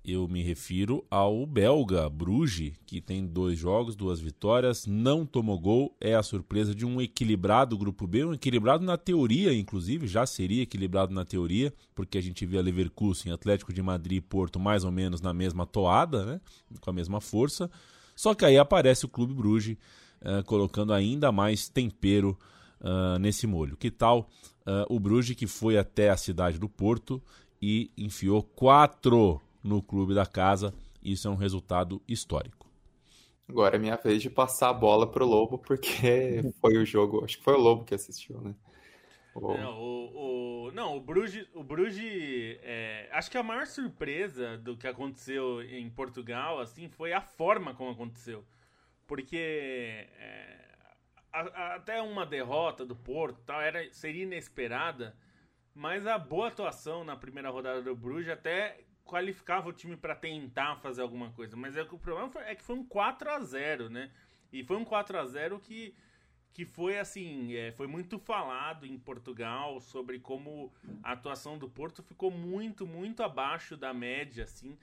Eu 0.04 0.28
me 0.28 0.42
refiro 0.42 1.06
ao 1.12 1.46
belga 1.46 2.10
Bruges, 2.10 2.74
que 2.88 3.00
tem 3.00 3.24
dois 3.24 3.60
jogos, 3.60 3.96
duas 3.96 4.20
vitórias, 4.20 4.88
não 4.88 5.28
tomou 5.28 5.60
gol, 5.60 5.96
é 6.02 6.16
a 6.16 6.24
surpresa 6.24 6.74
de 6.74 6.88
um 6.88 7.00
equilibrado 7.00 7.78
grupo 7.78 8.08
B, 8.08 8.26
um 8.26 8.34
equilibrado 8.34 8.84
na 8.84 8.98
teoria, 8.98 9.54
inclusive, 9.54 10.08
já 10.08 10.26
seria 10.26 10.64
equilibrado 10.64 11.14
na 11.14 11.24
teoria, 11.24 11.72
porque 11.94 12.18
a 12.18 12.22
gente 12.22 12.48
vê 12.48 12.58
a 12.58 12.62
Leverkusen, 12.64 13.32
Atlético 13.32 13.72
de 13.72 13.84
Madrid 13.84 14.18
e 14.18 14.22
Porto 14.22 14.60
mais 14.60 14.84
ou 14.84 14.92
menos 14.92 15.22
na 15.22 15.36
mesma 15.36 15.68
toada, 15.68 16.26
né? 16.26 16.42
com 16.82 16.90
a 16.90 16.94
mesma 16.94 17.22
força. 17.22 17.70
Só 18.16 18.34
que 18.34 18.46
aí 18.46 18.58
aparece 18.58 19.06
o 19.06 19.10
Clube 19.10 19.34
Bruges, 19.34 19.78
uh, 20.22 20.44
colocando 20.46 20.94
ainda 20.94 21.32
mais 21.32 21.68
tempero 21.68 22.38
uh, 22.82 23.18
nesse 23.20 23.48
molho. 23.48 23.78
Que 23.78 23.90
tal 23.92 24.30
uh, 24.66 24.86
o 24.94 25.00
Bruges 25.00 25.36
que 25.36 25.48
foi 25.48 25.78
até 25.78 26.10
a 26.10 26.18
cidade 26.18 26.58
do 26.58 26.70
Porto 26.70 27.22
e 27.62 27.92
enfiou 27.98 28.44
quatro 28.44 29.42
no 29.64 29.82
clube 29.82 30.14
da 30.14 30.26
casa. 30.26 30.74
Isso 31.04 31.28
é 31.28 31.32
um 31.32 31.36
resultado 31.36 32.02
histórico. 32.08 32.68
Agora 33.48 33.76
é 33.76 33.80
minha 33.80 33.98
vez 33.98 34.22
de 34.22 34.30
passar 34.30 34.70
a 34.70 34.74
bola 34.74 35.06
pro 35.06 35.26
Lobo, 35.26 35.58
porque 35.58 36.42
foi 36.62 36.78
o 36.78 36.86
jogo, 36.86 37.24
acho 37.24 37.38
que 37.38 37.44
foi 37.44 37.54
o 37.54 37.60
Lobo 37.60 37.84
que 37.84 37.94
assistiu, 37.94 38.40
né? 38.42 38.56
Não, 39.36 39.80
o, 39.80 40.68
o, 40.68 40.72
não, 40.72 40.98
o 40.98 41.02
Bruges, 41.02 41.48
o 41.54 41.64
Bruges 41.64 42.60
é, 42.62 43.10
acho 43.12 43.32
que 43.32 43.38
a 43.38 43.44
maior 43.44 43.66
surpresa 43.66 44.58
do 44.58 44.78
que 44.78 44.88
aconteceu 44.88 45.62
em 45.64 45.90
Portugal, 45.90 46.60
assim, 46.60 46.88
foi 46.88 47.14
a 47.14 47.22
forma 47.22 47.74
como 47.74 47.92
aconteceu. 47.92 48.46
Porque 49.08 50.08
é, 50.18 50.64
a, 51.32 51.42
a, 51.42 51.76
até 51.76 52.02
uma 52.02 52.26
derrota 52.26 52.86
do 52.86 52.96
Porto 52.96 53.42
tal, 53.46 53.60
era, 53.60 53.92
seria 53.92 54.24
inesperada, 54.24 55.16
mas 55.74 56.06
a 56.06 56.18
boa 56.20 56.50
atuação 56.50 57.04
na 57.04 57.16
primeira 57.16 57.50
rodada 57.50 57.82
do 57.82 57.96
Bruges 57.96 58.30
até 58.30 58.86
qualificava 59.04 59.70
o 59.70 59.74
time 59.74 59.98
para 59.98 60.16
tentar 60.16 60.76
fazer 60.78 61.02
alguma 61.02 61.32
coisa. 61.32 61.58
Mas 61.58 61.76
é 61.76 61.84
que 61.84 61.96
o 61.96 62.00
problema 62.00 62.30
foi, 62.30 62.44
é 62.44 62.56
que 62.56 62.64
foi 62.64 62.76
um 62.76 62.86
4 62.86 63.30
a 63.32 63.40
0 63.40 63.90
né? 63.90 64.12
E 64.52 64.64
foi 64.64 64.78
um 64.78 64.86
4 64.86 65.18
a 65.18 65.26
0 65.26 65.60
que, 65.60 65.96
que 66.54 66.66
foi 66.66 67.00
assim, 67.00 67.54
é, 67.56 67.72
foi 67.72 67.88
muito 67.88 68.20
falado 68.20 68.86
em 68.86 68.98
Portugal 68.98 69.82
sobre 69.82 70.20
como 70.20 70.72
a 71.02 71.14
atuação 71.14 71.58
do 71.58 71.68
Porto 71.68 72.04
ficou 72.04 72.30
muito, 72.32 72.86
muito 72.86 73.24
abaixo 73.24 73.76
da 73.76 73.94
média, 73.94 74.44
assim. 74.44 74.78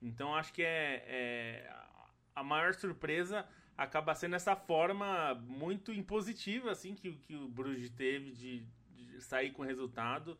Então 0.00 0.34
acho 0.34 0.52
que 0.52 0.62
é, 0.62 1.04
é 1.06 1.76
a 2.34 2.44
maior 2.44 2.74
surpresa 2.74 3.44
acaba 3.76 4.14
sendo 4.14 4.36
essa 4.36 4.56
forma 4.56 5.34
muito 5.34 5.92
impositiva 5.92 6.70
assim 6.70 6.94
que, 6.94 7.12
que 7.12 7.34
o 7.34 7.46
Bruges 7.48 7.90
teve 7.90 8.30
de, 8.30 8.66
de 8.94 9.20
sair 9.20 9.50
com 9.50 9.62
resultado 9.62 10.38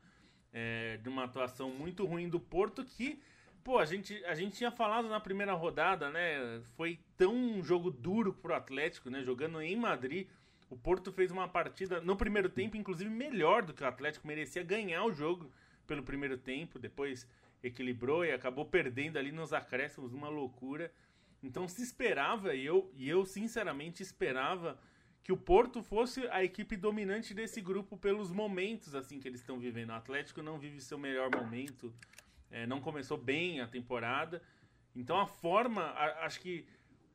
é, 0.59 0.97
de 0.97 1.09
uma 1.11 1.25
atuação 1.25 1.69
muito 1.71 2.07
ruim 2.07 2.31
do 2.31 2.41
Porto 2.41 2.83
que, 2.83 3.21
pô, 3.63 3.79
a 3.79 3.85
gente, 3.85 4.25
a 4.25 4.35
gente 4.35 4.57
tinha 4.57 4.71
falado 4.71 5.07
na 5.07 5.21
primeira 5.21 5.53
rodada, 5.53 6.09
né? 6.09 6.63
Foi 6.77 6.99
tão 7.15 7.35
um 7.35 7.63
jogo 7.63 7.91
duro 7.91 8.33
pro 8.33 8.55
Atlético, 8.55 9.11
né? 9.11 9.23
Jogando 9.23 9.61
em 9.61 9.77
Madrid. 9.77 10.27
O 10.69 10.77
Porto 10.77 11.13
fez 11.13 11.31
uma 11.31 11.49
partida 11.49 12.01
no 12.01 12.17
primeiro 12.17 12.49
tempo, 12.49 12.77
inclusive 12.77 13.09
melhor 13.09 13.63
do 13.63 13.73
que 13.73 13.85
o 13.85 13.87
Atlético, 13.87 14.27
merecia 14.27 14.63
ganhar 14.63 15.05
o 15.05 15.13
jogo 15.13 15.51
pelo 15.87 16.03
primeiro 16.03 16.37
tempo, 16.37 16.79
depois 16.79 17.27
equilibrou 17.63 18.25
e 18.25 18.33
acabou 18.33 18.65
perdendo 18.65 19.19
ali 19.19 19.31
nos 19.31 19.53
acréscimos, 19.53 20.13
uma 20.13 20.29
loucura. 20.29 20.93
Então 21.43 21.69
se 21.69 21.83
esperava, 21.83 22.55
e 22.55 22.65
eu, 22.65 22.91
e 22.95 23.09
eu 23.09 23.25
sinceramente 23.25 24.03
esperava 24.03 24.79
que 25.23 25.33
o 25.33 25.37
Porto 25.37 25.83
fosse 25.83 26.27
a 26.29 26.43
equipe 26.43 26.77
dominante 26.77 27.35
desse 27.35 27.61
grupo 27.61 27.97
pelos 27.97 28.31
momentos 28.31 28.95
assim 28.95 29.19
que 29.19 29.29
eles 29.29 29.41
estão 29.41 29.59
vivendo. 29.59 29.91
O 29.91 29.95
Atlético 29.95 30.43
não 30.43 30.59
vive 30.59 30.81
seu 30.81 30.99
melhor 30.99 31.31
momento, 31.35 31.93
é, 32.51 32.67
não 32.67 32.81
começou 32.81 33.19
bem 33.19 33.61
a 33.61 33.67
temporada. 33.67 34.43
Então 34.95 35.19
a 35.21 35.27
forma, 35.27 35.83
a, 35.83 36.27
acho 36.27 36.41
que 36.41 36.67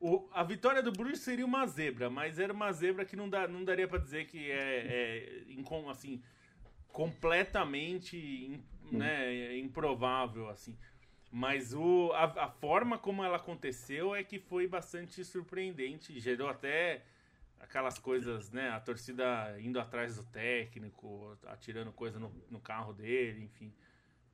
o, 0.01 0.27
a 0.33 0.43
vitória 0.43 0.81
do 0.81 0.91
Bruges 0.91 1.19
seria 1.19 1.45
uma 1.45 1.65
zebra, 1.67 2.09
mas 2.09 2.39
era 2.39 2.51
uma 2.51 2.71
zebra 2.73 3.05
que 3.05 3.15
não, 3.15 3.29
dá, 3.29 3.47
não 3.47 3.63
daria 3.63 3.87
para 3.87 3.99
dizer 3.99 4.25
que 4.25 4.49
é, 4.51 5.45
é 5.47 5.89
assim 5.89 6.21
completamente 6.87 8.17
in, 8.17 8.63
né, 8.91 9.57
improvável 9.57 10.49
assim. 10.49 10.75
Mas 11.31 11.73
o, 11.73 12.11
a, 12.13 12.45
a 12.45 12.49
forma 12.49 12.97
como 12.97 13.23
ela 13.23 13.37
aconteceu 13.37 14.13
é 14.13 14.23
que 14.23 14.39
foi 14.39 14.67
bastante 14.67 15.23
surpreendente, 15.23 16.19
gerou 16.19 16.49
até 16.49 17.03
aquelas 17.59 17.97
coisas, 17.97 18.51
né? 18.51 18.69
A 18.71 18.79
torcida 18.79 19.55
indo 19.61 19.79
atrás 19.79 20.17
do 20.17 20.23
técnico, 20.23 21.37
atirando 21.45 21.91
coisa 21.93 22.19
no, 22.19 22.33
no 22.49 22.59
carro 22.59 22.91
dele, 22.91 23.43
enfim. 23.43 23.71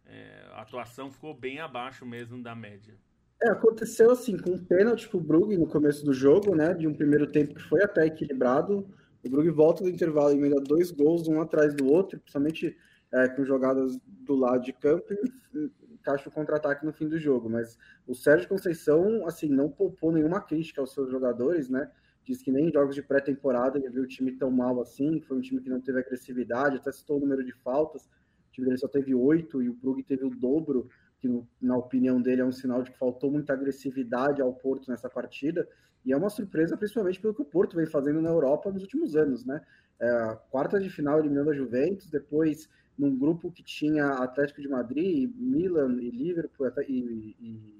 É, 0.05 0.49
a 0.53 0.61
atuação 0.61 1.11
ficou 1.11 1.33
bem 1.33 1.59
abaixo 1.59 2.05
mesmo 2.05 2.41
da 2.41 2.55
média. 2.55 2.97
É, 3.43 3.49
aconteceu 3.49 4.11
assim, 4.11 4.37
com 4.37 4.51
um 4.51 4.57
pênalti 4.57 5.07
pro 5.07 5.19
Brugge 5.19 5.57
no 5.57 5.67
começo 5.67 6.03
do 6.03 6.13
jogo, 6.13 6.55
né? 6.55 6.73
De 6.73 6.87
um 6.87 6.93
primeiro 6.93 7.27
tempo 7.27 7.53
que 7.53 7.61
foi 7.61 7.83
até 7.83 8.05
equilibrado. 8.05 8.87
O 9.23 9.29
Brugge 9.29 9.49
volta 9.49 9.83
do 9.83 9.89
intervalo 9.89 10.31
e 10.31 10.37
emenda 10.37 10.59
dois 10.61 10.91
gols, 10.91 11.27
um 11.27 11.39
atrás 11.39 11.73
do 11.73 11.87
outro, 11.87 12.19
principalmente 12.19 12.75
é, 13.11 13.27
com 13.29 13.45
jogadas 13.45 13.97
do 14.05 14.35
lado 14.35 14.63
de 14.63 14.73
campo 14.73 15.13
e 15.13 15.71
encaixa 15.93 16.29
o 16.29 16.31
contra-ataque 16.31 16.85
no 16.85 16.93
fim 16.93 17.07
do 17.07 17.19
jogo. 17.19 17.49
Mas 17.49 17.77
o 18.07 18.15
Sérgio 18.15 18.49
Conceição, 18.49 19.25
assim, 19.27 19.49
não 19.49 19.69
poupou 19.69 20.11
nenhuma 20.11 20.41
crítica 20.41 20.81
aos 20.81 20.93
seus 20.93 21.09
jogadores, 21.11 21.69
né? 21.69 21.91
diz 22.27 22.41
que 22.41 22.51
nem 22.51 22.67
em 22.67 22.71
jogos 22.71 22.93
de 22.93 23.01
pré-temporada 23.01 23.77
ele 23.77 23.89
viu 23.89 24.03
o 24.03 24.07
time 24.07 24.33
tão 24.33 24.51
mal 24.51 24.81
assim, 24.81 25.21
foi 25.21 25.37
um 25.37 25.41
time 25.41 25.61
que 25.61 25.69
não 25.69 25.79
teve 25.79 25.99
agressividade, 25.99 26.75
até 26.75 26.91
citou 26.91 27.17
o 27.17 27.19
número 27.21 27.43
de 27.43 27.53
faltas, 27.53 28.03
o 28.03 28.51
time 28.51 28.65
dele 28.67 28.77
só 28.77 28.87
teve 28.87 29.15
oito 29.15 29.61
e 29.61 29.69
o 29.69 29.73
Brugge 29.73 30.03
teve 30.03 30.25
o 30.25 30.29
dobro, 30.29 30.89
que 31.19 31.43
na 31.61 31.75
opinião 31.75 32.21
dele 32.21 32.41
é 32.41 32.45
um 32.45 32.51
sinal 32.51 32.83
de 32.83 32.91
que 32.91 32.97
faltou 32.97 33.31
muita 33.31 33.53
agressividade 33.53 34.41
ao 34.41 34.53
Porto 34.53 34.89
nessa 34.89 35.09
partida, 35.09 35.67
e 36.05 36.13
é 36.13 36.17
uma 36.17 36.29
surpresa 36.29 36.77
principalmente 36.77 37.19
pelo 37.19 37.33
que 37.33 37.41
o 37.41 37.45
Porto 37.45 37.75
vem 37.75 37.85
fazendo 37.85 38.21
na 38.21 38.29
Europa 38.29 38.71
nos 38.71 38.83
últimos 38.83 39.15
anos, 39.15 39.45
né? 39.45 39.61
É, 39.99 40.37
quarta 40.51 40.79
de 40.79 40.89
final 40.89 41.19
eliminando 41.19 41.49
a 41.49 41.55
Juventus, 41.55 42.09
depois 42.09 42.69
num 42.97 43.17
grupo 43.17 43.51
que 43.51 43.63
tinha 43.63 44.07
Atlético 44.07 44.61
de 44.61 44.69
Madrid, 44.69 45.31
Milan 45.35 46.01
e 46.01 46.09
Liverpool, 46.09 46.71
e, 46.87 47.35
e 47.39 47.77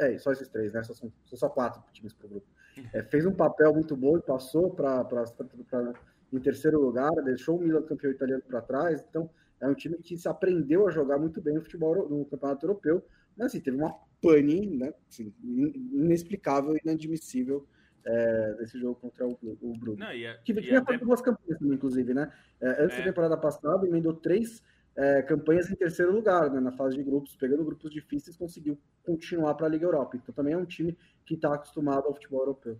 é, 0.00 0.18
só 0.18 0.32
esses 0.32 0.48
três, 0.48 0.72
né? 0.72 0.82
Só 0.82 0.94
são, 0.94 1.12
são 1.26 1.38
só 1.38 1.48
quatro 1.48 1.82
times 1.92 2.12
pro 2.12 2.28
grupo. 2.28 2.46
É, 2.92 3.02
fez 3.02 3.24
um 3.26 3.32
papel 3.32 3.72
muito 3.72 3.96
bom 3.96 4.16
e 4.16 4.22
passou 4.22 4.70
para 4.70 5.06
em 6.32 6.40
terceiro 6.40 6.80
lugar, 6.80 7.10
deixou 7.24 7.56
o 7.56 7.60
Milan 7.60 7.82
campeão 7.82 8.10
italiano 8.10 8.42
para 8.42 8.60
trás. 8.60 9.04
Então, 9.08 9.30
é 9.64 9.68
um 9.68 9.74
time 9.74 9.96
que 9.98 10.16
se 10.16 10.28
aprendeu 10.28 10.86
a 10.86 10.90
jogar 10.90 11.18
muito 11.18 11.40
bem 11.40 11.54
no 11.54 11.62
futebol 11.62 12.08
no 12.08 12.24
campeonato 12.26 12.66
europeu. 12.66 13.04
Mas 13.36 13.48
assim, 13.48 13.60
teve 13.60 13.76
uma 13.76 13.94
pane 14.20 14.66
né, 14.76 14.92
assim, 15.08 15.32
inexplicável 15.42 16.76
e 16.76 16.80
inadmissível 16.84 17.66
é, 18.04 18.54
desse 18.58 18.78
jogo 18.78 18.96
contra 18.96 19.26
o, 19.26 19.38
o 19.42 19.76
Bruno. 19.78 19.98
Não, 19.98 20.12
e 20.12 20.26
a, 20.26 20.36
que 20.38 20.54
tinha 20.54 20.78
até... 20.78 20.98
duas 20.98 21.20
campanhas 21.20 21.58
também, 21.58 21.74
inclusive, 21.74 22.12
né? 22.14 22.32
É, 22.60 22.84
antes 22.84 22.96
é. 22.96 22.98
da 23.00 23.04
temporada 23.04 23.36
passada, 23.36 23.86
emendou 23.86 24.12
três 24.14 24.62
é, 24.96 25.22
campanhas 25.22 25.70
em 25.70 25.74
terceiro 25.74 26.12
lugar, 26.12 26.50
né, 26.50 26.60
na 26.60 26.72
fase 26.72 26.96
de 26.96 27.02
grupos, 27.02 27.34
pegando 27.34 27.64
grupos 27.64 27.90
difíceis, 27.90 28.36
conseguiu 28.36 28.78
continuar 29.02 29.54
para 29.54 29.66
a 29.66 29.70
Liga 29.70 29.86
Europa. 29.86 30.16
Então 30.16 30.34
também 30.34 30.54
é 30.54 30.58
um 30.58 30.64
time 30.64 30.96
que 31.24 31.34
está 31.34 31.54
acostumado 31.54 32.06
ao 32.06 32.14
futebol 32.14 32.40
europeu. 32.40 32.78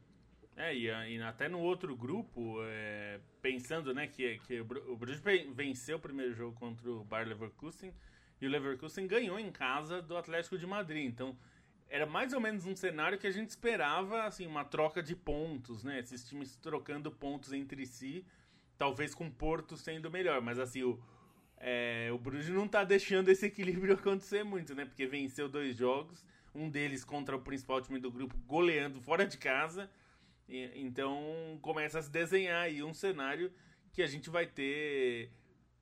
É, 0.57 0.75
e, 0.75 0.87
e, 0.87 1.23
até 1.23 1.49
no 1.49 1.59
outro 1.59 1.97
grupo, 1.97 2.59
é, 2.63 3.19
pensando 3.43 3.93
né, 3.93 4.07
que, 4.07 4.39
que 4.47 4.61
o 4.61 4.97
Bruges 4.97 5.21
venceu 5.53 5.97
o 5.97 6.01
primeiro 6.01 6.33
jogo 6.33 6.57
contra 6.57 6.89
o 6.89 7.05
Bayer 7.05 7.29
Leverkusen 7.29 7.93
e 8.41 8.47
o 8.47 8.51
Leverkusen 8.51 9.07
ganhou 9.07 9.39
em 9.39 9.51
casa 9.51 10.01
do 10.01 10.17
Atlético 10.17 10.57
de 10.57 10.67
Madrid. 10.67 11.07
Então, 11.07 11.37
era 11.89 12.07
mais 12.07 12.33
ou 12.33 12.41
menos 12.41 12.67
um 12.67 12.77
cenário 12.77 13.19
que 13.19 13.27
a 13.27 13.33
gente 13.33 13.51
esperava, 13.51 14.25
assim, 14.25 14.47
uma 14.47 14.65
troca 14.65 15.03
de 15.03 15.17
pontos, 15.17 15.83
né? 15.83 15.99
Esses 15.99 16.29
times 16.29 16.57
trocando 16.57 17.11
pontos 17.11 17.53
entre 17.53 17.85
si, 17.85 18.25
talvez 18.79 19.15
com 19.15 19.27
o 19.27 19.31
Porto 19.31 19.77
sendo 19.77 20.11
melhor. 20.11 20.41
Mas, 20.41 20.59
assim, 20.61 20.83
o, 20.85 21.01
é, 21.59 22.11
o 22.13 22.19
Bruges 22.19 22.49
não 22.49 22.67
está 22.67 22.85
deixando 22.85 23.29
esse 23.29 23.47
equilíbrio 23.47 23.95
acontecer 23.99 24.45
muito, 24.45 24.75
né? 24.75 24.85
Porque 24.85 25.07
venceu 25.07 25.49
dois 25.49 25.77
jogos, 25.77 26.25
um 26.55 26.71
deles 26.71 27.05
contra 27.05 27.35
o 27.35 27.41
principal 27.41 27.81
time 27.81 27.99
do 27.99 28.11
grupo, 28.11 28.37
goleando 28.47 29.01
fora 29.01 29.27
de 29.27 29.37
casa 29.37 29.91
então 30.49 31.59
começa 31.63 31.99
a 31.99 32.03
se 32.03 32.11
desenhar 32.11 32.63
aí 32.63 32.83
um 32.83 32.93
cenário 32.95 33.53
que 33.93 34.03
a 34.03 34.07
gente 34.07 34.29
vai 34.29 34.47
ter 34.47 35.31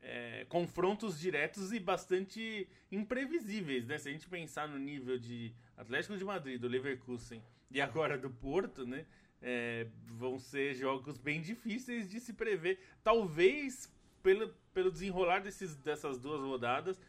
é, 0.01 0.45
confrontos 0.49 1.19
diretos 1.19 1.73
e 1.73 1.79
bastante 1.79 2.69
imprevisíveis, 2.91 3.87
né? 3.87 3.99
Se 3.99 4.09
a 4.09 4.13
gente 4.13 4.29
pensar 4.29 4.69
no 4.69 4.79
nível 4.79 5.19
de 5.19 5.55
Atlético 5.77 6.17
de 6.17 6.25
Madrid, 6.25 6.61
do 6.61 6.69
Leverkusen 6.69 7.43
e 7.71 7.81
agora 7.81 8.19
do 8.19 8.29
Porto, 8.29 8.87
né? 8.87 9.07
É, 9.41 9.87
vão 10.07 10.39
ser 10.39 10.75
jogos 10.75 11.19
bem 11.19 11.41
difíceis 11.41 12.09
de 12.09 12.21
se 12.21 12.33
prever. 12.33 12.79
Talvez 13.03 13.93
pelo, 14.23 14.55
pelo 14.73 14.91
desenrolar 14.91 15.41
desses, 15.41 15.75
dessas 15.77 16.19
duas 16.19 16.41
rodadas, 16.41 17.01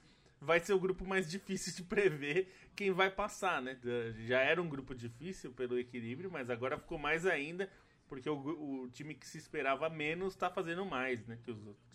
vai 0.45 0.59
ser 0.59 0.73
o 0.73 0.79
grupo 0.79 1.05
mais 1.05 1.29
difícil 1.29 1.73
de 1.73 1.83
prever 1.83 2.51
quem 2.75 2.91
vai 2.91 3.09
passar, 3.09 3.61
né? 3.61 3.77
Já 4.27 4.39
era 4.39 4.61
um 4.61 4.67
grupo 4.67 4.93
difícil 4.93 5.51
pelo 5.51 5.79
equilíbrio, 5.79 6.29
mas 6.31 6.49
agora 6.49 6.77
ficou 6.77 6.97
mais 6.97 7.25
ainda, 7.25 7.69
porque 8.07 8.29
o, 8.29 8.35
o 8.35 8.89
time 8.91 9.13
que 9.13 9.27
se 9.27 9.37
esperava 9.37 9.89
menos 9.89 10.33
está 10.33 10.49
fazendo 10.49 10.85
mais, 10.85 11.25
né, 11.25 11.37
que 11.43 11.51
os 11.51 11.57
outros. 11.65 11.93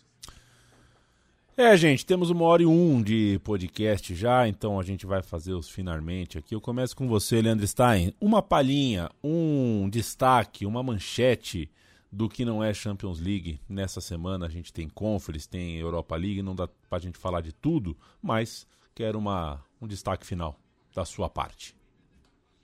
É, 1.55 1.75
gente, 1.75 2.05
temos 2.05 2.29
uma 2.29 2.45
hora 2.45 2.63
e 2.63 2.65
um 2.65 3.01
de 3.01 3.37
podcast 3.43 4.15
já, 4.15 4.47
então 4.47 4.79
a 4.79 4.83
gente 4.83 5.05
vai 5.05 5.21
fazer 5.21 5.51
os 5.51 5.69
finalmente 5.69 6.37
aqui. 6.37 6.55
Eu 6.55 6.61
começo 6.61 6.95
com 6.95 7.05
você, 7.05 7.41
Leandro 7.41 7.67
Stein. 7.67 8.13
Uma 8.19 8.41
palhinha, 8.41 9.09
um 9.21 9.89
destaque, 9.89 10.65
uma 10.65 10.81
manchete 10.81 11.69
do 12.11 12.27
que 12.27 12.43
não 12.43 12.63
é 12.63 12.73
Champions 12.73 13.19
League. 13.19 13.61
Nessa 13.67 14.01
semana 14.01 14.45
a 14.45 14.49
gente 14.49 14.73
tem 14.73 14.89
Conference, 14.89 15.47
tem 15.47 15.77
Europa 15.77 16.15
League, 16.15 16.41
não 16.41 16.55
dá 16.55 16.67
pra 16.89 16.99
gente 16.99 17.17
falar 17.17 17.41
de 17.41 17.53
tudo, 17.53 17.95
mas 18.21 18.67
quero 18.95 19.17
uma, 19.17 19.63
um 19.81 19.87
destaque 19.87 20.25
final 20.25 20.59
da 20.93 21.05
sua 21.05 21.29
parte. 21.29 21.77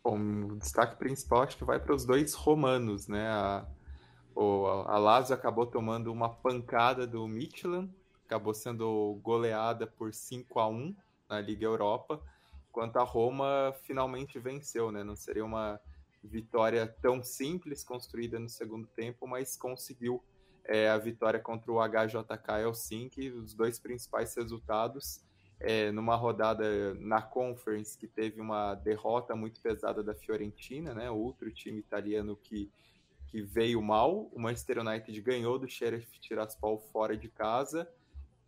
Bom, 0.04 0.20
o 0.52 0.56
destaque 0.58 0.98
principal 0.98 1.44
acho 1.44 1.58
que 1.58 1.64
vai 1.64 1.80
para 1.80 1.94
os 1.94 2.06
dois 2.06 2.34
romanos, 2.34 3.08
né? 3.08 3.28
A, 3.28 3.66
o, 4.36 4.66
a 4.86 4.98
Lazio 4.98 5.34
acabou 5.34 5.66
tomando 5.66 6.12
uma 6.12 6.30
pancada 6.30 7.08
do 7.08 7.28
Michelin, 7.28 7.92
acabou 8.26 8.54
sendo 8.54 9.20
goleada 9.24 9.88
por 9.88 10.14
5 10.14 10.60
a 10.60 10.68
1 10.68 10.96
na 11.30 11.42
Liga 11.42 11.66
Europa, 11.66 12.22
enquanto 12.70 12.98
a 12.98 13.04
Roma 13.04 13.74
finalmente 13.84 14.38
venceu, 14.38 14.92
né? 14.92 15.04
Não 15.04 15.16
seria 15.16 15.46
uma 15.46 15.80
vitória 16.26 16.88
tão 17.02 17.24
simples 17.24 17.84
construída 17.84 18.40
no 18.40 18.50
segundo 18.50 18.88
tempo, 18.88 19.28
mas 19.28 19.56
conseguiu 19.56 20.24
é, 20.64 20.90
a 20.90 20.98
vitória 20.98 21.40
contra 21.40 21.72
o 21.72 21.80
HJK 21.80 22.62
Helsinki, 22.62 23.30
os 23.30 23.54
dois 23.54 23.80
principais 23.80 24.36
resultados 24.36 25.22
é, 25.60 25.92
numa 25.92 26.16
rodada 26.16 26.94
na 26.96 27.22
Conference 27.22 27.98
que 27.98 28.08
teve 28.08 28.42
uma 28.42 28.76
derrota 28.76 29.36
muito 29.36 29.62
pesada 29.62 30.04
da 30.04 30.14
Fiorentina, 30.14 30.94
né, 30.94 31.10
outro 31.10 31.52
time 31.52 31.80
italiano 31.80 32.36
que, 32.36 32.70
que 33.28 33.42
veio 33.42 33.82
mal. 33.82 34.30
O 34.34 34.40
Manchester 34.40 34.80
United 34.80 35.22
ganhou 35.22 35.58
do 35.58 35.68
Sheriff 35.68 36.20
Tiraspol 36.20 36.80
fora 36.92 37.16
de 37.16 37.30
casa, 37.30 37.90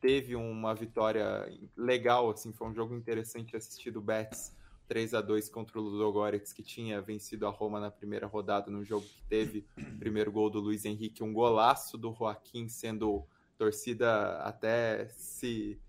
teve 0.01 0.35
uma 0.35 0.75
vitória 0.75 1.49
legal, 1.75 2.29
assim, 2.29 2.51
foi 2.51 2.67
um 2.67 2.73
jogo 2.73 2.95
interessante 2.95 3.55
assistir 3.55 3.91
do 3.91 4.01
Betis 4.01 4.55
3 4.87 5.13
a 5.13 5.21
2 5.21 5.49
contra 5.49 5.79
o 5.79 5.81
Ludogorets, 5.81 6.53
que 6.53 6.63
tinha 6.63 7.01
vencido 7.01 7.45
a 7.45 7.49
Roma 7.49 7.79
na 7.79 7.91
primeira 7.91 8.25
rodada, 8.27 8.71
no 8.71 8.83
jogo 8.83 9.05
que 9.05 9.21
teve 9.23 9.65
o 9.77 9.99
primeiro 9.99 10.31
gol 10.31 10.49
do 10.49 10.59
Luiz 10.59 10.85
Henrique, 10.85 11.23
um 11.23 11.33
golaço 11.33 11.97
do 11.97 12.13
Joaquim, 12.13 12.67
sendo 12.67 13.25
torcida 13.57 14.37
até 14.39 15.07
se, 15.09 15.79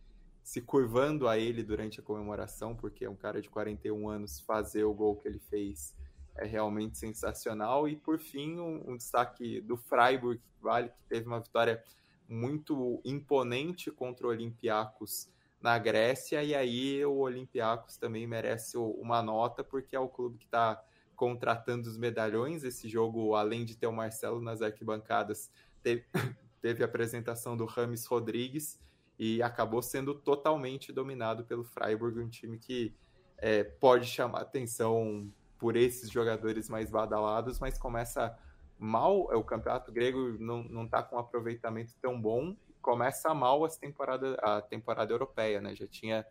se 0.42 0.60
curvando 0.60 1.28
a 1.28 1.38
ele 1.38 1.62
durante 1.62 2.00
a 2.00 2.02
comemoração, 2.02 2.74
porque 2.74 3.04
é 3.04 3.10
um 3.10 3.16
cara 3.16 3.40
de 3.40 3.48
41 3.48 4.08
anos, 4.08 4.40
fazer 4.40 4.84
o 4.84 4.94
gol 4.94 5.16
que 5.16 5.28
ele 5.28 5.38
fez 5.38 5.96
é 6.38 6.46
realmente 6.46 6.96
sensacional. 6.96 7.88
E 7.88 7.96
por 7.96 8.18
fim, 8.18 8.58
um, 8.58 8.92
um 8.92 8.96
destaque 8.96 9.60
do 9.60 9.76
Freiburg, 9.76 10.40
vale, 10.60 10.88
que 10.88 11.04
teve 11.08 11.26
uma 11.26 11.40
vitória 11.40 11.82
muito 12.28 13.00
imponente 13.04 13.90
contra 13.90 14.26
o 14.26 14.30
Olympiacos 14.30 15.28
na 15.60 15.78
Grécia, 15.78 16.42
e 16.42 16.54
aí 16.54 17.04
o 17.04 17.18
Olympiacos 17.18 17.96
também 17.96 18.26
merece 18.26 18.76
uma 18.76 19.22
nota, 19.22 19.64
porque 19.64 19.96
é 19.96 20.00
o 20.00 20.08
clube 20.08 20.38
que 20.38 20.44
está 20.44 20.82
contratando 21.16 21.88
os 21.88 21.98
medalhões. 21.98 22.62
Esse 22.62 22.88
jogo, 22.88 23.34
além 23.34 23.64
de 23.64 23.76
ter 23.76 23.88
o 23.88 23.92
Marcelo 23.92 24.40
nas 24.40 24.62
arquibancadas, 24.62 25.50
teve, 25.82 26.04
teve 26.62 26.82
a 26.82 26.86
apresentação 26.86 27.56
do 27.56 27.64
Rames 27.64 28.06
Rodrigues 28.06 28.80
e 29.18 29.42
acabou 29.42 29.82
sendo 29.82 30.14
totalmente 30.14 30.92
dominado 30.92 31.44
pelo 31.44 31.64
Freiburg, 31.64 32.20
um 32.20 32.28
time 32.28 32.56
que 32.56 32.94
é, 33.36 33.64
pode 33.64 34.06
chamar 34.06 34.42
atenção 34.42 35.28
por 35.58 35.76
esses 35.76 36.08
jogadores 36.08 36.68
mais 36.68 36.88
badalados, 36.88 37.58
mas 37.58 37.76
começa 37.76 38.38
mal. 38.78 39.22
O 39.22 39.42
campeonato 39.42 39.90
grego 39.90 40.36
não 40.38 40.84
está 40.84 41.02
com 41.02 41.16
um 41.16 41.18
aproveitamento 41.18 41.94
tão 42.00 42.20
bom 42.20 42.56
começa 42.88 43.34
mal 43.34 43.62
a 43.66 43.68
temporada, 43.68 44.34
a 44.36 44.62
temporada 44.62 45.12
europeia, 45.12 45.60
né? 45.60 45.76
Já 45.76 45.86
tinha 45.86 46.26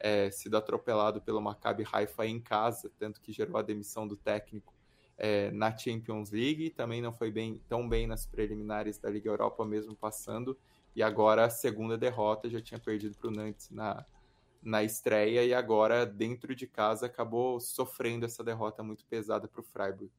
é, 0.00 0.28
sido 0.28 0.56
atropelado 0.56 1.20
pelo 1.20 1.40
Maccabi 1.40 1.86
Haifa 1.92 2.26
em 2.26 2.40
casa, 2.40 2.90
tanto 2.98 3.20
que 3.20 3.32
gerou 3.32 3.56
a 3.56 3.62
demissão 3.62 4.08
do 4.08 4.16
técnico 4.16 4.74
é, 5.16 5.52
na 5.52 5.76
Champions 5.76 6.32
League, 6.32 6.70
também 6.70 7.00
não 7.00 7.12
foi 7.12 7.30
bem 7.30 7.62
tão 7.68 7.88
bem 7.88 8.08
nas 8.08 8.26
preliminares 8.26 8.98
da 8.98 9.08
Liga 9.08 9.30
Europa, 9.30 9.64
mesmo 9.64 9.94
passando, 9.94 10.58
e 10.96 11.02
agora 11.02 11.44
a 11.44 11.50
segunda 11.50 11.96
derrota, 11.96 12.50
já 12.50 12.60
tinha 12.60 12.80
perdido 12.80 13.16
para 13.16 13.28
o 13.28 13.30
Nantes 13.30 13.70
na, 13.70 14.04
na 14.60 14.82
estreia, 14.82 15.44
e 15.44 15.54
agora 15.54 16.04
dentro 16.04 16.56
de 16.56 16.66
casa 16.66 17.06
acabou 17.06 17.60
sofrendo 17.60 18.26
essa 18.26 18.42
derrota 18.42 18.82
muito 18.82 19.04
pesada 19.04 19.46
para 19.46 19.60
o 19.60 19.62
Freiburg. 19.64 20.10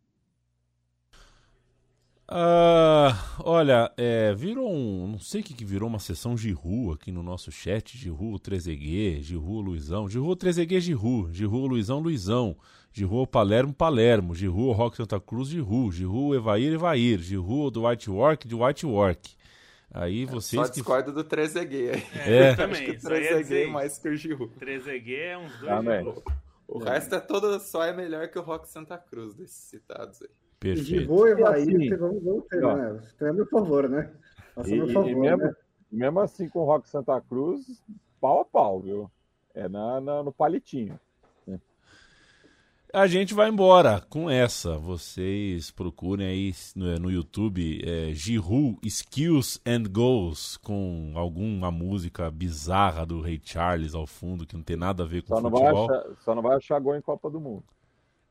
Uh, 2.31 3.13
olha, 3.43 3.91
é, 3.97 4.33
virou 4.33 4.71
um. 4.71 5.05
Não 5.05 5.19
sei 5.19 5.41
o 5.41 5.43
que, 5.43 5.53
que 5.53 5.65
virou 5.65 5.89
uma 5.89 5.99
sessão 5.99 6.37
Giru 6.37 6.93
aqui 6.93 7.11
no 7.11 7.21
nosso 7.21 7.51
chat. 7.51 7.97
Giru, 7.97 8.39
Trezeguet, 8.39 9.21
Giru, 9.21 9.59
Luizão. 9.59 10.07
Giru, 10.07 10.33
Trezeguet, 10.37 10.79
Giru. 10.79 11.29
Giru, 11.33 11.67
Luizão, 11.67 11.99
Luizão. 11.99 12.55
Giru, 12.93 13.27
Palermo, 13.27 13.73
Palermo. 13.73 14.33
Giru, 14.33 14.71
Rock 14.71 14.95
Santa 14.95 15.19
Cruz, 15.19 15.49
Giru. 15.49 15.91
Giru, 15.91 16.33
Evair, 16.33 16.71
Evair. 16.71 17.19
Giru, 17.19 17.69
do 17.69 17.85
White 17.85 18.09
Work, 18.09 18.47
de 18.47 18.55
White 18.55 18.85
Work. 18.85 19.35
Aí 19.93 20.23
vocês. 20.23 20.67
Só 20.67 20.71
discordo 20.71 21.11
do 21.11 21.25
Trezeguet. 21.25 22.01
É, 22.15 22.43
é. 22.43 22.55
também. 22.55 22.83
Acho 22.83 22.85
que 22.85 22.91
o 22.91 23.01
Trezeguet 23.01 23.63
é 23.63 23.67
mais 23.67 23.97
que 23.97 24.07
o 24.07 24.15
Giru. 24.15 24.47
Trezeguet 24.57 25.21
é 25.21 25.37
uns 25.37 25.51
dois. 25.59 26.07
o, 26.65 26.77
o 26.77 26.79
resto 26.79 27.13
é 27.13 27.19
todo 27.19 27.59
só 27.59 27.83
é 27.83 27.91
melhor 27.91 28.29
que 28.29 28.39
o 28.39 28.41
Rock 28.41 28.69
Santa 28.69 28.97
Cruz 28.97 29.35
desses 29.35 29.69
citados 29.69 30.21
aí. 30.21 30.29
Perfeito. 30.61 31.07
vou 31.07 31.27
Evair, 31.27 31.63
assim, 31.63 31.89
vamos, 31.97 32.23
vamos 32.23 32.45
ter, 32.45 32.61
né? 32.61 32.99
Você 33.01 33.25
é 33.25 33.33
meu 33.33 33.47
favor, 33.47 33.89
né? 33.89 34.11
Faça 34.53 34.69
e, 34.69 34.75
meu 34.75 34.87
favor, 34.89 35.09
e 35.09 35.15
mesmo, 35.15 35.43
né? 35.43 35.55
mesmo 35.91 36.19
assim 36.19 36.47
com 36.47 36.59
o 36.59 36.65
Rock 36.65 36.87
Santa 36.87 37.19
Cruz, 37.19 37.65
pau 38.21 38.41
a 38.41 38.45
pau, 38.45 38.79
viu? 38.79 39.11
É 39.55 39.67
na, 39.67 39.99
na 39.99 40.21
no 40.21 40.31
palitinho. 40.31 40.99
A 42.93 43.07
gente 43.07 43.33
vai 43.33 43.49
embora 43.49 44.01
com 44.01 44.29
essa. 44.29 44.77
Vocês 44.77 45.71
procurem 45.71 46.27
aí 46.27 46.53
no, 46.75 46.93
no 46.99 47.09
YouTube 47.09 47.81
é, 47.83 48.13
Giroud 48.13 48.77
Skills 48.83 49.61
and 49.65 49.83
Goals 49.89 50.57
com 50.57 51.13
alguma 51.15 51.71
música 51.71 52.29
bizarra 52.29 53.05
do 53.05 53.21
Ray 53.21 53.41
Charles 53.41 53.95
ao 53.95 54.05
fundo 54.05 54.45
que 54.45 54.55
não 54.55 54.63
tem 54.63 54.75
nada 54.75 55.03
a 55.03 55.07
ver 55.07 55.23
com 55.23 55.29
só 55.29 55.41
futebol. 55.41 55.87
Não 55.87 55.95
achar, 55.95 56.15
só 56.19 56.35
não 56.35 56.41
vai 56.43 56.57
achar 56.57 56.79
gol 56.79 56.95
em 56.95 57.01
Copa 57.01 57.31
do 57.31 57.39
Mundo. 57.39 57.63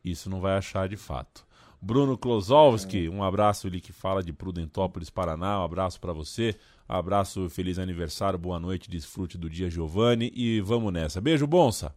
Isso 0.05 0.29
não 0.31 0.41
vai 0.41 0.57
achar 0.57 0.87
de 0.89 0.97
fato. 0.97 1.45
Bruno 1.83 2.19
Klozowski, 2.19 3.09
um 3.09 3.23
abraço 3.23 3.67
ele 3.67 3.81
que 3.81 3.93
fala 3.93 4.23
de 4.23 4.33
Prudentópolis, 4.33 5.09
Paraná, 5.09 5.61
um 5.61 5.65
abraço 5.65 5.99
para 5.99 6.13
você, 6.13 6.55
um 6.87 6.95
abraço, 6.95 7.49
feliz 7.49 7.79
aniversário, 7.79 8.39
boa 8.39 8.61
noite, 8.61 8.91
desfrute 8.91 9.39
do 9.39 9.49
dia 9.49 9.71
Giovanni 9.71 10.31
e 10.35 10.61
vamos 10.61 10.93
nessa. 10.93 11.21
Beijo, 11.21 11.47
Bonsa. 11.47 11.95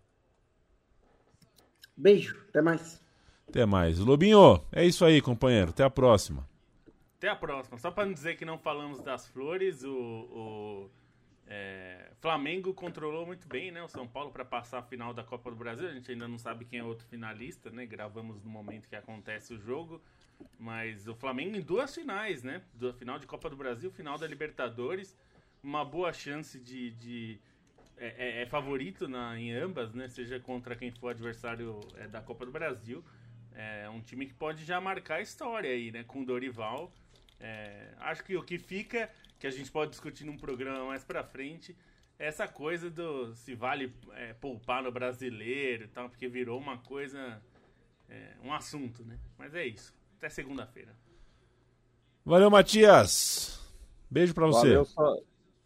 Beijo, 1.98 2.38
até 2.48 2.62
mais. 2.62 3.02
Até 3.48 3.66
mais. 3.66 4.00
Lobinho, 4.00 4.64
é 4.72 4.86
isso 4.86 5.04
aí, 5.04 5.22
companheiro, 5.22 5.72
até 5.72 5.84
a 5.84 5.90
próxima. 5.90 6.48
Até 7.18 7.30
a 7.30 7.36
próxima. 7.36 7.78
Só 7.78 7.92
para 7.92 8.06
não 8.06 8.14
dizer 8.14 8.38
que 8.38 8.46
não 8.46 8.58
falamos 8.58 9.02
das 9.02 9.28
flores, 9.28 9.84
o, 9.84 9.90
o 9.90 10.73
Flamengo 12.24 12.74
controlou 12.74 13.26
muito 13.26 13.46
bem, 13.50 13.70
né? 13.70 13.84
O 13.84 13.88
São 13.90 14.08
Paulo 14.08 14.32
para 14.32 14.46
passar 14.46 14.80
a 14.80 14.82
final 14.82 15.14
da 15.14 15.26
Copa 15.26 15.50
do 15.52 15.58
Brasil. 15.58 15.90
A 15.90 15.92
gente 15.92 16.10
ainda 16.10 16.26
não 16.26 16.38
sabe 16.38 16.64
quem 16.64 16.80
é 16.80 16.84
outro 16.84 17.06
finalista, 17.08 17.70
né? 17.70 17.86
Gravamos 17.86 18.42
no 18.42 18.50
momento 18.50 18.88
que 18.88 18.96
acontece 18.96 19.54
o 19.54 19.60
jogo. 19.60 20.02
Mas 20.58 21.06
o 21.06 21.14
Flamengo 21.14 21.58
em 21.58 21.60
duas 21.60 21.94
finais, 21.94 22.42
né? 22.42 22.62
Final 22.98 23.20
de 23.20 23.28
Copa 23.28 23.50
do 23.50 23.58
Brasil, 23.58 23.92
final 23.92 24.18
da 24.18 24.26
Libertadores. 24.26 25.18
Uma 25.62 25.84
boa 25.84 26.14
chance 26.14 26.58
de. 26.58 26.92
de 26.92 27.42
é, 27.98 28.16
é, 28.18 28.42
é, 28.44 28.46
favorito 28.46 29.06
na, 29.06 29.38
em 29.38 29.52
ambas, 29.52 29.94
né? 29.94 30.08
Seja 30.08 30.40
contra 30.40 30.78
quem 30.78 30.92
for 30.92 31.10
adversário 31.10 31.82
é, 31.98 32.08
da 32.08 32.22
Copa 32.22 32.46
do 32.46 32.54
Brasil. 32.54 33.04
É 33.54 33.90
um 33.90 34.00
time 34.00 34.28
que 34.28 34.34
pode 34.34 34.64
já 34.64 34.80
marcar 34.80 35.16
a 35.16 35.22
história 35.22 35.70
aí, 35.70 35.92
né? 35.92 36.06
Com 36.06 36.22
o 36.22 36.26
Dorival. 36.26 36.90
É, 37.42 37.90
acho 38.00 38.24
que 38.24 38.38
o 38.38 38.42
que 38.42 38.58
fica, 38.58 39.12
que 39.38 39.46
a 39.46 39.52
gente 39.52 39.70
pode 39.70 39.92
discutir 39.92 40.24
num 40.24 40.38
programa 40.38 40.86
mais 40.86 41.04
pra 41.04 41.22
frente, 41.22 41.76
essa 42.18 42.48
coisa 42.48 42.90
do 42.90 43.34
se 43.36 43.56
vale 43.56 43.94
é, 44.14 44.34
poupar 44.34 44.84
no 44.84 44.92
brasileiro 44.92 45.86
e 45.86 45.88
tal, 45.88 46.10
porque 46.10 46.28
virou 46.28 46.60
uma 46.60 46.78
coisa. 46.78 47.42
É, 48.10 48.34
um 48.44 48.54
assunto, 48.54 49.04
né? 49.04 49.18
Mas 49.38 49.56
é 49.56 49.66
isso. 49.66 49.94
Até 50.18 50.30
segunda-feira. 50.30 50.94
Valeu, 52.26 52.50
Matias. 52.50 53.60
Beijo 54.10 54.34
pra 54.34 54.46
você. 54.46 54.68
Valeu, 54.68 54.86
só, 54.86 55.18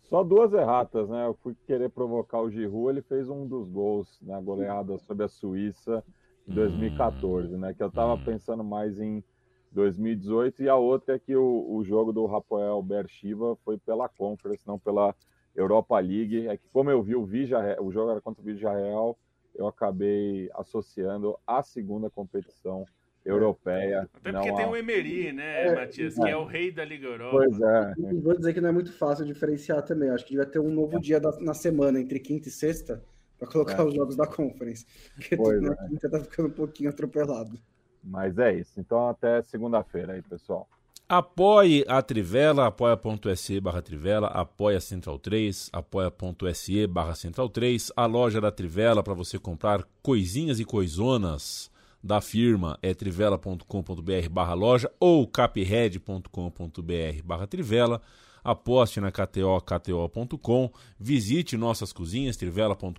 só, 0.04 0.24
duas 0.24 0.54
erratas, 0.54 1.10
né? 1.10 1.26
Eu 1.26 1.34
fui 1.36 1.56
querer 1.66 1.90
provocar 1.90 2.40
o 2.40 2.50
Giroud, 2.50 2.90
ele 2.90 3.02
fez 3.02 3.30
um 3.30 3.46
dos 3.46 3.70
gols 3.70 4.18
na 4.22 4.40
goleada 4.40 4.98
sobre 5.00 5.26
a 5.26 5.28
Suíça 5.28 6.04
em 6.48 6.54
2014, 6.54 7.54
hum, 7.54 7.60
né? 7.60 7.74
Que 7.74 7.84
eu 7.84 7.92
tava 7.92 8.14
hum. 8.14 8.24
pensando 8.24 8.64
mais 8.64 9.00
em 9.00 9.24
2018 9.72 10.64
e 10.64 10.70
a 10.70 10.76
outra 10.76 11.16
é 11.16 11.20
que 11.20 11.36
o, 11.36 11.76
o 11.76 11.84
jogo 11.84 12.14
do 12.14 12.26
Rafael 12.26 12.82
Bershiva 12.82 13.56
foi 13.66 13.78
pela 13.78 14.08
Conference, 14.08 14.66
não 14.66 14.80
pela 14.80 15.14
Europa 15.58 16.00
League. 16.00 16.48
É 16.48 16.56
que 16.56 16.68
como 16.72 16.90
eu 16.90 17.02
vi 17.02 17.16
o 17.16 17.26
Vija, 17.26 17.82
o 17.82 17.92
jogo 17.92 18.12
era 18.12 18.22
contra 18.22 18.42
o 18.42 18.46
Villarreal, 18.46 19.18
eu 19.56 19.68
acabei 19.68 20.50
associando 20.54 21.38
a 21.46 21.64
segunda 21.64 22.10
competição 22.10 22.86
europeia. 23.26 24.08
Até 24.14 24.32
porque 24.32 24.54
tem 24.54 24.66
o 24.66 24.76
Emery, 24.76 25.34
né, 25.34 25.68
é, 25.68 25.76
Matias, 25.76 26.18
é. 26.18 26.22
que 26.22 26.30
é 26.30 26.38
o 26.38 26.46
rei 26.46 26.72
da 26.72 26.86
Liga 26.86 27.08
Europa. 27.08 27.38
Pois 27.38 27.60
é. 27.60 27.94
E 27.98 28.20
vou 28.20 28.38
dizer 28.38 28.54
que 28.54 28.62
não 28.62 28.70
é 28.70 28.72
muito 28.72 28.94
fácil 28.94 29.26
diferenciar 29.26 29.84
também. 29.84 30.10
Acho 30.10 30.24
que 30.24 30.32
devia 30.32 30.46
ter 30.46 30.60
um 30.60 30.70
novo 30.70 31.00
dia 31.00 31.20
da, 31.20 31.38
na 31.40 31.54
semana, 31.54 32.00
entre 32.00 32.20
quinta 32.20 32.48
e 32.48 32.52
sexta, 32.52 33.04
para 33.38 33.50
colocar 33.50 33.80
é. 33.80 33.84
os 33.84 33.94
jogos 33.94 34.16
da 34.16 34.26
Conference. 34.26 34.86
Porque 35.16 35.36
pois 35.36 35.62
na 35.62 35.74
é. 35.74 35.88
quinta 35.88 36.10
tá 36.10 36.20
ficando 36.20 36.48
um 36.48 36.54
pouquinho 36.54 36.90
atropelado. 36.90 37.60
Mas 38.04 38.38
é 38.38 38.54
isso. 38.54 38.80
Então 38.80 39.10
até 39.10 39.42
segunda-feira 39.42 40.14
aí, 40.14 40.22
pessoal. 40.22 40.70
Apoie 41.10 41.86
a 41.88 42.02
Trivela, 42.02 42.68
apoia.se 42.68 43.62
barra 43.62 43.82
Trivela, 43.82 44.28
apoia 44.28 44.82
Central 44.82 45.18
3, 45.18 45.70
apoia.se 45.72 46.86
barra 46.86 47.16
Central 47.16 47.48
3, 47.48 47.94
a 47.96 48.06
loja 48.06 48.42
da 48.42 48.52
Trivela 48.52 49.02
para 49.02 49.14
você 49.14 49.40
comprar 49.40 49.88
coisinhas 50.04 50.60
e 50.60 50.66
coisonas 50.66 51.72
da 52.04 52.20
firma 52.20 52.78
é 52.82 52.94
trivela.com.br 52.94 54.30
barra 54.30 54.54
loja 54.54 54.92
ou 55.00 55.26
capred.com.br 55.26 57.24
barra 57.24 57.48
Trivela 57.48 58.02
aposte 58.48 59.02
na 59.02 59.12
KTO, 59.12 59.60
kto.com, 59.60 60.72
visite 60.98 61.58
nossas 61.58 61.92
cozinhas, 61.92 62.38
trivela.com.br, 62.38 62.96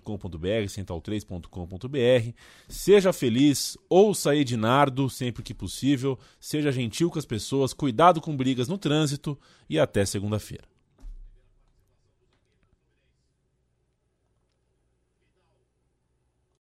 central3.com.br, 0.67 2.33
seja 2.67 3.11
feliz, 3.11 3.75
ouça 3.89 4.35
Ednardo 4.35 5.09
sempre 5.09 5.41
que 5.41 5.55
possível, 5.55 6.19
seja 6.39 6.71
gentil 6.71 7.09
com 7.09 7.17
as 7.17 7.25
pessoas, 7.25 7.73
cuidado 7.73 8.21
com 8.21 8.37
brigas 8.37 8.67
no 8.67 8.77
trânsito. 8.77 9.37
E 9.67 9.77
até 9.79 10.05
segunda-feira. 10.05 10.78